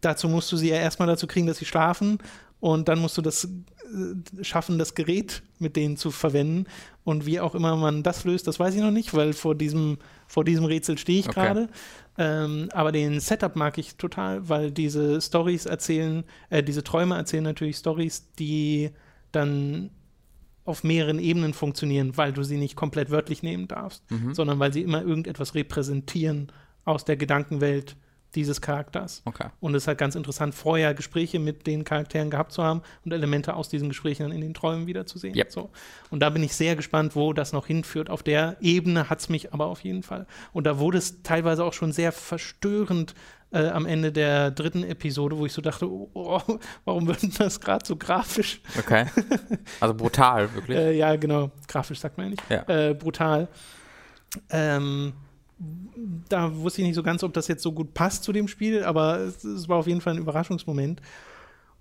[0.00, 2.18] dazu musst du sie ja erstmal dazu kriegen, dass sie schlafen
[2.60, 6.66] und dann musst du das äh, schaffen, das Gerät mit denen zu verwenden.
[7.04, 9.98] Und wie auch immer man das löst, das weiß ich noch nicht, weil vor diesem,
[10.26, 11.40] vor diesem Rätsel stehe ich okay.
[11.40, 11.68] gerade.
[12.18, 17.44] Ähm, aber den Setup mag ich total, weil diese Stories erzählen, äh, diese Träume erzählen
[17.44, 18.90] natürlich Stories, die
[19.30, 19.90] dann
[20.64, 24.34] auf mehreren Ebenen funktionieren, weil du sie nicht komplett wörtlich nehmen darfst, mhm.
[24.34, 26.52] sondern weil sie immer irgendetwas repräsentieren
[26.84, 27.96] aus der Gedankenwelt
[28.34, 29.22] dieses Charakters.
[29.24, 29.48] Okay.
[29.60, 33.12] Und es ist halt ganz interessant, vorher Gespräche mit den Charakteren gehabt zu haben und
[33.12, 35.36] Elemente aus diesen Gesprächen dann in den Träumen wiederzusehen.
[35.36, 35.52] Yep.
[35.52, 35.70] So.
[36.10, 38.10] Und da bin ich sehr gespannt, wo das noch hinführt.
[38.10, 40.26] Auf der Ebene hat es mich aber auf jeden Fall.
[40.52, 43.14] Und da wurde es teilweise auch schon sehr verstörend
[43.50, 46.40] äh, am Ende der dritten Episode, wo ich so dachte, oh, oh,
[46.84, 48.60] warum wird das gerade so grafisch?
[48.78, 49.06] Okay.
[49.80, 50.76] Also brutal, wirklich.
[50.76, 51.50] äh, ja, genau.
[51.66, 52.42] Grafisch sagt man ja nicht.
[52.50, 52.88] Ja.
[52.88, 53.48] Äh, brutal.
[54.50, 55.12] Ähm,
[56.28, 58.84] da wusste ich nicht so ganz, ob das jetzt so gut passt zu dem Spiel,
[58.84, 61.02] aber es, es war auf jeden Fall ein Überraschungsmoment.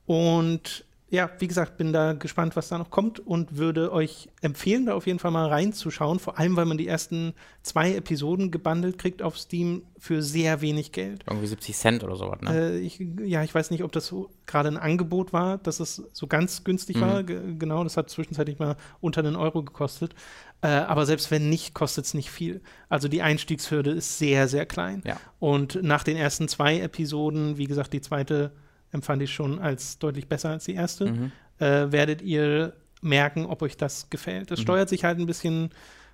[0.06, 4.88] Und ja, wie gesagt, bin da gespannt, was da noch kommt und würde euch empfehlen,
[4.88, 6.20] da auf jeden Fall mal reinzuschauen.
[6.20, 7.34] Vor allem, weil man die ersten
[7.64, 11.24] zwei Episoden gebundelt kriegt auf Steam für sehr wenig Geld.
[11.26, 12.54] Irgendwie 70 Cent oder sowas, ne?
[12.54, 16.04] Äh, ich, ja, ich weiß nicht, ob das so gerade ein Angebot war, dass es
[16.12, 17.02] so ganz günstig mhm.
[17.02, 17.24] war.
[17.24, 20.14] G genau, das hat zwischenzeitlich mal unter einen Euro gekostet.
[20.62, 22.62] Äh, aber selbst wenn nicht, kostet es nicht viel.
[22.90, 25.04] Also die Einstiegshürde ist sehr, sehr klein.
[25.06, 25.18] Ja.
[25.40, 28.52] Und nach den ersten zwei Episoden, wie gesagt, die zweite
[28.92, 31.32] empfand ich schon als deutlich besser als die erste, mhm.
[31.60, 34.52] äh, werdet ihr merken, ob euch das gefällt.
[34.52, 34.64] Das mhm.
[34.64, 35.66] steuert sich halt ein bisschen,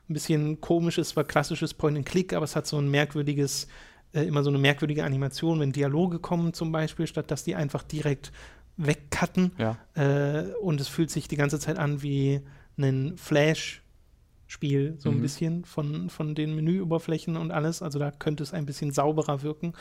[0.09, 3.67] ein bisschen komisch, es war klassisches Point-and-Click, aber es hat so ein merkwürdiges,
[4.13, 7.83] äh, immer so eine merkwürdige Animation, wenn Dialoge kommen zum Beispiel, statt dass die einfach
[7.83, 8.31] direkt
[8.77, 9.51] wegcutten.
[9.57, 9.77] Ja.
[9.95, 12.41] Äh, und es fühlt sich die ganze Zeit an wie
[12.77, 15.17] ein Flash-Spiel, so mhm.
[15.17, 17.81] ein bisschen von, von den Menüoberflächen und alles.
[17.81, 19.73] Also da könnte es ein bisschen sauberer wirken.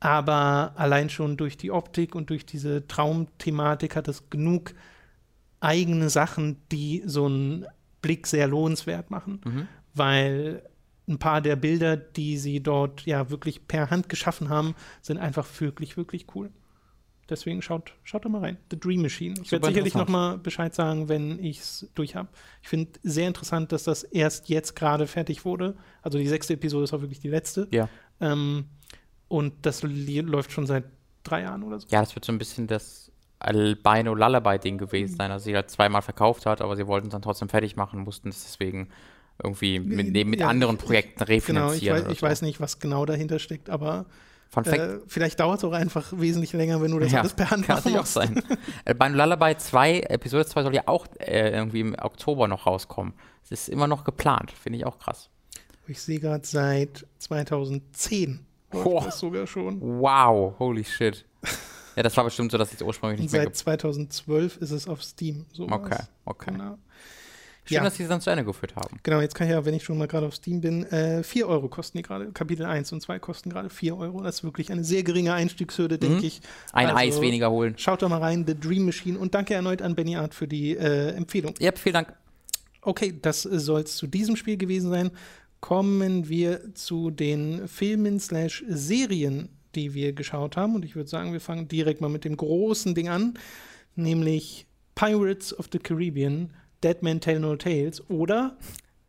[0.00, 4.74] Aber allein schon durch die Optik und durch diese Traumthematik hat es genug
[5.60, 7.66] eigene Sachen, die so einen
[8.02, 9.40] Blick sehr lohnenswert machen.
[9.44, 9.68] Mhm.
[9.94, 10.62] Weil
[11.08, 15.46] ein paar der Bilder, die sie dort ja wirklich per Hand geschaffen haben, sind einfach
[15.60, 16.50] wirklich, wirklich cool.
[17.28, 18.56] Deswegen schaut, schaut da mal rein.
[18.70, 19.34] The Dream Machine.
[19.42, 22.28] Ich werde sicherlich noch mal Bescheid sagen, wenn ich es durch habe.
[22.62, 25.76] Ich finde sehr interessant, dass das erst jetzt gerade fertig wurde.
[26.02, 27.66] Also die sechste Episode ist auch wirklich die letzte.
[27.72, 27.88] Ja.
[28.20, 28.66] Ähm,
[29.28, 30.84] und das läuft schon seit
[31.22, 31.88] drei Jahren oder so.
[31.90, 36.02] Ja, das wird so ein bisschen das Albino Lullaby-Ding gewesen sein, dass sie halt zweimal
[36.02, 38.88] verkauft hat, aber sie wollten es dann trotzdem fertig machen, mussten es deswegen
[39.42, 41.96] irgendwie mit, mit ja, anderen Projekten refinanzieren.
[41.96, 42.26] Genau, ich, weiß, ich so.
[42.26, 44.06] weiß nicht, was genau dahinter steckt, aber
[44.54, 47.66] äh, vielleicht dauert es auch einfach wesentlich länger, wenn du das ja, alles per Hand
[47.66, 48.42] kann machen auch sein.
[48.96, 53.12] beim Lullaby 2, Episode 2 soll ja auch äh, irgendwie im Oktober noch rauskommen.
[53.44, 55.28] Es ist immer noch geplant, finde ich auch krass.
[55.88, 59.02] Ich sehe gerade seit 2010 oh.
[59.04, 59.80] das sogar schon.
[59.80, 61.24] Wow, holy shit.
[61.96, 64.86] Ja, das war bestimmt so, dass ich es ursprünglich nicht Und seit 2012 ist es
[64.86, 65.46] auf Steam.
[65.52, 65.80] Sowas.
[65.80, 66.50] Okay, okay.
[66.52, 66.78] Genau.
[67.64, 67.82] Schön, ja.
[67.82, 69.00] dass sie es dann zu Ende geführt haben.
[69.02, 71.48] Genau, jetzt kann ich ja, wenn ich schon mal gerade auf Steam bin, äh, 4
[71.48, 72.30] Euro kosten die gerade.
[72.30, 74.22] Kapitel 1 und 2 kosten gerade 4 Euro.
[74.22, 76.24] Das ist wirklich eine sehr geringe Einstiegshürde, denke mhm.
[76.24, 76.40] ich.
[76.72, 77.74] Ein also, Eis weniger holen.
[77.76, 79.18] Schaut doch mal rein, The Dream Machine.
[79.18, 81.54] Und danke erneut an Benny Art für die äh, Empfehlung.
[81.58, 82.12] Ja, vielen Dank.
[82.82, 85.10] Okay, das soll es zu diesem Spiel gewesen sein.
[85.60, 90.74] Kommen wir zu den Filmen slash Serien, die wir geschaut haben.
[90.74, 93.34] Und ich würde sagen, wir fangen direkt mal mit dem großen Ding an,
[93.94, 96.50] nämlich Pirates of the Caribbean
[96.82, 98.56] Dead Man Tell No Tales oder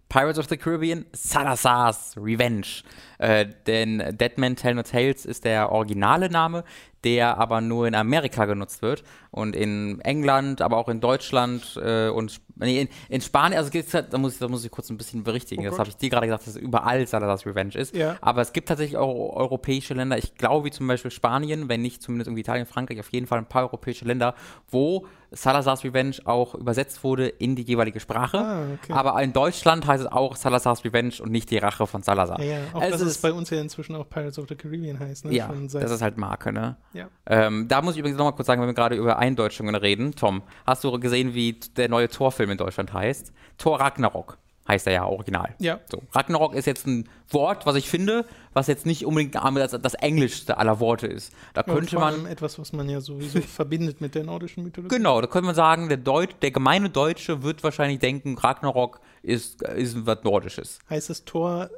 [0.09, 2.81] Pirates of the Caribbean, Salazar's Revenge.
[3.17, 6.63] Äh, denn Dead Man Tell No Tales ist der originale Name,
[7.03, 9.03] der aber nur in Amerika genutzt wird
[9.37, 14.11] und in England, aber auch in Deutschland äh, und nee, in, in, Spanien, also halt,
[14.11, 16.09] da muss, ich, da muss ich kurz ein bisschen berichtigen, oh das habe ich dir
[16.09, 18.17] gerade gesagt, dass es überall Salazar's Revenge ist, ja.
[18.21, 22.01] aber es gibt tatsächlich auch europäische Länder, ich glaube wie zum Beispiel Spanien, wenn nicht
[22.01, 24.35] zumindest irgendwie Italien, Frankreich, auf jeden Fall ein paar europäische Länder,
[24.69, 28.93] wo Salazar's Revenge auch übersetzt wurde in die jeweilige Sprache, ah, okay.
[28.93, 32.39] aber in Deutschland heißt es auch Salazar's Revenge und nicht die Rache von Salazar.
[32.41, 32.59] Ja, ja.
[32.73, 35.33] auch dass ist, es bei uns ja inzwischen auch Pirates of the Caribbean heißt, ne?
[35.33, 36.77] Ja, das ist halt Marke, ne?
[36.93, 37.07] Ja.
[37.25, 40.15] Ähm, da muss ich übrigens nochmal kurz sagen, wenn wir gerade über Eindeutschungen reden.
[40.15, 43.33] Tom, hast du gesehen, wie der neue Torfilm in Deutschland heißt?
[43.57, 44.37] Tor Ragnarok
[44.67, 45.55] heißt er ja original.
[45.59, 45.79] Ja.
[45.89, 49.93] So, Ragnarok ist jetzt ein Wort, was ich finde, was jetzt nicht unbedingt das, das
[49.93, 51.33] englischste aller Worte ist.
[51.53, 54.95] Da ja, könnte man etwas, was man ja sowieso verbindet mit der nordischen Mythologie.
[54.95, 59.61] Genau, da könnte man sagen, der, Deut der gemeine Deutsche wird wahrscheinlich denken, Ragnarok ist,
[59.61, 60.79] ist was Nordisches.
[60.89, 61.69] Heißt es Tor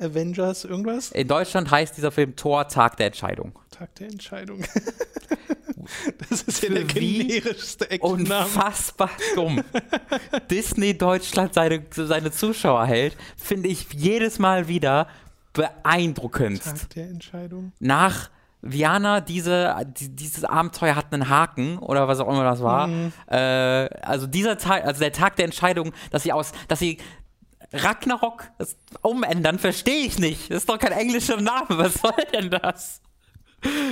[0.00, 1.12] Avengers irgendwas?
[1.12, 3.52] In Deutschland heißt dieser Film Tor Tag der Entscheidung.
[3.70, 4.64] Tag der Entscheidung.
[6.28, 8.44] das ist ja der generischste Actionname.
[8.44, 9.62] Unfassbar dumm.
[10.50, 15.08] Disney Deutschland seine, seine Zuschauer hält, finde ich jedes Mal wieder
[15.52, 16.62] beeindruckend.
[16.62, 17.72] Tag der Entscheidung.
[17.78, 18.30] Nach
[18.66, 22.86] Viana, diese, die, dieses Abenteuer hat einen Haken oder was auch immer das war.
[22.86, 23.12] Mhm.
[23.26, 26.98] Äh, also dieser Tag, also der Tag der Entscheidung, dass sie aus, dass sie
[27.74, 28.44] Ragnarok
[29.02, 30.50] umändern, verstehe ich nicht.
[30.50, 31.66] Das ist doch kein englischer Name.
[31.70, 33.00] Was soll denn das?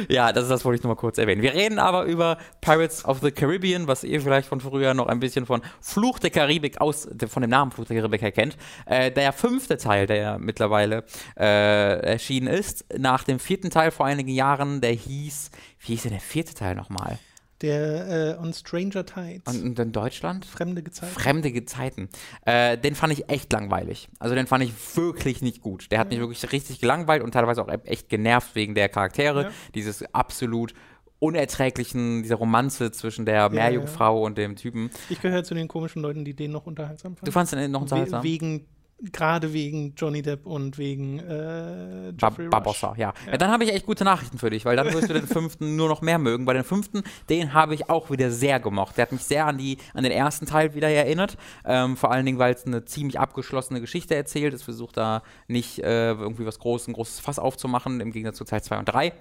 [0.08, 1.42] Ja, das ist das wollte ich nur mal kurz erwähnen.
[1.42, 5.20] Wir reden aber über Pirates of the Caribbean, was ihr vielleicht von früher noch ein
[5.20, 8.56] bisschen von Fluch der Karibik aus, von dem Namen Fluch der Karibik erkennt.
[8.86, 11.04] Äh, der fünfte Teil, der ja mittlerweile
[11.38, 15.50] äh, erschienen ist, nach dem vierten Teil vor einigen Jahren, der hieß,
[15.80, 17.18] wie hieß denn der vierte Teil nochmal?
[17.62, 19.42] Der äh, On Stranger Tides.
[19.46, 20.44] Und, und in Deutschland?
[20.44, 21.12] Fremde Gezeiten.
[21.12, 22.08] Fremde Gezeiten.
[22.44, 24.08] Äh, den fand ich echt langweilig.
[24.18, 25.90] Also den fand ich wirklich nicht gut.
[25.90, 26.18] Der hat ja.
[26.18, 29.44] mich wirklich richtig gelangweilt und teilweise auch echt genervt wegen der Charaktere.
[29.44, 29.50] Ja.
[29.74, 30.74] Dieses absolut
[31.20, 34.90] unerträglichen, dieser Romanze zwischen der Meerjungfrau ja, und dem Typen.
[35.08, 37.26] Ich gehöre zu den komischen Leuten, die den noch unterhaltsam fanden.
[37.26, 38.24] Du fandest den noch unterhaltsam?
[38.24, 38.66] wegen
[39.10, 43.12] gerade wegen Johnny Depp und wegen äh, Jeffrey ba Barbossa, ja.
[43.26, 43.32] ja.
[43.32, 45.76] ja dann habe ich echt gute Nachrichten für dich, weil dann wirst du den fünften
[45.76, 46.44] nur noch mehr mögen.
[46.44, 48.96] Bei den fünften, den habe ich auch wieder sehr gemocht.
[48.96, 51.36] Der hat mich sehr an, die, an den ersten Teil wieder erinnert.
[51.64, 54.54] Ähm, vor allen Dingen, weil es eine ziemlich abgeschlossene Geschichte erzählt.
[54.54, 58.44] Es versucht da nicht äh, irgendwie was Großes, ein großes Fass aufzumachen, im Gegensatz zu
[58.44, 59.12] Teil 2 und 3.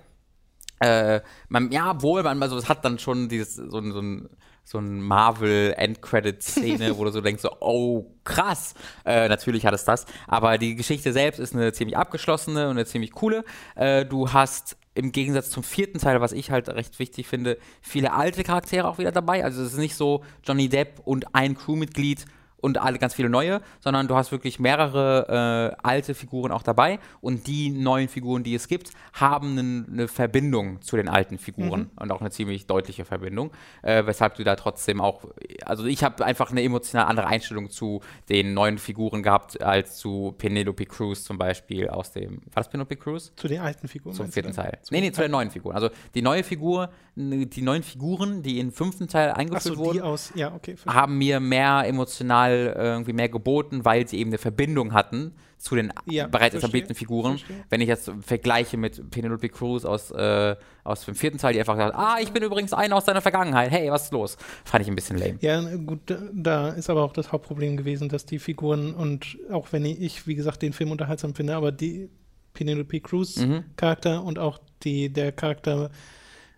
[0.82, 4.30] Äh, man, ja, wohl, man, also es hat dann schon dieses, so, so ein
[4.63, 8.73] so ein Marvel-Endcredit-Szene, wo du so denkst, so, oh, krass.
[9.05, 10.05] Äh, natürlich hat es das.
[10.27, 13.43] Aber die Geschichte selbst ist eine ziemlich abgeschlossene und eine ziemlich coole.
[13.75, 18.13] Äh, du hast im Gegensatz zum vierten Teil, was ich halt recht wichtig finde, viele
[18.13, 19.43] alte Charaktere auch wieder dabei.
[19.43, 22.25] Also es ist nicht so Johnny Depp und ein Crewmitglied
[22.61, 26.99] und alle ganz viele neue, sondern du hast wirklich mehrere äh, alte Figuren auch dabei
[27.19, 32.01] und die neuen Figuren, die es gibt, haben eine Verbindung zu den alten Figuren mhm.
[32.01, 33.51] und auch eine ziemlich deutliche Verbindung,
[33.81, 35.25] äh, weshalb du da trotzdem auch,
[35.65, 40.35] also ich habe einfach eine emotional andere Einstellung zu den neuen Figuren gehabt als zu
[40.38, 43.33] Penelope Cruz zum Beispiel aus dem, war das Penelope Cruz?
[43.35, 44.15] Zu den alten Figuren.
[44.15, 44.77] Zum vierten Teil.
[44.91, 45.75] Nee, nee, zu den neuen Figuren.
[45.75, 50.31] Also die neue Figur, die neuen Figuren, die im fünften Teil eingeführt so, wurden, aus,
[50.35, 54.94] ja, okay, haben mir mehr emotional Fall irgendwie mehr geboten, weil sie eben eine Verbindung
[54.94, 57.38] hatten zu den ja, bereits etablierten Figuren.
[57.38, 57.64] Verstehe.
[57.69, 61.78] Wenn ich jetzt vergleiche mit Penelope Cruz aus, äh, aus dem vierten Teil, die einfach
[61.78, 64.38] sagt, ah, ich bin übrigens einer aus deiner Vergangenheit, hey, was ist los?
[64.65, 65.38] Fand ich ein bisschen lame.
[65.41, 69.86] Ja, gut, da ist aber auch das Hauptproblem gewesen, dass die Figuren und auch wenn
[69.86, 72.10] ich, wie gesagt, den Film unterhaltsam finde, aber die
[72.53, 73.64] Penelope Cruz mhm.
[73.76, 75.91] Charakter und auch die, der Charakter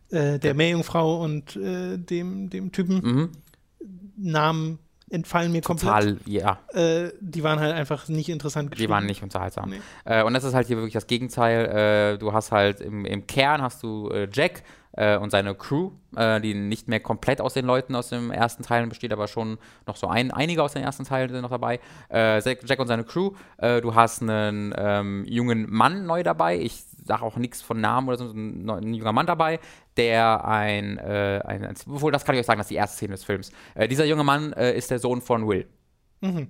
[0.10, 3.30] äh, der Meerjungfrau und äh, dem, dem Typen mhm.
[4.15, 4.80] Namen
[5.14, 6.27] entfallen mir Total, komplett.
[6.27, 6.60] ja.
[6.73, 8.88] Äh, die waren halt einfach nicht interessant geschrieben.
[8.88, 9.69] Die waren nicht unterhaltsam.
[9.69, 9.81] Nee.
[10.06, 12.14] Äh, und das ist halt hier wirklich das Gegenteil.
[12.15, 14.64] Äh, du hast halt im, im Kern hast du äh, Jack
[14.94, 18.64] äh, und seine Crew, äh, die nicht mehr komplett aus den Leuten aus dem ersten
[18.64, 21.80] Teil besteht, aber schon noch so ein, einige aus den ersten Teilen sind noch dabei.
[22.11, 23.31] Jack und seine Crew.
[23.60, 26.60] du hast einen ähm, jungen Mann neu dabei.
[26.60, 29.59] Ich sage auch nichts von Namen oder so, ein, ein, junger Mann dabei,
[29.97, 32.97] der ein, äh, ein, ein, obwohl das kann ich euch sagen, das ist die erste
[32.97, 33.51] Szene des Films.
[33.75, 35.67] Äh, dieser junge Mann äh, ist der Sohn von Will.
[36.21, 36.47] Mhm.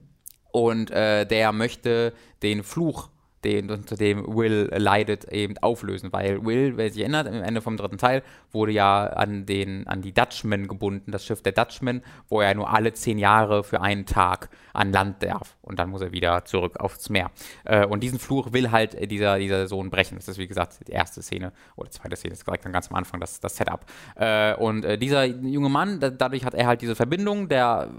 [0.51, 2.13] Und äh, der möchte
[2.43, 3.09] den Fluch
[3.43, 6.11] den, unter dem Will leidet, eben auflösen.
[6.11, 10.01] Weil Will, wer sich erinnert, am Ende vom dritten Teil wurde ja an, den, an
[10.01, 14.05] die Dutchmen gebunden, das Schiff der Dutchmen, wo er nur alle zehn Jahre für einen
[14.05, 15.55] Tag an Land darf.
[15.61, 17.31] Und dann muss er wieder zurück aufs Meer.
[17.65, 20.17] Äh, und diesen Fluch will halt dieser, dieser Sohn brechen.
[20.17, 22.89] Das ist, wie gesagt, die erste Szene oder zweite Szene, das ist direkt dann ganz
[22.89, 23.85] am Anfang das, das Setup.
[24.15, 27.89] Äh, und äh, dieser junge Mann, da, dadurch hat er halt diese Verbindung, der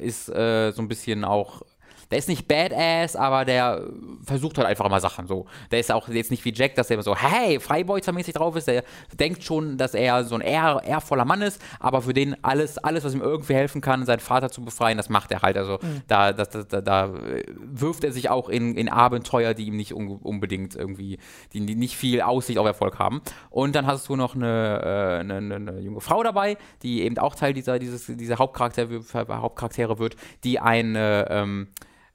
[0.00, 1.62] ist äh, so ein bisschen auch
[2.10, 3.86] der ist nicht badass, aber der
[4.24, 5.46] versucht halt einfach immer Sachen so.
[5.70, 8.66] Der ist auch jetzt nicht wie Jack, dass er immer so, hey, Freibeutzer-mäßig drauf ist.
[8.66, 8.84] Der
[9.18, 13.04] denkt schon, dass er so ein ehr, ehrvoller Mann ist, aber für den alles, alles,
[13.04, 15.56] was ihm irgendwie helfen kann, seinen Vater zu befreien, das macht er halt.
[15.56, 16.02] Also mhm.
[16.08, 17.12] da, das, da, da,
[17.56, 21.18] wirft er sich auch in, in Abenteuer, die ihm nicht un unbedingt irgendwie,
[21.52, 23.22] die, die, nicht viel Aussicht auf Erfolg haben.
[23.50, 27.34] Und dann hast du noch eine, äh, eine, eine, junge Frau dabei, die eben auch
[27.34, 28.88] Teil dieser, dieses, dieser Hauptcharakter,
[29.28, 31.68] Hauptcharaktere wird, die eine ähm,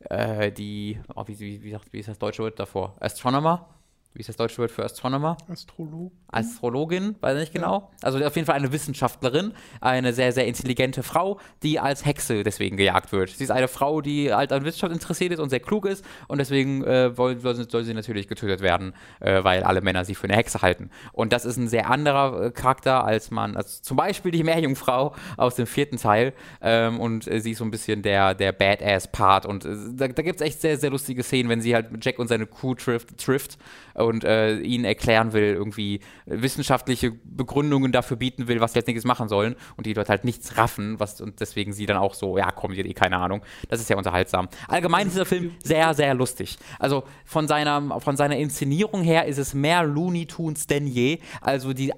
[0.10, 2.96] äh, die, oh, wie, wie, wie, sagt, wie ist das deutsche Wort davor?
[3.00, 3.75] Astronomer?
[4.16, 5.36] Wie ist das deutsche Wort für Astronomer?
[5.50, 6.14] Astrolog.
[6.30, 7.92] Astrologin, weiß ich nicht genau.
[8.02, 9.52] Also auf jeden Fall eine Wissenschaftlerin,
[9.82, 13.32] eine sehr, sehr intelligente Frau, die als Hexe deswegen gejagt wird.
[13.32, 16.38] Sie ist eine Frau, die halt an Wissenschaft interessiert ist und sehr klug ist und
[16.38, 20.38] deswegen äh, soll, soll, sie natürlich getötet werden, äh, weil alle Männer sie für eine
[20.38, 20.92] Hexe halten.
[21.12, 25.14] Und das ist ein sehr anderer äh, Charakter als man, als zum Beispiel die Meerjungfrau
[25.36, 26.32] aus dem vierten Teil
[26.62, 30.22] ähm, und äh, sie ist so ein bisschen der, der Badass-Part und äh, da, da
[30.22, 33.18] gibt es echt sehr, sehr lustige Szenen, wenn sie halt Jack und seine Crew trifft,
[33.18, 33.58] trifft
[34.06, 39.06] und äh, ihnen erklären will, irgendwie wissenschaftliche Begründungen dafür bieten will, was sie als nächstes
[39.06, 42.38] machen sollen und die dort halt nichts raffen, was und deswegen sie dann auch so,
[42.38, 43.42] ja, komm, hat eh keine Ahnung.
[43.70, 44.48] Das ist ja unterhaltsam.
[44.68, 46.58] Allgemein ist dieser Film sehr, sehr lustig.
[46.80, 51.20] Also von seiner, von seiner Inszenierung her ist es mehr Looney Tunes denn je.
[51.42, 51.94] Also die,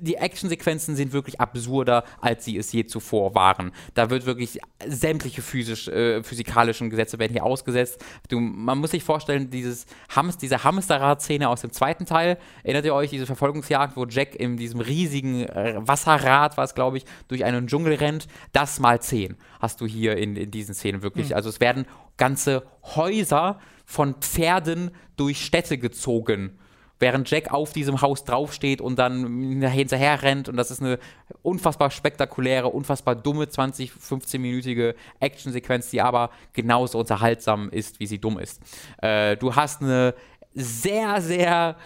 [0.00, 3.72] die Actionsequenzen sind wirklich absurder, als sie es je zuvor waren.
[3.94, 8.04] Da wird wirklich sämtliche physisch, äh, physikalischen Gesetze werden hier ausgesetzt.
[8.28, 12.94] Du, man muss sich vorstellen, dieses Hamst, diese Hamsterrad-Szene aus dem zweiten Teil, erinnert ihr
[12.94, 17.44] euch, diese Verfolgung Verfolgungsjagd, wo Jack in diesem riesigen äh, Wasserrad, was glaube ich, durch
[17.44, 21.30] einen Dschungel rennt, das mal zehn hast du hier in, in diesen Szenen wirklich.
[21.30, 21.36] Mhm.
[21.36, 21.86] Also es werden
[22.16, 26.58] ganze Häuser von Pferden durch Städte gezogen
[26.98, 30.48] während Jack auf diesem Haus draufsteht und dann hinterher rennt.
[30.48, 30.98] Und das ist eine
[31.42, 38.38] unfassbar spektakuläre, unfassbar dumme 20, 15-minütige Actionsequenz, die aber genauso unterhaltsam ist, wie sie dumm
[38.38, 38.62] ist.
[39.02, 40.14] Äh, du hast eine
[40.56, 41.76] sehr, sehr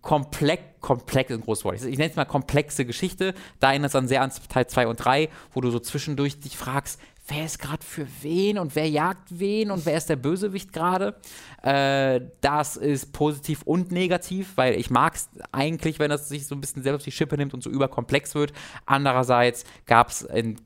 [0.00, 1.74] komplex, komplex ist ein großes Wort.
[1.76, 3.34] Ich nenne es mal komplexe Geschichte.
[3.60, 6.56] Da erinnert es dann sehr an Teil 2 und 3, wo du so zwischendurch dich
[6.56, 10.72] fragst, wer ist gerade für wen und wer jagt wen und wer ist der Bösewicht
[10.72, 11.14] gerade.
[11.62, 16.54] Äh, das ist positiv und negativ, weil ich mag es eigentlich, wenn das sich so
[16.54, 18.52] ein bisschen selbst auf die Schippe nimmt und so überkomplex wird.
[18.84, 20.56] Andererseits gab es im,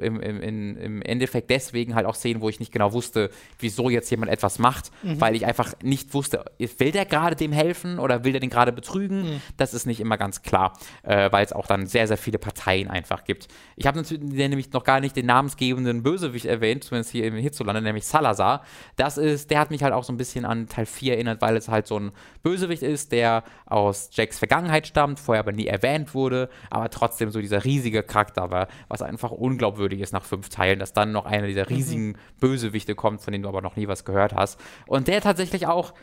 [0.00, 4.30] im, im, Endeffekt deswegen halt auch Szenen, wo ich nicht genau wusste, wieso jetzt jemand
[4.30, 5.20] etwas macht, mhm.
[5.20, 8.72] weil ich einfach nicht wusste, will der gerade dem helfen oder will der den gerade
[8.72, 9.22] betrügen?
[9.22, 9.40] Mhm.
[9.56, 12.88] Das ist nicht immer ganz klar, äh, weil es auch dann sehr, sehr viele Parteien
[12.88, 13.48] einfach gibt.
[13.74, 18.62] Ich habe nämlich noch gar nicht den namensgebenden Bösewicht erwähnt, zumindest hier hierzulande, nämlich Salazar.
[18.94, 21.56] Das ist, der hat mich halt auch so ein bisschen an Teil 4 erinnert, weil
[21.56, 22.12] es halt so ein
[22.44, 27.40] Bösewicht ist, der aus Jacks Vergangenheit stammt, vorher aber nie erwähnt wurde, aber trotzdem so
[27.40, 31.48] dieser riesige Charakter war, was einfach unglaubwürdig ist nach fünf Teilen, dass dann noch einer
[31.48, 31.74] dieser mhm.
[31.74, 32.16] riesigen mhm.
[32.38, 34.60] Bösewichte kommt, von denen du aber noch nie was gehört hast.
[34.86, 35.94] Und der tatsächlich auch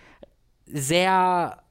[0.65, 1.61] sehr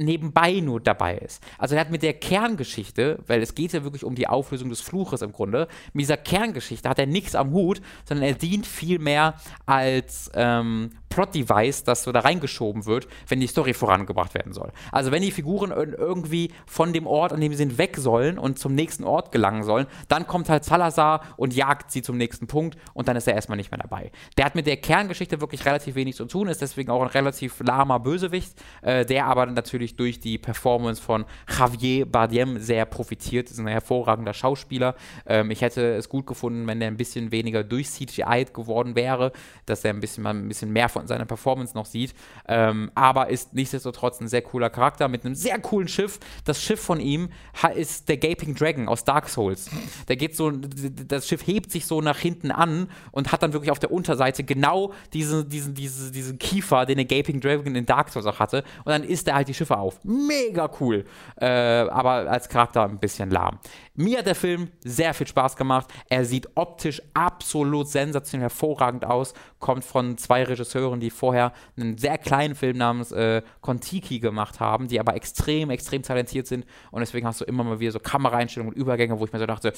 [0.00, 1.42] nebenbei nur dabei ist.
[1.58, 4.80] Also er hat mit der Kerngeschichte, weil es geht ja wirklich um die Auflösung des
[4.80, 9.34] Fluches im Grunde, mit dieser Kerngeschichte hat er nichts am Hut, sondern er dient vielmehr
[9.66, 14.72] als ähm, Plot-Device, das so da reingeschoben wird, wenn die Story vorangebracht werden soll.
[14.92, 18.58] Also wenn die Figuren irgendwie von dem Ort, an dem sie sind, weg sollen und
[18.58, 22.78] zum nächsten Ort gelangen sollen, dann kommt halt Salazar und jagt sie zum nächsten Punkt
[22.94, 24.12] und dann ist er erstmal nicht mehr dabei.
[24.38, 27.60] Der hat mit der Kerngeschichte wirklich relativ wenig zu tun, ist deswegen auch ein relativ
[27.60, 31.24] lahmer Bösewicht, äh, der aber natürlich durch die Performance von
[31.58, 34.94] Javier Bardem sehr profitiert, ist ein hervorragender Schauspieler.
[35.26, 39.32] Ähm, ich hätte es gut gefunden, wenn der ein bisschen weniger durch CGI geworden wäre,
[39.66, 42.14] dass er ein bisschen ein bisschen mehr von von seiner Performance noch sieht.
[42.46, 46.20] Ähm, aber ist nichtsdestotrotz ein sehr cooler Charakter mit einem sehr coolen Schiff.
[46.44, 47.30] Das Schiff von ihm
[47.74, 49.70] ist der Gaping Dragon aus Dark Souls.
[50.08, 53.70] Der geht so, das Schiff hebt sich so nach hinten an und hat dann wirklich
[53.70, 58.10] auf der Unterseite genau diesen, diesen, diesen, diesen Kiefer, den der Gaping Dragon in Dark
[58.10, 58.64] Souls auch hatte.
[58.84, 59.98] Und dann isst er halt die Schiffe auf.
[60.04, 61.04] Mega cool.
[61.36, 63.58] Äh, aber als Charakter ein bisschen lahm.
[64.00, 65.92] Mir hat der Film sehr viel Spaß gemacht.
[66.08, 69.34] Er sieht optisch absolut sensationell hervorragend aus.
[69.58, 74.88] Kommt von zwei Regisseuren, die vorher einen sehr kleinen Film namens äh, Kontiki gemacht haben,
[74.88, 76.64] die aber extrem, extrem talentiert sind.
[76.90, 79.44] Und deswegen hast du immer mal wieder so Kameraeinstellungen und Übergänge, wo ich mir so
[79.44, 79.74] dachte,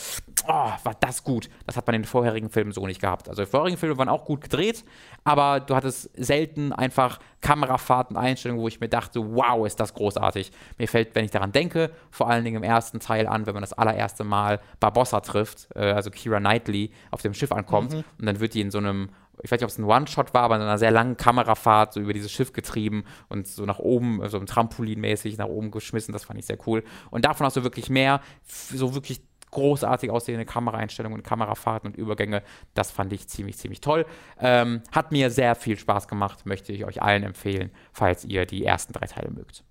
[0.47, 1.51] oh, war das gut.
[1.67, 3.29] Das hat man in den vorherigen Filmen so nicht gehabt.
[3.29, 4.85] Also die vorherigen Filme waren auch gut gedreht,
[5.25, 10.53] aber du hattest selten einfach Kamerafahrten, Einstellungen, wo ich mir dachte, wow, ist das großartig.
[10.79, 13.63] Mir fällt, wenn ich daran denke, vor allen Dingen im ersten Teil an, wenn man
[13.63, 18.05] das allererste Mal Barbossa trifft, äh, also Kira Knightley auf dem Schiff ankommt mhm.
[18.19, 19.11] und dann wird die in so einem
[19.43, 22.01] ich weiß nicht, ob es ein One-Shot war, aber in einer sehr langen Kamerafahrt so
[22.01, 26.13] über dieses Schiff getrieben und so nach oben, so also Trampolin-mäßig nach oben geschmissen.
[26.13, 26.85] Das fand ich sehr cool.
[27.11, 32.43] Und davon hast du wirklich mehr, so wirklich großartig aussehende Kameraeinstellungen und Kamerafahrten und Übergänge.
[32.75, 34.05] Das fand ich ziemlich, ziemlich toll.
[34.41, 38.65] Ähm, hat mir sehr viel Spaß gemacht, möchte ich euch allen empfehlen, falls ihr die
[38.65, 39.65] ersten drei Teile mögt.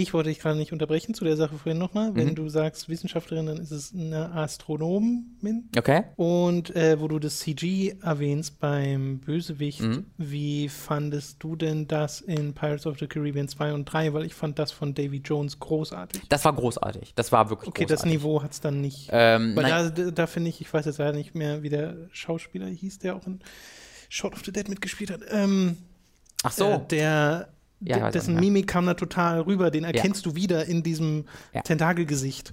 [0.00, 2.14] Ich wollte dich gerade nicht unterbrechen zu der Sache vorhin nochmal.
[2.14, 2.34] Wenn mhm.
[2.36, 5.68] du sagst Wissenschaftlerin, dann ist es eine Astronomin.
[5.76, 6.04] Okay.
[6.14, 10.06] Und äh, wo du das CG erwähnst beim Bösewicht, mhm.
[10.16, 14.12] wie fandest du denn das in Pirates of the Caribbean 2 und 3?
[14.12, 16.22] Weil ich fand das von Davy Jones großartig.
[16.28, 17.14] Das war großartig.
[17.16, 18.04] Das war wirklich okay, großartig.
[18.04, 19.08] Okay, das Niveau hat es dann nicht.
[19.10, 22.68] Ähm, Weil da, da finde ich, ich weiß jetzt leider nicht mehr, wie der Schauspieler
[22.68, 23.40] hieß, der auch in
[24.08, 25.22] Shot of the Dead mitgespielt hat.
[25.28, 25.76] Ähm,
[26.44, 26.70] Ach so.
[26.70, 27.48] Äh, der
[27.80, 28.40] ja, dessen ja.
[28.40, 29.70] Mimik kam da total rüber.
[29.70, 30.30] Den erkennst ja.
[30.30, 31.26] du wieder in diesem
[31.64, 32.52] Tentakelgesicht.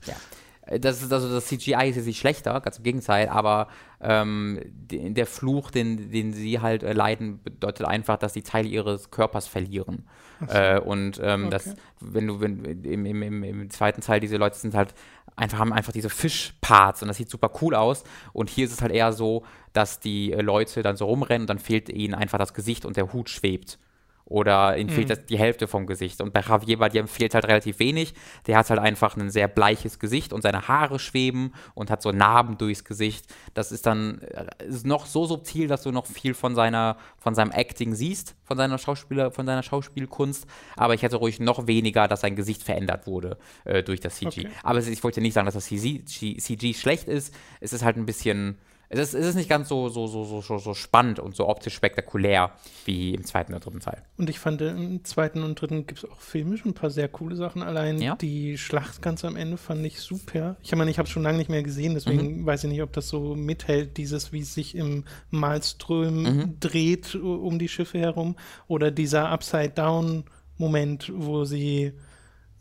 [0.66, 3.68] Äh, das ist also das CGI ist jetzt nicht schlechter, ganz im Gegenteil, aber
[4.02, 9.12] ähm, der Fluch, den, den sie halt äh, leiden, bedeutet einfach, dass sie Teile ihres
[9.12, 10.08] Körpers verlieren.
[10.40, 10.54] So.
[10.54, 11.50] Äh, und ähm, okay.
[11.52, 14.94] das, wenn du, wenn im, im, im, im, zweiten Teil diese Leute sind halt
[15.36, 18.04] einfach, haben einfach diese Fischparts und das sieht super cool aus.
[18.34, 19.44] Und hier ist es halt eher so,
[19.74, 22.98] dass die äh, Leute dann so rumrennen und dann fehlt ihnen einfach das Gesicht und
[22.98, 23.80] der Hut schwebt
[24.26, 24.92] oder ihm mhm.
[24.92, 26.20] fehlt das die Hälfte vom Gesicht.
[26.20, 28.16] Und bei Javier Bardem fehlt halt relativ wenig.
[28.48, 32.12] Der hat halt einfach ein sehr bleiches Gesicht und seine Haare schweben und hat so
[32.12, 33.28] Narben durchs Gesicht.
[33.54, 37.36] Das ist dann äh, ist noch so subtil, dass du noch viel von seiner von
[37.36, 40.48] seinem Acting siehst, von seiner Schauspieler, von seiner Schauspielkunst.
[40.76, 44.42] Aber ich hätte ruhig noch weniger, dass sein Gesicht verändert wurde äh, durch das CG.
[44.42, 44.50] Okay.
[44.64, 47.34] Aber ich wollte nicht sagen, dass das CG, CG schlecht ist.
[47.60, 48.58] Es ist halt ein bisschen
[48.90, 51.74] es ist, es ist nicht ganz so, so, so, so, so spannend und so optisch
[51.74, 52.52] spektakulär
[52.86, 54.04] wie im zweiten oder dritten Teil.
[54.18, 57.36] Und ich fand, im zweiten und dritten gibt es auch filmisch ein paar sehr coole
[57.36, 57.64] Sachen.
[57.64, 58.16] Allein ja.
[58.16, 60.58] die Schlacht ganz am Ende fand ich super.
[60.62, 62.46] Ich meine, ich habe es schon lange nicht mehr gesehen, deswegen mhm.
[62.46, 66.60] weiß ich nicht, ob das so mithält, dieses, wie es sich im Malström mhm.
[66.60, 68.36] dreht um die Schiffe herum.
[68.68, 71.94] Oder dieser Upside-Down-Moment, wo sie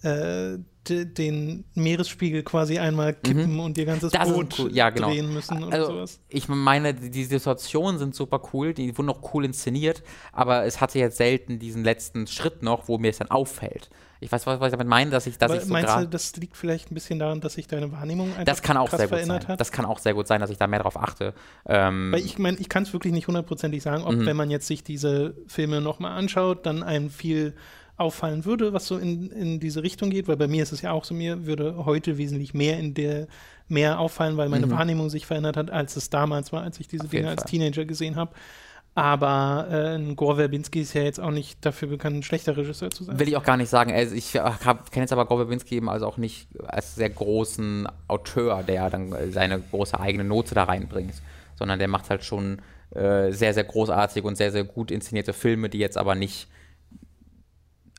[0.02, 0.58] äh,
[0.90, 3.60] den Meeresspiegel quasi einmal kippen mhm.
[3.60, 4.72] und ihr ganzes das Boot cool.
[4.72, 5.08] ja, genau.
[5.08, 6.20] drehen müssen und also, sowas.
[6.28, 10.02] Ich meine, die Situationen sind super cool, die wurden auch cool inszeniert,
[10.32, 13.90] aber es hatte jetzt selten diesen letzten Schritt noch, wo mir es dann auffällt.
[14.20, 16.06] Ich weiß, was, was ich damit meine, dass ich, dass aber ich so Meinst du,
[16.08, 18.98] das liegt vielleicht ein bisschen daran, dass sich deine Wahrnehmung einfach das kann auch krass
[18.98, 19.48] sehr gut verändert sein.
[19.52, 19.60] hat?
[19.60, 21.34] Das kann auch sehr gut sein, dass ich da mehr drauf achte.
[21.66, 24.24] Ähm Weil ich meine, ich kann es wirklich nicht hundertprozentig sagen, ob mhm.
[24.24, 27.54] wenn man jetzt sich diese Filme nochmal anschaut, dann einem viel
[27.96, 30.92] auffallen würde, was so in, in diese Richtung geht, weil bei mir ist es ja
[30.92, 33.28] auch so, mir würde heute wesentlich mehr in der
[33.68, 34.72] mehr auffallen, weil meine mhm.
[34.72, 37.84] Wahrnehmung sich verändert hat, als es damals war, als ich diese Auf Dinge als Teenager
[37.84, 38.32] gesehen habe.
[38.96, 43.04] Aber äh, Gore Verbinski ist ja jetzt auch nicht dafür bekannt, ein schlechter Regisseur zu
[43.04, 43.18] sein.
[43.18, 43.92] Will ich auch gar nicht sagen.
[43.92, 48.62] Also ich kenne jetzt aber Gore Verbinski eben also auch nicht als sehr großen Auteur,
[48.62, 51.14] der dann seine große eigene Note da reinbringt
[51.56, 52.58] sondern der macht halt schon
[52.94, 56.48] äh, sehr, sehr großartig und sehr, sehr gut inszenierte Filme, die jetzt aber nicht.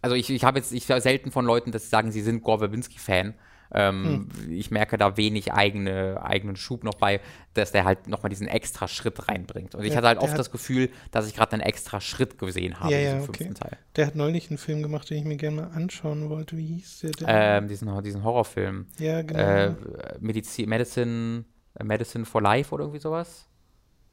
[0.06, 2.44] Also ich, ich habe jetzt, ich höre selten von Leuten, dass sie sagen, sie sind
[2.44, 3.34] Gore Verbinski-Fan.
[3.74, 4.52] Ähm, hm.
[4.52, 7.22] Ich merke da wenig eigene, eigenen Schub noch bei,
[7.56, 9.74] dass der halt nochmal diesen extra Schritt reinbringt.
[9.74, 12.80] Und ich ja, hatte halt oft das Gefühl, dass ich gerade einen extra Schritt gesehen
[12.80, 13.70] habe ja, ja, in diesem fünften okay.
[13.70, 13.78] Teil.
[13.96, 16.56] Der hat neulich einen Film gemacht, den ich mir gerne mal anschauen wollte.
[16.56, 17.28] Wie hieß der denn?
[17.28, 18.86] Ähm, diesen, diesen Horrorfilm.
[19.00, 19.40] Ja, genau.
[19.40, 19.74] Äh,
[20.20, 21.46] Medizin, Medicine,
[21.84, 23.50] Medicine for Life oder irgendwie sowas.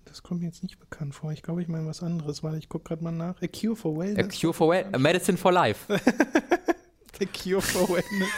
[0.04, 1.32] Das kommt mir jetzt nicht bekannt vor.
[1.32, 3.40] Ich glaube, ich meine was anderes, weil ich gucke gerade mal nach.
[3.40, 4.26] A Cure for Wellness.
[4.26, 5.00] A Cure for Wellness.
[5.00, 5.92] Medicine for Life.
[7.20, 8.30] A Cure for Wellness.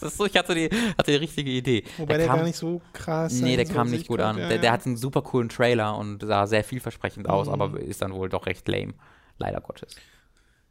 [0.00, 1.82] Das ist so, ich hatte die, hatte die richtige Idee.
[1.96, 4.38] Wobei der, der kam, gar nicht so krass Nee, der kam nicht gut an.
[4.38, 7.32] Ja, der, der, hat einen super coolen Trailer und sah sehr vielversprechend mhm.
[7.32, 8.94] aus, aber ist dann wohl doch recht lame.
[9.38, 9.96] Leider Gottes.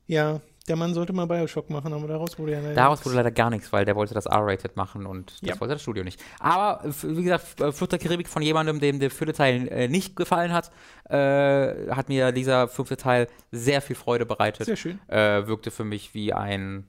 [0.05, 3.31] Ja, der Mann sollte mal Bioshock machen, aber daraus wurde ja leider Daraus wurde leider
[3.31, 5.59] gar nichts, weil der wollte das R-Rated machen und das ja.
[5.59, 6.21] wollte das Studio nicht.
[6.39, 10.15] Aber wie gesagt, äh, Flucht der Karibik von jemandem, dem der vierte Teil äh, nicht
[10.15, 10.71] gefallen hat,
[11.09, 14.65] äh, hat mir dieser fünfte Teil sehr viel Freude bereitet.
[14.65, 14.99] Sehr schön.
[15.07, 16.85] Äh, wirkte für mich wie ein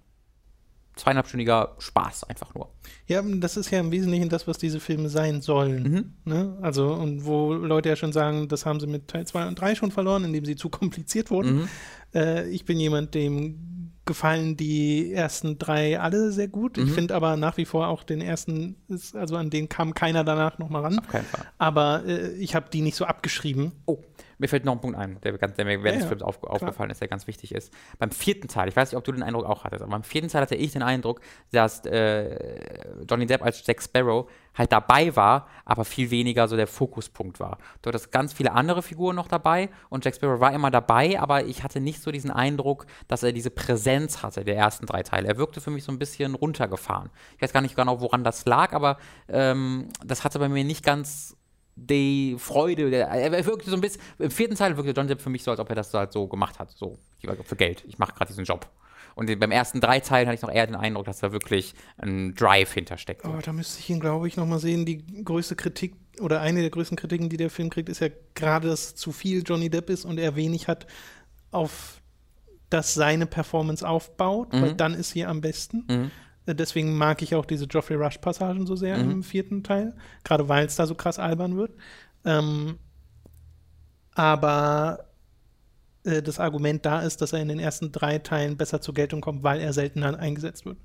[0.98, 2.70] zweieinhalbstündiger Spaß einfach nur.
[3.06, 5.82] Ja, das ist ja im Wesentlichen das, was diese Filme sein sollen.
[5.82, 6.12] Mhm.
[6.24, 6.58] Ne?
[6.60, 9.74] Also, und wo Leute ja schon sagen, das haben sie mit Teil 2 und 3
[9.74, 11.54] schon verloren, indem sie zu kompliziert wurden.
[11.54, 11.68] Mhm.
[12.14, 16.78] Äh, ich bin jemand, dem gefallen die ersten drei alle sehr gut.
[16.78, 16.84] Mhm.
[16.84, 20.24] Ich finde aber nach wie vor auch den ersten, ist, also an den kam keiner
[20.24, 20.98] danach nochmal ran.
[20.98, 21.44] Auf keinen Fall.
[21.58, 23.72] Aber äh, ich habe die nicht so abgeschrieben.
[23.84, 23.98] Oh.
[24.38, 27.00] Mir fällt noch ein Punkt ein, der, der mir während des Films auf, aufgefallen ist,
[27.00, 27.72] der ganz wichtig ist.
[27.98, 30.28] Beim vierten Teil, ich weiß nicht, ob du den Eindruck auch hattest, aber beim vierten
[30.28, 31.20] Teil hatte ich den Eindruck,
[31.50, 36.66] dass äh, Johnny Depp als Jack Sparrow halt dabei war, aber viel weniger so der
[36.66, 37.58] Fokuspunkt war.
[37.82, 41.44] Du hattest ganz viele andere Figuren noch dabei und Jack Sparrow war immer dabei, aber
[41.44, 45.28] ich hatte nicht so diesen Eindruck, dass er diese Präsenz hatte, der ersten drei Teile.
[45.28, 47.10] Er wirkte für mich so ein bisschen runtergefahren.
[47.36, 48.98] Ich weiß gar nicht genau, woran das lag, aber
[49.28, 51.37] ähm, das hatte bei mir nicht ganz
[51.86, 55.30] die Freude, der, er wirkte so ein bisschen, im vierten Teil wirkte John Depp für
[55.30, 56.98] mich so, als ob er das halt so gemacht hat, so
[57.44, 57.84] für Geld.
[57.86, 58.68] Ich mache gerade diesen Job.
[59.14, 62.36] Und beim ersten drei Teilen hatte ich noch eher den Eindruck, dass da wirklich ein
[62.36, 63.24] Drive hintersteckt.
[63.24, 64.86] Aber da müsste ich ihn, glaube ich, nochmal sehen.
[64.86, 68.68] Die größte Kritik oder eine der größten Kritiken, die der Film kriegt, ist ja gerade,
[68.68, 70.86] dass zu viel Johnny Depp ist und er wenig hat,
[71.50, 72.00] auf
[72.70, 74.62] das seine Performance aufbaut, mhm.
[74.62, 75.84] weil dann ist sie am besten.
[75.88, 76.10] Mhm.
[76.54, 79.10] Deswegen mag ich auch diese Geoffrey Rush-Passagen so sehr mhm.
[79.10, 79.94] im vierten Teil,
[80.24, 81.72] gerade weil es da so krass albern wird.
[82.24, 82.78] Ähm,
[84.14, 85.08] aber
[86.04, 89.20] äh, das Argument da ist, dass er in den ersten drei Teilen besser zur Geltung
[89.20, 90.78] kommt, weil er seltener eingesetzt wird.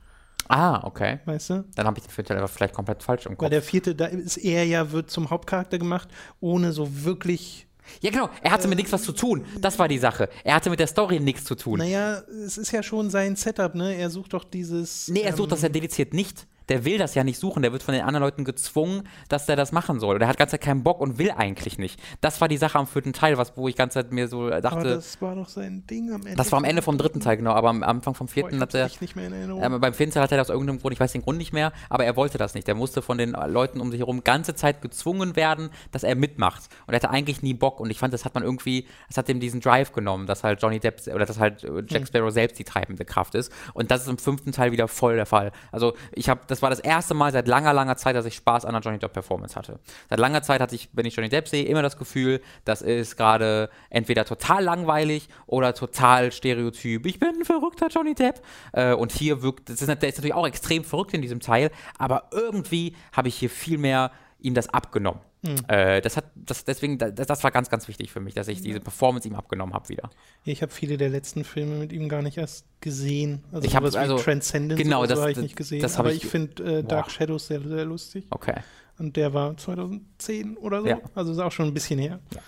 [0.50, 1.20] Ah, okay.
[1.26, 1.66] Weißt du?
[1.76, 3.44] Dann habe ich den vierten Teil aber vielleicht komplett falsch im Kopf.
[3.44, 6.10] Weil der vierte, da ist er ja, wird zum Hauptcharakter gemacht,
[6.40, 7.68] ohne so wirklich
[8.02, 8.30] ja, genau.
[8.42, 9.46] Er hatte äh, mit nichts was zu tun.
[9.60, 10.30] Das war die Sache.
[10.44, 11.80] Er hatte mit der Story nichts zu tun.
[11.80, 13.96] Naja, es ist ja schon sein Setup, ne?
[13.96, 15.08] Er sucht doch dieses.
[15.08, 17.72] Nee, er sucht ähm, das ja dediziert nicht der will das ja nicht suchen, der
[17.72, 20.18] wird von den anderen Leuten gezwungen, dass der das machen soll.
[20.18, 22.02] Der hat ganz keinen Bock und will eigentlich nicht.
[22.20, 24.68] Das war die Sache am vierten Teil, was, wo ich ganz Zeit mir so dachte.
[24.70, 26.36] Aber das war doch sein Ding am Ende.
[26.36, 28.74] Das war am Ende vom dritten Teil, genau, aber am Anfang vom vierten Boah, hat
[28.74, 28.90] er.
[29.00, 29.62] Nicht mehr in Erinnerung.
[29.62, 31.74] Äh, beim vierten Teil hat er aus irgendeinem Grund, ich weiß den Grund nicht mehr,
[31.90, 32.68] aber er wollte das nicht.
[32.68, 36.64] Er musste von den Leuten um sich herum ganze Zeit gezwungen werden, dass er mitmacht.
[36.88, 39.30] Und er hatte eigentlich nie Bock und ich fand, das hat man irgendwie, das hat
[39.30, 42.06] ihm diesen Drive genommen, dass halt Johnny Depp oder dass halt Jack hm.
[42.08, 43.52] Sparrow selbst die treibende Kraft ist.
[43.76, 45.52] Und das ist im fünften Teil wieder voll der Fall.
[45.72, 48.66] Also ich habe, das war das erste Mal seit langer, langer Zeit, dass ich Spaß
[48.66, 49.80] an einer Johnny Depp Performance hatte.
[50.10, 53.16] Seit langer Zeit hatte ich, wenn ich Johnny Depp sehe, immer das Gefühl, das ist
[53.18, 57.06] gerade entweder total langweilig oder total stereotyp.
[57.06, 58.42] Ich bin ein verrückter Johnny Depp.
[58.72, 61.70] Äh, und hier wirkt, das ist, der ist natürlich auch extrem verrückt in diesem Teil,
[61.98, 65.22] aber irgendwie habe ich hier viel mehr ihm das abgenommen.
[65.44, 65.58] Mhm.
[65.68, 68.62] Äh, das hat, das, deswegen, das, das, war ganz, ganz wichtig für mich, dass ich
[68.62, 70.10] diese Performance ihm abgenommen habe wieder.
[70.46, 73.44] Ich habe viele der letzten Filme mit ihm gar nicht erst gesehen.
[73.52, 75.86] Also ich habe also Transcendence genau, das, habe ich nicht gesehen.
[75.96, 78.26] aber ich, ich finde äh, Dark Shadows sehr, sehr lustig.
[78.30, 78.56] Okay.
[78.98, 80.88] Und der war 2010 oder so.
[80.88, 81.02] Ja.
[81.14, 82.20] Also ist auch schon ein bisschen her.
[82.34, 82.42] Ja.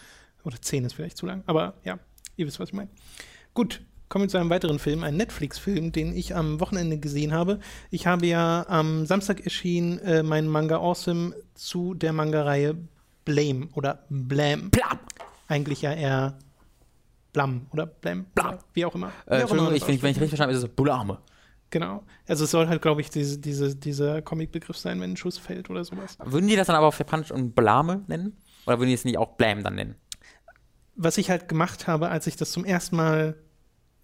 [0.45, 1.43] Oder 10 ist vielleicht zu lang.
[1.47, 1.99] Aber ja,
[2.37, 2.89] ihr wisst, was ich meine.
[3.53, 7.59] Gut, Kommen wir zu einem weiteren Film, ein Netflix-Film, den ich am Wochenende gesehen habe.
[7.89, 12.77] Ich habe ja am Samstag erschienen äh, mein Manga Awesome zu der Manga-Reihe
[13.25, 14.69] Blame oder Blam.
[14.69, 14.99] Blam.
[15.47, 16.37] Eigentlich ja eher
[17.33, 18.25] Blam oder Blam.
[18.35, 18.59] Blam.
[18.73, 19.11] Wie auch immer.
[19.25, 21.17] Äh, Entschuldigung, ich, wenn, ich, wenn ich richtig verstanden habe, ist es Blame.
[21.71, 22.03] Genau.
[22.27, 25.69] Also es soll halt, glaube ich, diese, diese, dieser Comic-Begriff sein, wenn ein Schuss fällt
[25.69, 26.17] oder sowas.
[26.23, 28.37] Würden die das dann aber auf Japanisch und Blame nennen?
[28.67, 29.95] Oder würden die es nicht auch Blam dann nennen?
[30.95, 33.35] Was ich halt gemacht habe, als ich das zum ersten Mal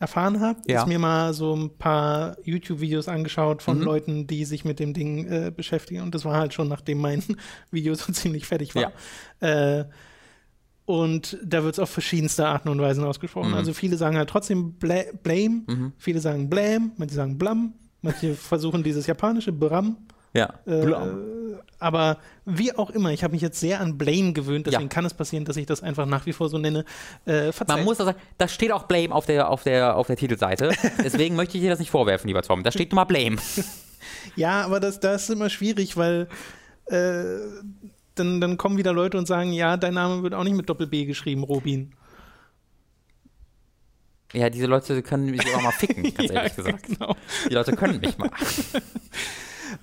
[0.01, 0.81] erfahren habe, ja.
[0.81, 3.83] ist mir mal so ein paar YouTube-Videos angeschaut von mhm.
[3.83, 6.01] Leuten, die sich mit dem Ding äh, beschäftigen.
[6.01, 7.23] Und das war halt schon, nachdem mein
[7.71, 8.91] Video so ziemlich fertig war.
[9.41, 9.79] Ja.
[9.79, 9.85] Äh,
[10.85, 13.49] und da wird es auf verschiedenste Arten und Weisen ausgesprochen.
[13.51, 13.55] Mhm.
[13.55, 15.93] Also viele sagen halt trotzdem Bla Blame, mhm.
[15.97, 19.97] viele sagen Blam, manche sagen Blam, manche versuchen dieses japanische Bram.
[20.33, 20.53] Ja.
[20.65, 20.93] Äh,
[21.79, 24.89] aber wie auch immer, ich habe mich jetzt sehr an Blame gewöhnt, deswegen ja.
[24.89, 26.85] kann es passieren, dass ich das einfach nach wie vor so nenne.
[27.25, 30.15] Äh, Man muss das sagen, da steht auch Blame auf der, auf der, auf der
[30.15, 30.71] Titelseite.
[31.03, 32.63] Deswegen möchte ich dir das nicht vorwerfen, lieber Tom.
[32.63, 33.37] Da steht nur mal Blame.
[34.35, 36.27] ja, aber das, das ist immer schwierig, weil
[36.85, 37.23] äh,
[38.15, 41.05] dann, dann kommen wieder Leute und sagen, ja, dein Name wird auch nicht mit Doppel-B
[41.05, 41.93] geschrieben, Robin.
[44.33, 46.83] Ja, diese Leute können mich auch mal ficken, ganz ja, ehrlich gesagt.
[46.87, 47.15] Genau.
[47.49, 48.29] Die Leute können mich mal.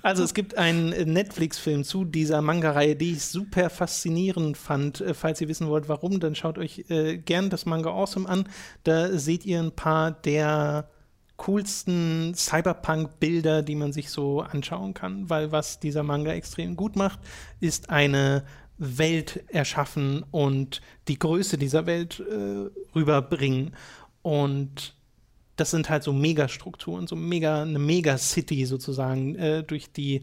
[0.01, 5.01] Also es gibt einen Netflix-Film zu dieser Manga-Reihe, die ich super faszinierend fand.
[5.01, 8.47] Äh, falls ihr wissen wollt, warum, dann schaut euch äh, gern das Manga Awesome an.
[8.83, 10.89] Da seht ihr ein paar der
[11.37, 17.19] coolsten Cyberpunk-Bilder, die man sich so anschauen kann, weil was dieser Manga extrem gut macht,
[17.61, 18.43] ist eine
[18.77, 23.75] Welt erschaffen und die Größe dieser Welt äh, rüberbringen.
[24.21, 24.95] Und
[25.59, 30.21] das sind halt so Megastrukturen, so mega, eine Mega-City sozusagen, äh, durch die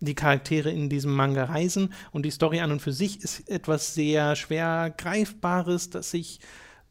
[0.00, 1.92] die Charaktere in diesem Manga reisen.
[2.12, 6.40] Und die Story an und für sich ist etwas sehr schwer Greifbares, das sich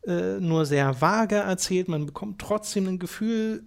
[0.08, 1.88] äh, nur sehr vage erzählt.
[1.88, 3.64] Man bekommt trotzdem ein Gefühl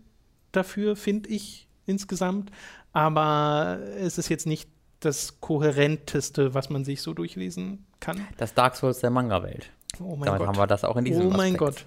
[0.52, 2.50] dafür, finde ich insgesamt.
[2.92, 4.68] Aber es ist jetzt nicht
[5.00, 8.26] das kohärenteste, was man sich so durchlesen kann.
[8.36, 9.70] Das Dark Souls der Manga-Welt.
[10.00, 10.48] Oh mein Damit Gott.
[10.48, 11.58] haben wir das auch in diesem Oh mein Aspekt.
[11.58, 11.84] Gott.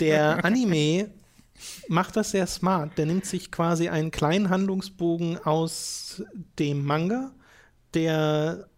[0.00, 1.10] Der Anime
[1.88, 2.96] macht das sehr smart.
[2.98, 6.22] Der nimmt sich quasi einen kleinen Handlungsbogen aus
[6.58, 7.32] dem Manga,
[7.94, 8.68] der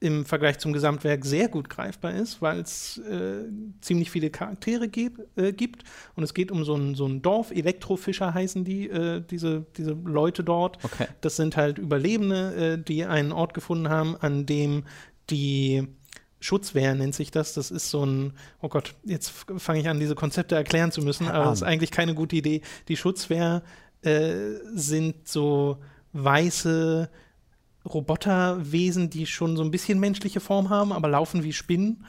[0.00, 3.44] im Vergleich zum Gesamtwerk sehr gut greifbar ist, weil es äh,
[3.80, 5.84] ziemlich viele Charaktere äh, gibt.
[6.14, 9.92] Und es geht um so ein, so ein Dorf, Elektrofischer heißen die, äh, diese, diese
[9.92, 10.84] Leute dort.
[10.84, 11.06] Okay.
[11.22, 14.84] Das sind halt Überlebende, äh, die einen Ort gefunden haben, an dem
[15.30, 15.88] die
[16.40, 17.54] Schutzwehr nennt sich das.
[17.54, 21.28] Das ist so ein, oh Gott, jetzt fange ich an, diese Konzepte erklären zu müssen,
[21.28, 22.62] aber das ist eigentlich keine gute Idee.
[22.88, 23.62] Die Schutzwehr
[24.02, 24.34] äh,
[24.74, 25.78] sind so
[26.12, 27.08] weiße
[27.86, 32.04] Roboterwesen, die schon so ein bisschen menschliche Form haben, aber laufen wie Spinnen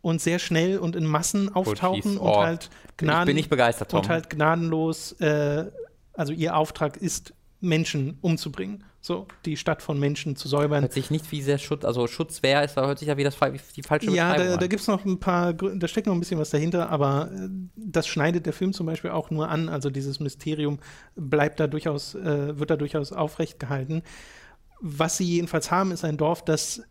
[0.00, 3.90] und sehr schnell und in Massen auftauchen oh, und halt gnaden ich bin nicht begeistert,
[3.90, 4.00] Tom.
[4.00, 5.66] und halt gnadenlos, äh,
[6.12, 10.82] also ihr Auftrag ist, Menschen umzubringen so die Stadt von Menschen zu säubern.
[10.82, 13.36] Hört sich nicht wie sehr Schutz, also Schutzwehr ist, hört sich ja wie das,
[13.76, 16.40] die falsche Ja, da, da gibt es noch ein paar, da steckt noch ein bisschen
[16.40, 19.68] was dahinter, aber äh, das schneidet der Film zum Beispiel auch nur an.
[19.68, 20.80] Also dieses Mysterium
[21.14, 24.02] bleibt da durchaus, äh, wird da durchaus aufrecht gehalten.
[24.80, 26.82] Was sie jedenfalls haben, ist ein Dorf, das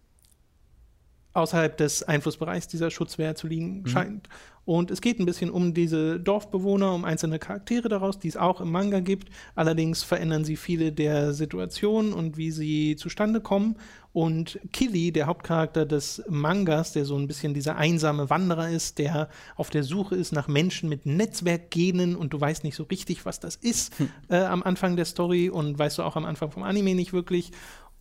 [1.35, 3.87] außerhalb des Einflussbereichs dieser Schutzwehr zu liegen mhm.
[3.87, 4.29] scheint.
[4.65, 8.61] Und es geht ein bisschen um diese Dorfbewohner, um einzelne Charaktere daraus, die es auch
[8.61, 9.29] im Manga gibt.
[9.53, 13.75] Allerdings verändern sie viele der Situationen und wie sie zustande kommen.
[14.11, 19.29] Und Killy, der Hauptcharakter des Mangas, der so ein bisschen dieser einsame Wanderer ist, der
[19.55, 23.39] auf der Suche ist nach Menschen mit Netzwerkgenen und du weißt nicht so richtig, was
[23.39, 24.09] das ist hm.
[24.29, 27.51] äh, am Anfang der Story und weißt du auch am Anfang vom Anime nicht wirklich.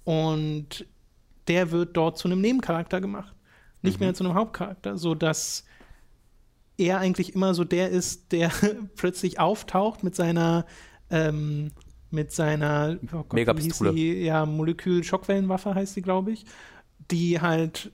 [0.05, 0.87] Und
[1.49, 3.35] der wird dort zu einem Nebencharakter gemacht,
[3.83, 4.07] nicht mhm.
[4.07, 5.65] mehr zu einem Hauptcharakter, sodass
[6.77, 8.51] er eigentlich immer so der ist, der
[8.97, 10.67] plötzlich auftaucht mit seiner
[11.11, 11.71] ähm,
[12.11, 16.47] mit seiner oh Gott, sie, ja, Molekül-Schockwellenwaffe heißt sie, glaube ich,
[17.11, 17.91] die halt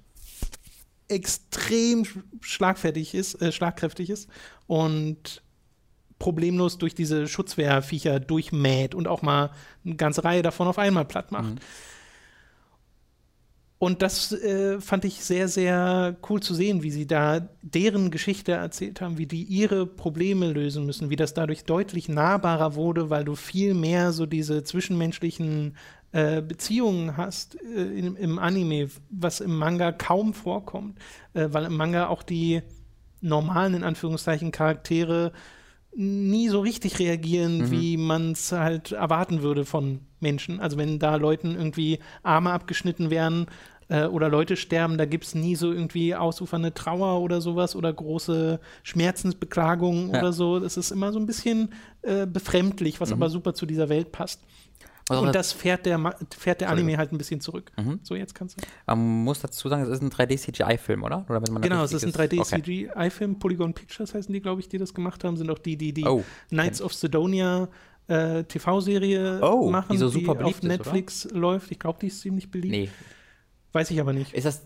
[1.08, 2.06] extrem
[2.40, 4.28] schlagfertig ist, äh, schlagkräftig ist
[4.66, 5.42] und
[6.18, 9.50] problemlos durch diese Schutzwehrviecher durchmäht und auch mal
[9.84, 11.54] eine ganze Reihe davon auf einmal platt macht.
[11.54, 11.58] Mhm.
[13.80, 18.52] Und das äh, fand ich sehr, sehr cool zu sehen, wie sie da deren Geschichte
[18.52, 23.24] erzählt haben, wie die ihre Probleme lösen müssen, wie das dadurch deutlich nahbarer wurde, weil
[23.24, 25.78] du viel mehr so diese zwischenmenschlichen
[26.12, 30.98] äh, Beziehungen hast äh, im, im, Anime, was im Manga kaum vorkommt,
[31.32, 32.60] äh, weil im Manga auch die
[33.22, 35.32] normalen, in Anführungszeichen, Charaktere
[35.96, 37.70] nie so richtig reagieren, mhm.
[37.70, 40.60] wie man es halt erwarten würde von Menschen.
[40.60, 43.46] Also wenn da Leuten irgendwie Arme abgeschnitten werden
[43.90, 47.92] äh, oder Leute sterben, da gibt es nie so irgendwie ausufernde Trauer oder sowas oder
[47.92, 50.20] große Schmerzensbeklagungen ja.
[50.20, 50.60] oder so.
[50.60, 51.72] Das ist immer so ein bisschen
[52.02, 53.16] äh, befremdlich, was mhm.
[53.16, 54.40] aber super zu dieser Welt passt.
[55.08, 57.72] Also und das fährt der, fährt der Anime halt ein bisschen zurück.
[57.76, 57.98] Mhm.
[58.04, 58.66] So, jetzt kannst du.
[58.86, 61.26] Man muss dazu sagen, es ist ein 3D-CGI-Film, oder?
[61.28, 63.32] oder genau, es ist ein 3D-CGI-Film.
[63.32, 63.40] Okay.
[63.40, 65.36] Polygon Pictures heißen die, glaube ich, die das gemacht haben.
[65.36, 67.68] Sind auch die, die die oh, Knights of Sidonia
[68.06, 71.72] äh, TV-Serie oh, machen, die, so super die auf Netflix ist, läuft.
[71.72, 72.70] Ich glaube, die ist ziemlich beliebt.
[72.72, 72.88] Nee.
[73.72, 74.34] Weiß ich aber nicht.
[74.34, 74.62] Ist das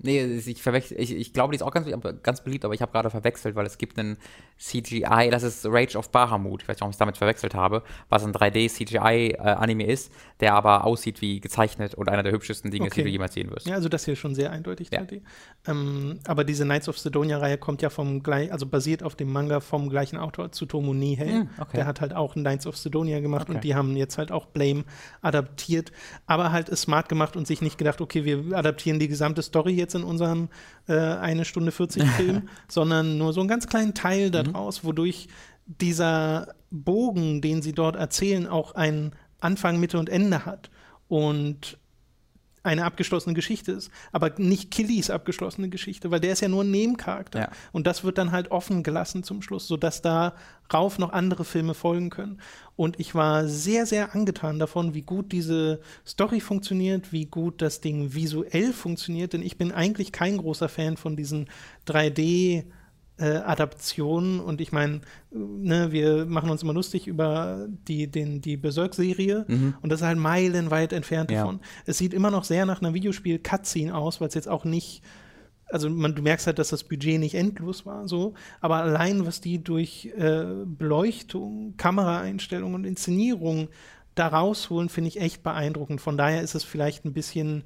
[0.00, 1.88] Nee, ich verwechsel, ich, ich glaube, die ist auch ganz,
[2.22, 4.16] ganz beliebt, aber ich habe gerade verwechselt, weil es gibt einen
[4.56, 7.82] CGI, das ist Rage of Bahamut, ich weiß nicht, ob ich es damit verwechselt habe,
[8.08, 12.86] was ein 3D-CGI-Anime äh, ist, der aber aussieht wie gezeichnet und einer der hübschesten Dinge,
[12.86, 13.00] okay.
[13.00, 13.66] die du jemals sehen wirst.
[13.66, 15.14] Ja, also das hier schon sehr eindeutig 3D.
[15.14, 15.72] Ja.
[15.72, 19.58] Ähm, aber diese Knights of Sidonia-Reihe kommt ja vom gleich, also basiert auf dem Manga
[19.58, 21.28] vom gleichen Autor, Tsutomu Nihei.
[21.28, 21.76] Hm, okay.
[21.78, 23.56] Der hat halt auch Knights of Sidonia gemacht okay.
[23.56, 24.84] und die haben jetzt halt auch Blame
[25.22, 25.90] adaptiert,
[26.26, 29.87] aber halt smart gemacht und sich nicht gedacht, okay, wir adaptieren die gesamte Story jetzt
[29.94, 30.48] in unserem
[30.88, 34.32] äh, eine Stunde 40 Film, sondern nur so einen ganz kleinen Teil mhm.
[34.32, 34.88] daraus, mhm.
[34.88, 35.28] wodurch
[35.66, 40.70] dieser Bogen, den sie dort erzählen, auch einen Anfang, Mitte und Ende hat.
[41.08, 41.78] Und
[42.68, 43.90] eine abgeschlossene Geschichte ist.
[44.12, 47.38] Aber nicht Killys abgeschlossene Geschichte, weil der ist ja nur ein Nebencharakter.
[47.40, 47.50] Ja.
[47.72, 52.10] Und das wird dann halt offen gelassen zum Schluss, sodass darauf noch andere Filme folgen
[52.10, 52.40] können.
[52.76, 57.80] Und ich war sehr, sehr angetan davon, wie gut diese Story funktioniert, wie gut das
[57.80, 61.48] Ding visuell funktioniert, denn ich bin eigentlich kein großer Fan von diesen
[61.86, 62.64] 3D-
[63.18, 65.00] äh, Adaptionen und ich meine,
[65.30, 69.74] ne, wir machen uns immer lustig über die, den, die Berserk-Serie mhm.
[69.82, 71.40] und das ist halt meilenweit entfernt ja.
[71.40, 71.60] davon.
[71.84, 75.02] Es sieht immer noch sehr nach einer Videospiel-Cutscene aus, weil es jetzt auch nicht
[75.70, 79.42] also man, du merkst halt, dass das Budget nicht endlos war, so, aber allein, was
[79.42, 83.68] die durch äh, Beleuchtung, Kameraeinstellungen und Inszenierung
[84.14, 86.00] da rausholen, finde ich echt beeindruckend.
[86.00, 87.64] Von daher ist es vielleicht ein bisschen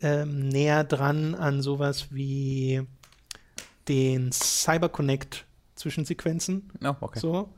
[0.00, 2.82] ähm, näher dran an sowas wie
[3.88, 6.70] den CyberConnect Zwischensequenzen.
[6.84, 7.20] Oh, okay.
[7.20, 7.52] So.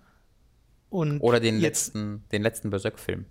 [0.90, 3.24] Und Oder den jetzt, letzten, den letzten Berserk-Film.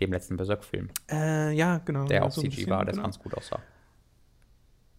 [0.00, 0.90] Dem letzten Berserk-Film.
[1.10, 2.06] Äh, ja, genau.
[2.06, 3.04] Der auch so CG war, der genau.
[3.04, 3.60] ganz gut aussah.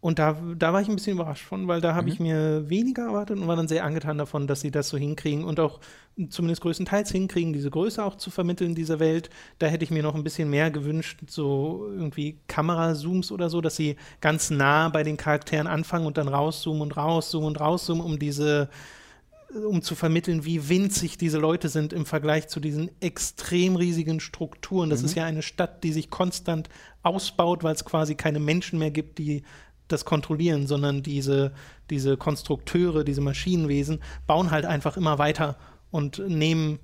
[0.05, 2.13] Und da, da war ich ein bisschen überrascht von, weil da habe mhm.
[2.13, 5.43] ich mir weniger erwartet und war dann sehr angetan davon, dass sie das so hinkriegen
[5.43, 5.79] und auch
[6.29, 9.31] zumindest größtenteils hinkriegen, diese Größe auch zu vermitteln dieser Welt.
[9.57, 13.77] Da hätte ich mir noch ein bisschen mehr gewünscht, so irgendwie Kamerazooms oder so, dass
[13.77, 18.19] sie ganz nah bei den Charakteren anfangen und dann rauszoomen und rauszoomen und rauszoomen, um
[18.19, 18.69] diese
[19.55, 24.89] um zu vermitteln, wie winzig diese Leute sind im Vergleich zu diesen extrem riesigen Strukturen.
[24.89, 25.05] Das mhm.
[25.05, 26.69] ist ja eine Stadt, die sich konstant
[27.03, 29.43] ausbaut, weil es quasi keine Menschen mehr gibt, die
[29.87, 31.51] das kontrollieren, sondern diese,
[31.89, 35.57] diese Konstrukteure, diese Maschinenwesen bauen halt einfach immer weiter
[35.91, 36.79] und nehmen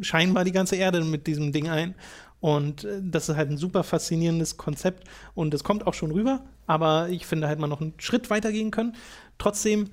[0.00, 1.94] scheinbar die ganze Erde mit diesem Ding ein.
[2.40, 6.44] Und äh, das ist halt ein super faszinierendes Konzept und es kommt auch schon rüber,
[6.66, 8.94] aber ich finde halt man noch einen Schritt weiter gehen können.
[9.38, 9.90] Trotzdem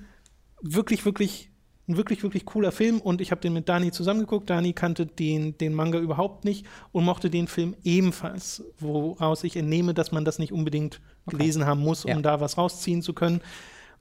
[0.60, 1.50] wirklich, wirklich
[1.86, 4.48] ein wirklich, wirklich cooler Film und ich habe den mit Dani zusammengeguckt.
[4.48, 9.92] Dani kannte den, den Manga überhaupt nicht und mochte den Film ebenfalls, woraus ich entnehme,
[9.92, 11.36] dass man das nicht unbedingt okay.
[11.36, 12.20] gelesen haben muss, um ja.
[12.20, 13.40] da was rausziehen zu können.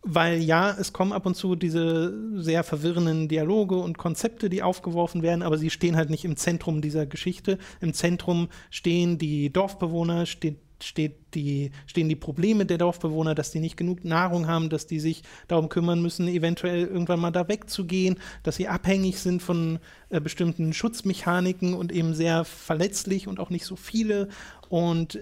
[0.05, 5.21] Weil ja, es kommen ab und zu diese sehr verwirrenden Dialoge und Konzepte, die aufgeworfen
[5.21, 7.57] werden, aber sie stehen halt nicht im Zentrum dieser Geschichte.
[7.79, 13.59] Im Zentrum stehen die Dorfbewohner, steht steht die, stehen die Probleme der Dorfbewohner, dass die
[13.59, 18.19] nicht genug Nahrung haben, dass die sich darum kümmern müssen, eventuell irgendwann mal da wegzugehen,
[18.43, 19.79] dass sie abhängig sind von
[20.09, 24.29] äh, bestimmten Schutzmechaniken und eben sehr verletzlich und auch nicht so viele.
[24.69, 25.19] Und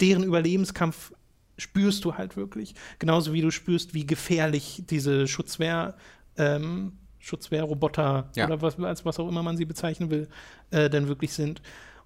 [0.00, 1.12] deren Überlebenskampf
[1.56, 2.74] spürst du halt wirklich.
[2.98, 5.96] Genauso wie du spürst, wie gefährlich diese Schutzwehr,
[6.36, 8.46] ähm, Schutzwehrroboter ja.
[8.46, 10.28] oder was, als was auch immer man sie bezeichnen will,
[10.70, 11.62] äh, denn wirklich sind.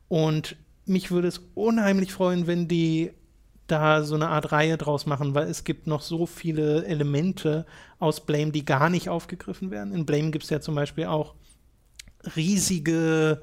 [0.09, 0.57] Und
[0.89, 3.10] mich würde es unheimlich freuen, wenn die
[3.66, 7.66] da so eine Art Reihe draus machen, weil es gibt noch so viele Elemente
[7.98, 9.93] aus Blame, die gar nicht aufgegriffen werden.
[9.93, 11.35] In Blame gibt es ja zum Beispiel auch
[12.35, 13.43] riesige,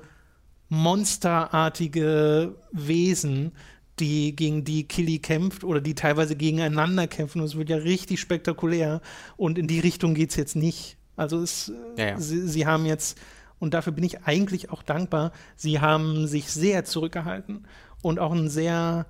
[0.69, 3.51] monsterartige Wesen,
[3.99, 7.39] die gegen die Killy kämpft oder die teilweise gegeneinander kämpfen.
[7.39, 9.01] Und es wird ja richtig spektakulär.
[9.37, 10.97] Und in die Richtung geht es jetzt nicht.
[11.15, 12.19] Also es, ja, ja.
[12.19, 13.17] Sie, sie haben jetzt
[13.59, 15.31] und dafür bin ich eigentlich auch dankbar.
[15.55, 17.67] Sie haben sich sehr zurückgehalten
[18.01, 19.05] und auch eine sehr,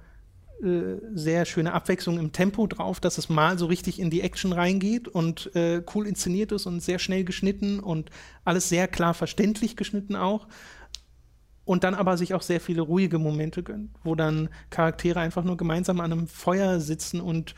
[0.64, 4.54] äh, sehr schöne Abwechslung im Tempo drauf, dass es mal so richtig in die Action
[4.54, 8.10] reingeht und äh, cool inszeniert ist und sehr schnell geschnitten und
[8.44, 10.48] alles sehr klar verständlich geschnitten auch.
[11.66, 15.58] Und dann aber sich auch sehr viele ruhige Momente gönnt, wo dann Charaktere einfach nur
[15.58, 17.56] gemeinsam an einem Feuer sitzen und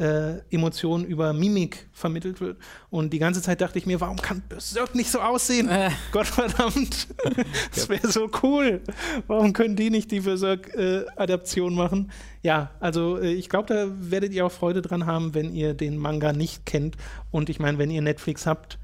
[0.00, 2.58] äh, Emotionen über Mimik vermittelt wird.
[2.88, 5.68] Und die ganze Zeit dachte ich mir, warum kann Berserk nicht so aussehen?
[5.68, 5.90] Äh.
[6.12, 7.08] Gottverdammt,
[7.74, 8.80] das wäre so cool.
[9.26, 12.10] Warum können die nicht die Berserk-Adaption äh, machen?
[12.42, 15.98] Ja, also äh, ich glaube, da werdet ihr auch Freude dran haben, wenn ihr den
[15.98, 16.96] Manga nicht kennt.
[17.30, 18.78] Und ich meine, wenn ihr Netflix habt,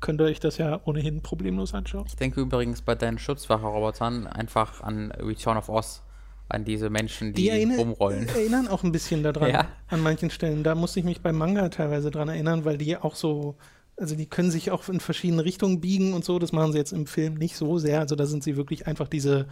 [0.00, 2.06] könnt ihr euch das ja ohnehin problemlos anschauen.
[2.06, 6.02] Ich denke übrigens bei deinen Schutzwache-Robotern einfach an Return of Oz
[6.52, 8.28] an diese Menschen, die, die erinner rumrollen.
[8.28, 9.68] erinnern auch ein bisschen daran ja.
[9.88, 10.62] an manchen Stellen.
[10.62, 13.56] Da musste ich mich beim Manga teilweise dran erinnern, weil die auch so,
[13.96, 16.38] also die können sich auch in verschiedene Richtungen biegen und so.
[16.38, 18.00] Das machen sie jetzt im Film nicht so sehr.
[18.00, 19.46] Also da sind sie wirklich einfach diese,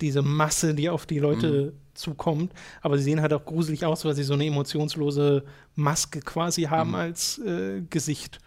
[0.00, 1.94] diese Masse, die auf die Leute mhm.
[1.94, 2.52] zukommt.
[2.80, 5.44] Aber sie sehen halt auch gruselig aus, weil sie so eine emotionslose
[5.74, 6.96] Maske quasi haben mhm.
[6.96, 8.38] als äh, Gesicht.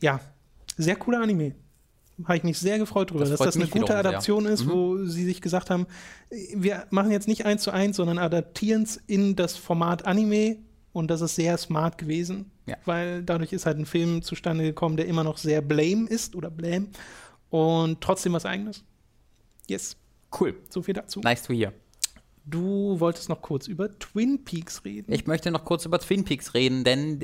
[0.00, 0.20] Ja,
[0.76, 1.54] sehr cooler Anime.
[2.24, 4.52] Habe ich mich sehr gefreut darüber, das dass das eine gute Adaption sehr.
[4.52, 4.70] ist, mhm.
[4.70, 5.86] wo sie sich gesagt haben,
[6.54, 10.58] wir machen jetzt nicht eins zu eins, sondern adaptieren es in das Format Anime
[10.92, 12.76] und das ist sehr smart gewesen, ja.
[12.84, 16.50] weil dadurch ist halt ein Film zustande gekommen, der immer noch sehr blame ist oder
[16.50, 16.88] blame
[17.50, 18.84] und trotzdem was eigenes.
[19.68, 19.96] Yes.
[20.38, 20.56] Cool.
[20.68, 21.20] So viel dazu.
[21.20, 21.72] Nice to hear.
[22.44, 25.12] Du wolltest noch kurz über Twin Peaks reden.
[25.12, 27.18] Ich möchte noch kurz über Twin Peaks reden, denn,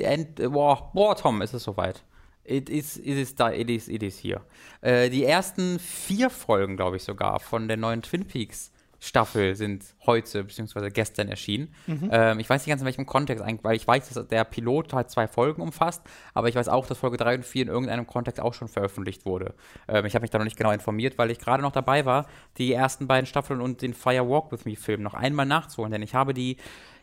[0.51, 2.03] boah, boah, Tom, ist es soweit.
[2.47, 4.41] It is, it is, da, it is, it is hier.
[4.81, 9.85] Äh, die ersten vier Folgen, glaube ich sogar, von der neuen Twin Peaks Staffel sind
[10.05, 10.89] heute bzw.
[10.89, 11.73] gestern erschienen.
[11.85, 12.09] Mhm.
[12.11, 14.91] Ähm, ich weiß nicht ganz in welchem Kontext eigentlich, weil ich weiß, dass der Pilot
[14.93, 16.01] halt zwei Folgen umfasst,
[16.33, 19.25] aber ich weiß auch, dass Folge 3 und 4 in irgendeinem Kontext auch schon veröffentlicht
[19.25, 19.53] wurde.
[19.87, 22.27] Ähm, ich habe mich da noch nicht genau informiert, weil ich gerade noch dabei war,
[22.57, 26.01] die ersten beiden Staffeln und den Fire Walk With Me Film noch einmal nachzuholen, denn
[26.01, 26.57] ich habe die,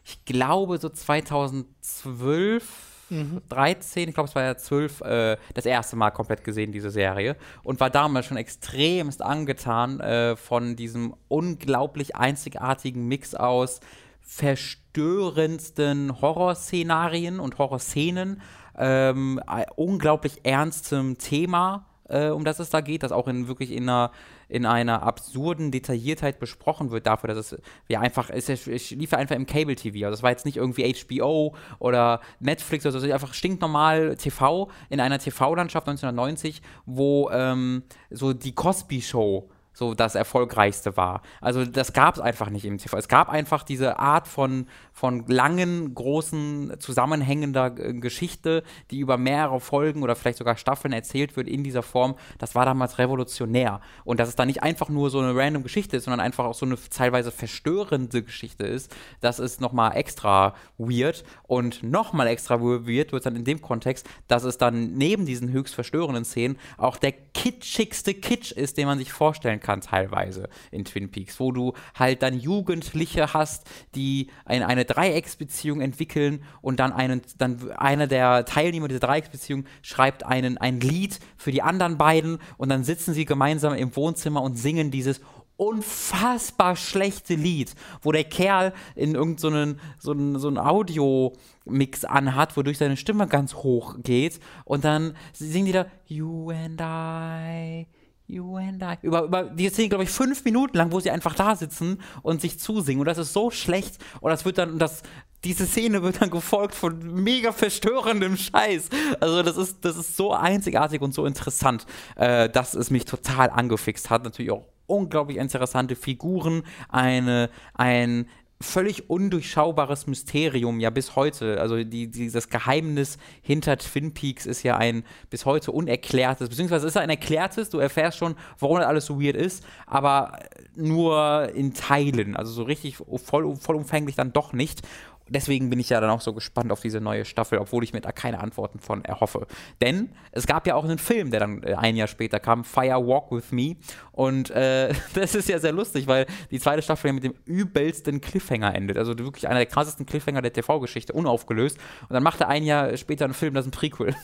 [0.04, 3.42] ich glaube, so 2012 mhm.
[3.48, 7.36] 13, ich glaube es war ja 12, äh, das erste Mal komplett gesehen, diese Serie.
[7.62, 13.80] Und war damals schon extremst angetan äh, von diesem unglaublich einzigartigen Mix aus
[14.20, 18.40] verstörendsten Horrorszenarien und Horrorszenen,
[18.76, 19.40] ähm,
[19.76, 24.10] unglaublich ernstem Thema, äh, um das es da geht, das auch in wirklich in einer
[24.48, 29.35] in einer absurden Detailliertheit besprochen wird, dafür, dass es ja einfach, es, es lief einfach
[29.35, 30.06] im Cable TV.
[30.06, 35.01] Also das war jetzt nicht irgendwie HBO oder Netflix oder so, einfach stinknormal TV in
[35.01, 41.20] einer TV-Landschaft 1990, wo ähm, so die Cosby Show so das Erfolgreichste war.
[41.40, 42.96] Also das gab es einfach nicht im TV.
[42.96, 49.60] Es gab einfach diese Art von, von langen, großen, zusammenhängender äh, Geschichte, die über mehrere
[49.60, 52.14] Folgen oder vielleicht sogar Staffeln erzählt wird in dieser Form.
[52.38, 53.80] Das war damals revolutionär.
[54.05, 56.55] Und dass es da nicht einfach nur so eine random Geschichte ist, sondern einfach auch
[56.55, 61.24] so eine teilweise verstörende Geschichte ist, das ist nochmal extra weird.
[61.42, 65.74] Und nochmal extra weird wird dann in dem Kontext, dass es dann neben diesen höchst
[65.74, 71.10] verstörenden Szenen auch der kitschigste Kitsch ist, den man sich vorstellen kann teilweise in Twin
[71.10, 77.22] Peaks, wo du halt dann Jugendliche hast, die in eine Dreiecksbeziehung entwickeln und dann einen,
[77.38, 82.68] dann einer der Teilnehmer dieser Dreiecksbeziehung schreibt einen, ein Lied für die anderen beiden und
[82.68, 85.20] dann sitzen sie gemeinsam im Wohnzimmer und singen dieses
[85.56, 92.78] unfassbar schlechte Lied, wo der Kerl in irgendeinen so einen, so einen Audio-Mix anhat, wodurch
[92.78, 97.86] seine Stimme ganz hoch geht und dann singen die da You and I
[98.26, 98.96] You and I.
[99.02, 102.40] Über, über die Szene, glaube ich, fünf Minuten lang, wo sie einfach da sitzen und
[102.40, 103.01] sich zusingen.
[103.01, 104.02] Und das ist so schlecht.
[104.20, 105.02] Und das wird dann, das,
[105.44, 108.88] diese Szene wird dann gefolgt von mega verstörendem Scheiß.
[109.20, 111.86] Also, das ist, das ist so einzigartig und so interessant,
[112.16, 114.24] äh, dass es mich total angefixt hat.
[114.24, 118.26] Natürlich auch unglaublich interessante Figuren, eine, ein
[118.60, 121.60] völlig undurchschaubares Mysterium, ja bis heute.
[121.60, 126.97] Also die, dieses Geheimnis hinter Twin Peaks ist ja ein bis heute unerklärtes, beziehungsweise ist
[126.97, 130.39] ein erklärtes, du erfährst schon, warum das alles so weird ist, aber
[130.74, 134.82] nur in Teilen, also so richtig voll, vollumfänglich dann doch nicht
[135.28, 138.01] deswegen bin ich ja dann auch so gespannt auf diese neue Staffel, obwohl ich mir
[138.01, 139.46] da keine Antworten von erhoffe.
[139.80, 143.06] Denn es gab ja auch einen Film, der dann äh, ein Jahr später kam, Fire
[143.06, 143.76] Walk With Me.
[144.12, 148.20] Und äh, das ist ja sehr lustig, weil die zweite Staffel ja mit dem übelsten
[148.20, 148.98] Cliffhanger endet.
[148.98, 151.78] Also wirklich einer der krassesten Cliffhanger der TV-Geschichte, unaufgelöst.
[152.02, 154.14] Und dann macht er ein Jahr später einen Film, das ist ein Prequel.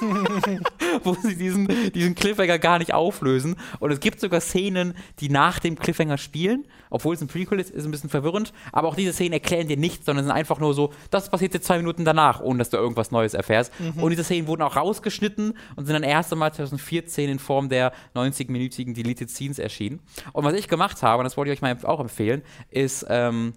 [1.04, 3.56] Wo sie diesen, diesen Cliffhanger gar nicht auflösen.
[3.78, 7.70] Und es gibt sogar Szenen, die nach dem Cliffhanger spielen, obwohl es ein Prequel ist,
[7.70, 8.52] ist ein bisschen verwirrend.
[8.72, 11.54] Aber auch diese Szenen erklären dir nichts, sondern sind einfach einfach nur so, das passiert
[11.54, 13.72] jetzt zwei Minuten danach, ohne dass du irgendwas Neues erfährst.
[13.80, 14.02] Mhm.
[14.02, 17.92] Und diese Szenen wurden auch rausgeschnitten und sind dann erst einmal 2014 in Form der
[18.14, 20.00] 90-minütigen Deleted Scenes erschienen.
[20.32, 23.54] Und was ich gemacht habe, und das wollte ich euch mal auch empfehlen, ist ähm,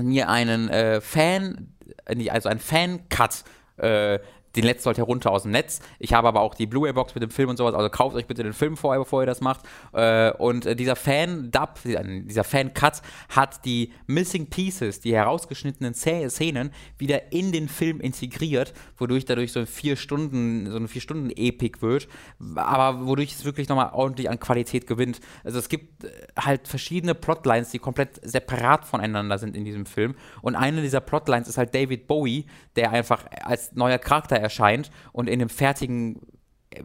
[0.00, 1.72] mir einen äh, Fan,
[2.06, 3.44] äh, also einen Fan-Cut
[3.76, 4.18] äh,
[4.56, 5.80] den letzten sollte herunter aus dem Netz.
[5.98, 8.42] Ich habe aber auch die Blu-ray-Box mit dem Film und sowas, also kauft euch bitte
[8.42, 9.60] den Film vorher, bevor ihr das macht.
[9.92, 17.32] Äh, und äh, dieser Fan-Dub, dieser Fan-Cut hat die Missing Pieces, die herausgeschnittenen Szenen, wieder
[17.32, 21.82] in den Film integriert, wodurch dadurch so ein vier Stunden, so eine vier Stunden Epik
[21.82, 22.08] wird,
[22.54, 25.20] aber wodurch es wirklich nochmal ordentlich an Qualität gewinnt.
[25.44, 30.14] Also es gibt äh, halt verschiedene Plotlines, die komplett separat voneinander sind in diesem Film.
[30.42, 32.46] Und eine dieser Plotlines ist halt David Bowie,
[32.76, 36.20] der einfach als neuer Charakter erscheint und in dem fertigen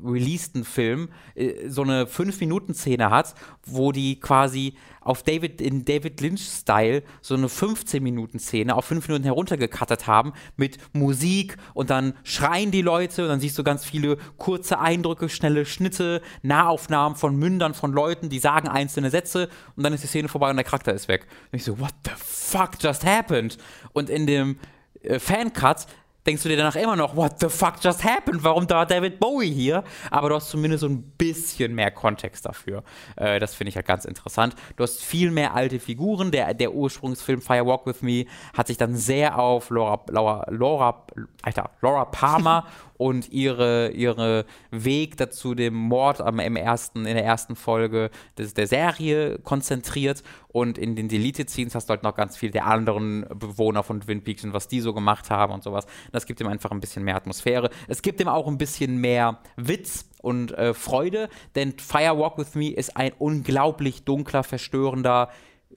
[0.04, 3.36] releaseden Film äh, so eine 5-Minuten-Szene hat,
[3.66, 10.06] wo die quasi auf David, in David Lynch-Style so eine 15-Minuten-Szene auf 5 Minuten heruntergekattet
[10.06, 14.80] haben mit Musik und dann schreien die Leute und dann siehst du ganz viele kurze
[14.80, 20.04] Eindrücke, schnelle Schnitte, Nahaufnahmen von Mündern von Leuten, die sagen einzelne Sätze und dann ist
[20.04, 21.26] die Szene vorbei und der Charakter ist weg.
[21.52, 23.58] Und ich so, what the fuck just happened?
[23.94, 24.60] Und in dem
[25.02, 25.88] äh, Fancut
[26.26, 28.44] denkst du dir danach immer noch, what the fuck just happened?
[28.44, 29.84] Warum da David Bowie hier?
[30.10, 32.84] Aber du hast zumindest so ein bisschen mehr Kontext dafür.
[33.16, 34.56] Äh, das finde ich halt ganz interessant.
[34.76, 36.32] Du hast viel mehr alte Figuren.
[36.32, 38.26] Der, der Ursprungsfilm Fire Walk With Me
[38.56, 41.06] hat sich dann sehr auf Laura, Laura, Laura,
[41.42, 42.66] Alter, Laura Palmer
[43.02, 48.54] und ihre, ihre Weg dazu dem Mord am, im ersten, in der ersten Folge des,
[48.54, 52.68] der Serie konzentriert und in den Deleted Scenes hast du halt noch ganz viel der
[52.68, 55.88] anderen Bewohner von Twin Peaks und was die so gemacht haben und sowas.
[56.12, 57.72] Das gibt ihm einfach ein bisschen mehr Atmosphäre.
[57.88, 62.54] Es gibt ihm auch ein bisschen mehr Witz und äh, Freude, denn Fire Walk With
[62.54, 65.30] Me ist ein unglaublich dunkler, verstörender,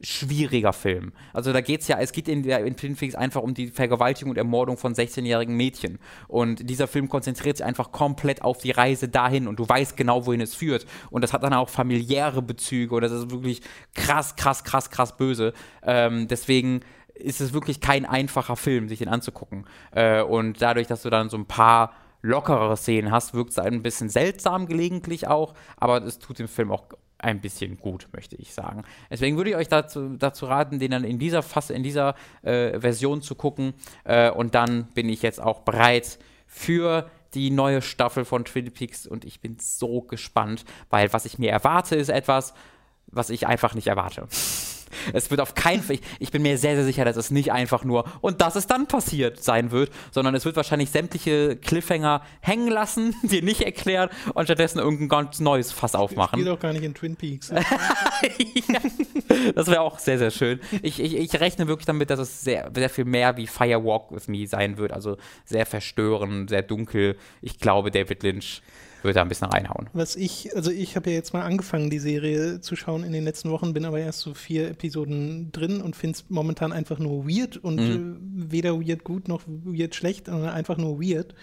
[0.04, 1.12] schwieriger Film.
[1.32, 3.68] Also da geht es ja, es geht in, der, in Twin Peaks einfach um die
[3.68, 5.98] Vergewaltigung und Ermordung von 16-jährigen Mädchen.
[6.28, 10.26] Und dieser Film konzentriert sich einfach komplett auf die Reise dahin und du weißt genau,
[10.26, 10.86] wohin es führt.
[11.10, 13.62] Und das hat dann auch familiäre Bezüge und das ist wirklich
[13.94, 15.52] krass, krass, krass, krass böse.
[15.82, 16.80] Ähm, deswegen
[17.14, 19.66] ist es wirklich kein einfacher Film, sich den anzugucken.
[19.92, 23.82] Äh, und dadurch, dass du dann so ein paar lockerere Szenen hast, wirkt es ein
[23.82, 26.88] bisschen seltsam gelegentlich auch, aber es tut dem Film auch
[27.24, 28.84] ein bisschen gut, möchte ich sagen.
[29.10, 32.78] Deswegen würde ich euch dazu, dazu raten, den dann in dieser Fass, in dieser äh,
[32.78, 33.74] Version zu gucken.
[34.04, 39.06] Äh, und dann bin ich jetzt auch bereit für die neue Staffel von Twin Peaks
[39.06, 42.54] und ich bin so gespannt, weil was ich mir erwarte, ist etwas,
[43.06, 44.28] was ich einfach nicht erwarte.
[45.12, 47.52] Es wird auf keinen Fall, ich, ich, bin mir sehr, sehr sicher, dass es nicht
[47.52, 52.22] einfach nur und dass es dann passiert sein wird, sondern es wird wahrscheinlich sämtliche Cliffhanger
[52.40, 56.38] hängen lassen, dir nicht erklären und stattdessen irgendein ganz neues Fass aufmachen.
[56.38, 57.50] Ich doch gar nicht in Twin Peaks.
[57.50, 58.80] ja,
[59.54, 60.60] das wäre auch sehr, sehr schön.
[60.82, 64.10] Ich, ich, ich, rechne wirklich damit, dass es sehr, sehr viel mehr wie Fire Walk
[64.10, 67.16] with Me sein wird, also sehr verstörend, sehr dunkel.
[67.40, 68.62] Ich glaube, David Lynch
[69.04, 69.88] würde da ein bisschen reinhauen.
[69.92, 73.24] Was ich, also ich habe ja jetzt mal angefangen, die Serie zu schauen in den
[73.24, 77.28] letzten Wochen, bin aber erst so vier Episoden drin und finde es momentan einfach nur
[77.28, 78.46] weird und mhm.
[78.46, 81.34] äh, weder weird gut noch weird schlecht, sondern einfach nur weird.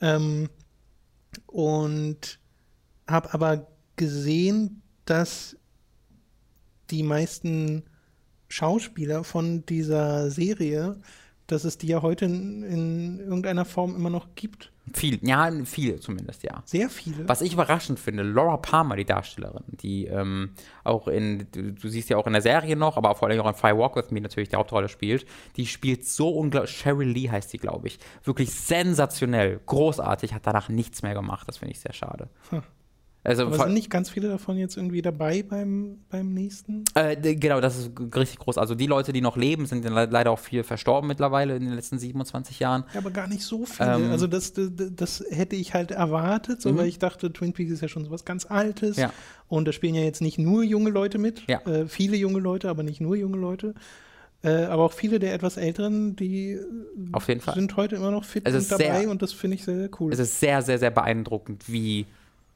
[0.00, 0.48] Ähm,
[1.46, 2.38] und
[3.06, 3.66] habe aber
[3.96, 5.56] gesehen, dass
[6.90, 7.84] die meisten
[8.48, 10.96] Schauspieler von dieser Serie,
[11.46, 14.72] dass es die ja heute in, in irgendeiner Form immer noch gibt.
[14.92, 16.62] Viel, ja, viele zumindest, ja.
[16.64, 17.28] Sehr viele.
[17.28, 20.50] Was ich überraschend finde, Laura Palmer, die Darstellerin, die ähm,
[20.84, 23.48] auch in, du, du, siehst ja auch in der Serie noch, aber vor allem auch
[23.48, 25.26] in Fire Walk With Me natürlich die Hauptrolle spielt,
[25.56, 30.68] die spielt so unglaublich, Cheryl Lee heißt die, glaube ich, wirklich sensationell, großartig, hat danach
[30.68, 32.28] nichts mehr gemacht, das finde ich sehr schade.
[32.50, 32.62] Hm.
[33.22, 36.84] Also Aber sind nicht ganz viele davon jetzt irgendwie dabei beim, beim nächsten?
[36.94, 38.56] Äh, genau, das ist richtig groß.
[38.56, 41.98] Also die Leute, die noch leben, sind leider auch viel verstorben mittlerweile in den letzten
[41.98, 42.84] 27 Jahren.
[42.94, 43.96] Ja, aber gar nicht so viele.
[43.96, 46.78] Ähm, also das, das, das, hätte ich halt erwartet, so, mhm.
[46.78, 48.96] weil ich dachte, Twin Peaks ist ja schon sowas ganz Altes.
[48.96, 49.12] Ja.
[49.48, 51.42] Und da spielen ja jetzt nicht nur junge Leute mit.
[51.46, 51.60] Ja.
[51.66, 53.74] Äh, viele junge Leute, aber nicht nur junge Leute.
[54.42, 56.58] Äh, aber auch viele der etwas Älteren, die
[57.54, 60.10] sind heute immer noch fit und dabei sehr, und das finde ich sehr, sehr cool.
[60.10, 62.06] Es ist sehr, sehr, sehr beeindruckend, wie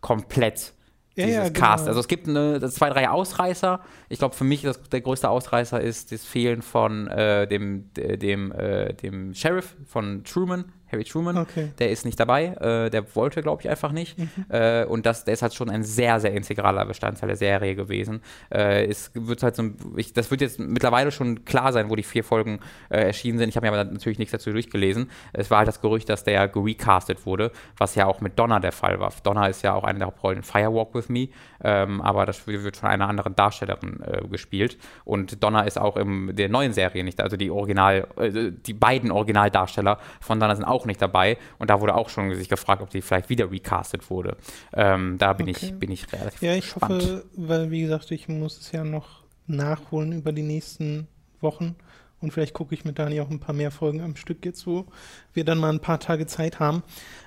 [0.05, 0.75] komplett
[1.17, 1.61] ja, dieses ja, genau.
[1.61, 1.89] Cast.
[1.89, 3.81] Also es gibt eine, zwei, drei Ausreißer.
[4.11, 8.53] Ich glaube, für mich das, der größte Ausreißer ist das Fehlen von äh, dem, dem,
[8.53, 11.73] äh, dem Sheriff von Truman, Harry Truman, okay.
[11.79, 14.19] der ist nicht dabei, äh, der wollte, glaube ich, einfach nicht.
[14.19, 14.29] Mhm.
[14.49, 18.23] Äh, und das, der ist halt schon ein sehr, sehr integraler Bestandteil der Serie gewesen.
[18.53, 22.03] Äh, es wird halt so, ich, das wird jetzt mittlerweile schon klar sein, wo die
[22.03, 23.49] vier Folgen äh, erschienen sind.
[23.49, 25.11] Ich habe mir aber natürlich nichts dazu durchgelesen.
[25.33, 28.73] Es war halt das Gerücht, dass der gerecastet wurde, was ja auch mit Donna der
[28.73, 29.13] Fall war.
[29.23, 31.29] Donna ist ja auch eine der Hauptrollen in Firewalk with Me,
[31.63, 34.79] ähm, aber das wird von einer anderen Darstellerin äh, gespielt.
[35.05, 39.11] Und Donna ist auch in der neuen Serie nicht, also die Original, äh, die beiden
[39.11, 41.39] Originaldarsteller von Donna sind auch auch nicht dabei.
[41.59, 44.37] Und da wurde auch schon sich gefragt, ob die vielleicht wieder recastet wurde.
[44.73, 45.67] Ähm, da bin, okay.
[45.67, 47.03] ich, bin ich relativ Ja, ich gespannt.
[47.03, 51.09] hoffe, weil wie gesagt, ich muss es ja noch nachholen über die nächsten
[51.41, 51.77] Wochen.
[52.21, 54.87] Und vielleicht gucke ich mit Dani auch ein paar mehr Folgen am Stück jetzt, wo
[55.35, 56.83] wir dann mal ein paar Tage Zeit haben.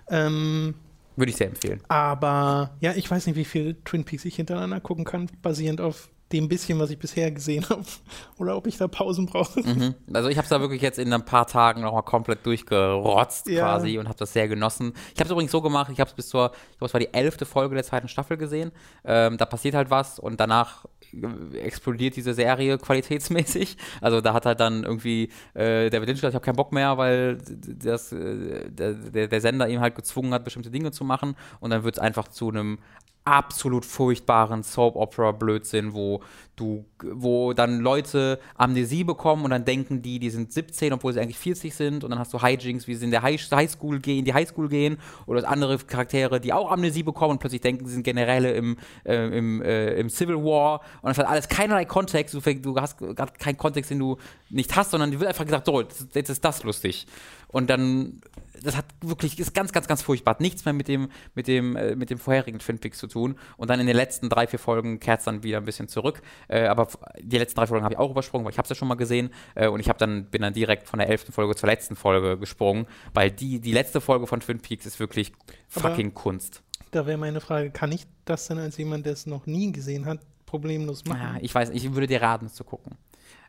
[0.10, 0.74] Ähm,
[1.16, 1.82] Würde ich sehr empfehlen.
[1.88, 6.10] Aber ja, ich weiß nicht, wie viele Twin Peaks ich hintereinander gucken kann, basierend auf
[6.32, 7.86] dem bisschen, was ich bisher gesehen habe.
[8.38, 9.62] Oder ob ich da Pausen brauche.
[9.62, 9.96] Mhm.
[10.14, 13.62] Also ich habe es da wirklich jetzt in ein paar Tagen nochmal komplett durchgerotzt ja.
[13.62, 14.94] quasi und habe das sehr genossen.
[15.14, 17.00] Ich habe es übrigens so gemacht, ich habe es bis zur, ich glaube, es war
[17.00, 18.72] die elfte Folge der zweiten Staffel gesehen.
[19.06, 20.86] Ähm, da passiert halt was und danach
[21.54, 23.78] explodiert diese Serie qualitätsmäßig.
[24.02, 26.98] Also da hat halt dann irgendwie äh, David Lynch gesagt, ich habe keinen Bock mehr,
[26.98, 31.36] weil das, äh, der, der Sender ihm halt gezwungen hat, bestimmte Dinge zu machen.
[31.60, 32.80] Und dann wird es einfach zu einem
[33.28, 36.22] absolut furchtbaren Soap-Opera-Blödsinn, wo
[36.56, 41.20] du, wo dann Leute Amnesie bekommen und dann denken die, die sind 17, obwohl sie
[41.20, 42.04] eigentlich 40 sind.
[42.04, 44.98] Und dann hast du Hijinks, wie sie in der High Highschool gehen, die Highschool gehen.
[45.26, 49.38] Oder andere Charaktere, die auch Amnesie bekommen und plötzlich denken, sie sind Generäle im, äh,
[49.38, 50.82] im, äh, im Civil War.
[51.02, 54.18] Und das hat alles keinerlei Kontext, du, du hast gerade keinen Kontext, den du
[54.50, 57.08] nicht hast, sondern dir wird einfach gesagt, so, jetzt ist das lustig.
[57.50, 58.22] Und dann
[58.64, 60.32] das hat wirklich, ist ganz, ganz, ganz furchtbar.
[60.32, 63.38] Hat nichts mehr mit dem, mit dem, äh, mit dem vorherigen Twin Peaks zu tun.
[63.58, 66.22] Und dann in den letzten drei, vier Folgen kehrt es dann wieder ein bisschen zurück.
[66.48, 66.88] Äh, aber
[67.20, 68.96] die letzten drei Folgen habe ich auch übersprungen, weil ich habe es ja schon mal
[68.96, 69.32] gesehen.
[69.56, 72.38] Äh, und ich habe dann, bin dann direkt von der elften Folge zur letzten Folge
[72.38, 75.34] gesprungen, weil die, die letzte Folge von Twin Peaks ist wirklich
[75.68, 76.64] fucking aber Kunst.
[76.92, 80.06] Da wäre meine Frage, kann ich das denn als jemand, der es noch nie gesehen
[80.06, 81.20] hat, problemlos machen?
[81.22, 82.98] Ja, ich weiß, ich würde dir raten, es zu gucken.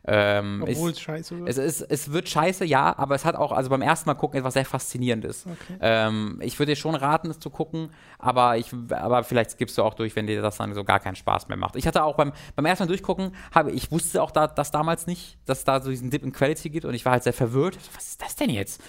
[0.05, 1.49] Ähm, Obwohl es scheiße wird.
[1.49, 4.39] Es, ist, es wird scheiße, ja, aber es hat auch, also beim ersten Mal gucken,
[4.39, 5.45] etwas sehr Faszinierendes.
[5.45, 5.77] Okay.
[5.81, 9.83] Ähm, ich würde dir schon raten, es zu gucken, aber, ich, aber vielleicht gibst du
[9.83, 11.75] auch durch, wenn dir das dann so gar keinen Spaß mehr macht.
[11.75, 15.07] Ich hatte auch beim, beim ersten Mal durchgucken, habe, ich wusste auch da, das damals
[15.07, 17.33] nicht, dass es da so diesen Dip in Quality gibt und ich war halt sehr
[17.33, 17.77] verwirrt.
[17.95, 18.81] Was ist das denn jetzt?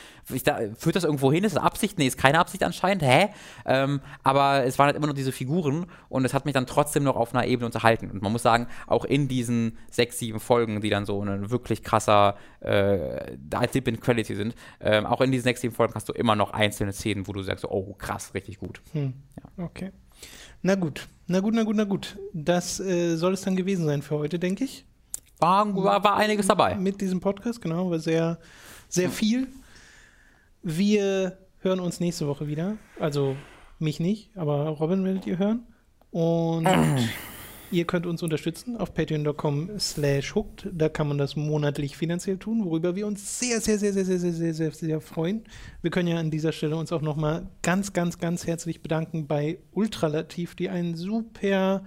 [0.44, 1.44] Da, führt das irgendwo hin?
[1.44, 1.98] Ist das Absicht?
[1.98, 3.02] Nee, ist keine Absicht anscheinend.
[3.02, 3.30] Hä?
[3.66, 7.02] Ähm, aber es waren halt immer noch diese Figuren und es hat mich dann trotzdem
[7.02, 8.10] noch auf einer Ebene unterhalten.
[8.10, 11.82] Und man muss sagen, auch in diesen sechs, sieben Folgen, die dann so ein wirklich
[11.82, 13.36] krasser äh,
[13.72, 16.52] Dip in Quality sind, ähm, auch in diesen sechs, sieben Folgen hast du immer noch
[16.52, 18.80] einzelne Szenen, wo du sagst, oh krass, richtig gut.
[18.92, 19.14] Hm.
[19.36, 19.64] Ja.
[19.64, 19.92] Okay.
[20.62, 22.18] Na gut, na gut, na gut, na gut.
[22.32, 24.84] Das äh, soll es dann gewesen sein für heute, denke ich.
[25.38, 26.74] War, war, war, einiges dabei.
[26.74, 28.38] Mit diesem Podcast, genau, war sehr,
[28.88, 29.48] sehr viel.
[30.62, 32.76] Wir hören uns nächste Woche wieder.
[32.98, 33.36] Also
[33.78, 35.66] mich nicht, aber Robin werdet ihr hören.
[36.10, 36.66] Und
[37.72, 40.68] Ihr könnt uns unterstützen auf patreon.com slash hooked.
[40.72, 44.18] Da kann man das monatlich finanziell tun, worüber wir uns sehr, sehr, sehr, sehr, sehr,
[44.18, 45.44] sehr, sehr, sehr, sehr freuen.
[45.80, 49.58] Wir können ja an dieser Stelle uns auch nochmal ganz, ganz, ganz herzlich bedanken bei
[49.70, 51.84] Ultralativ, die ein super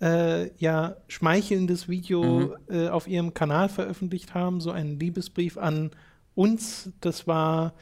[0.00, 2.54] äh, ja, schmeichelndes Video mhm.
[2.68, 4.60] äh, auf ihrem Kanal veröffentlicht haben.
[4.60, 5.92] So einen Liebesbrief an
[6.34, 6.90] uns.
[7.00, 7.74] Das war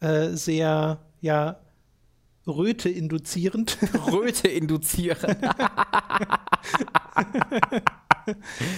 [0.00, 1.58] äh, sehr, ja,
[2.46, 3.78] Röte induzierend.
[4.12, 5.26] Röte induzierend.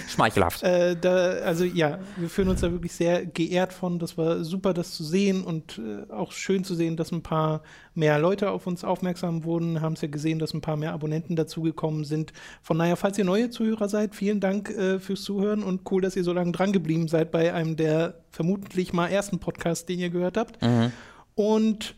[0.07, 0.63] Schmeichelhaft.
[0.63, 3.99] Äh, da, also ja, wir fühlen uns da wirklich sehr geehrt von.
[3.99, 7.61] Das war super, das zu sehen und äh, auch schön zu sehen, dass ein paar
[7.93, 9.81] mehr Leute auf uns aufmerksam wurden.
[9.81, 12.33] Haben es ja gesehen, dass ein paar mehr Abonnenten dazugekommen sind.
[12.61, 16.15] Von daher, falls ihr neue Zuhörer seid, vielen Dank äh, fürs Zuhören und cool, dass
[16.15, 20.09] ihr so lange dran geblieben seid bei einem der vermutlich mal ersten Podcasts, den ihr
[20.09, 20.61] gehört habt.
[20.61, 20.91] Mhm.
[21.35, 21.95] Und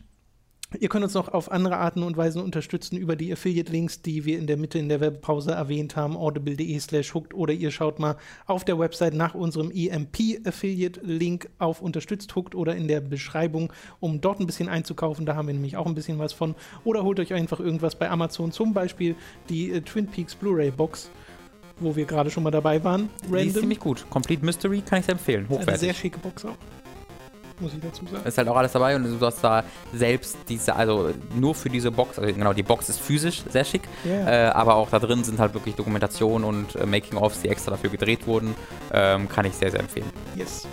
[0.80, 4.38] Ihr könnt uns noch auf andere Arten und Weisen unterstützen über die Affiliate-Links, die wir
[4.38, 8.16] in der Mitte in der Webpause erwähnt haben, audible.de slash hooked oder ihr schaut mal
[8.46, 14.40] auf der Website nach unserem EMP-Affiliate-Link auf unterstützt hooked oder in der Beschreibung, um dort
[14.40, 15.26] ein bisschen einzukaufen.
[15.26, 16.54] Da haben wir nämlich auch ein bisschen was von.
[16.84, 19.14] Oder holt euch einfach irgendwas bei Amazon, zum Beispiel
[19.48, 21.10] die äh, Twin Peaks Blu-ray-Box
[21.80, 23.08] wo wir gerade schon mal dabei waren.
[23.24, 23.38] Random.
[23.40, 24.06] Die ist ziemlich gut.
[24.08, 25.46] Complete Mystery kann ich sehr empfehlen.
[25.48, 25.68] Hochwertig.
[25.68, 26.54] Eine sehr schicke Box auch
[27.62, 28.26] muss ich dazu sagen.
[28.26, 29.64] Ist halt auch alles dabei und du hast da
[29.94, 33.82] selbst diese, also nur für diese Box, also genau, die Box ist physisch sehr schick,
[34.04, 34.48] yeah.
[34.48, 37.90] äh, aber auch da drin sind halt wirklich Dokumentationen und äh, Making-ofs, die extra dafür
[37.90, 38.54] gedreht wurden.
[38.92, 40.10] Ähm, kann ich sehr, sehr empfehlen.
[40.36, 40.66] Yes.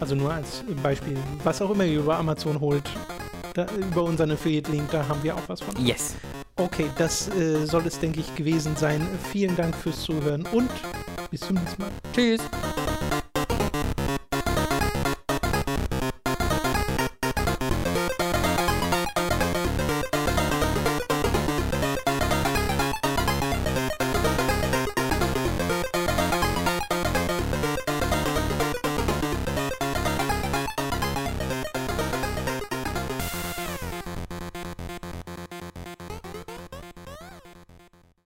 [0.00, 2.84] Also nur als Beispiel, was auch immer ihr über Amazon holt,
[3.54, 5.74] da, über unseren Affiliate-Link, da haben wir auch was von.
[5.84, 6.14] Yes.
[6.56, 9.06] Okay, das äh, soll es, denke ich, gewesen sein.
[9.32, 10.70] Vielen Dank fürs Zuhören und
[11.30, 11.90] bis zum nächsten Mal.
[12.12, 12.40] Tschüss.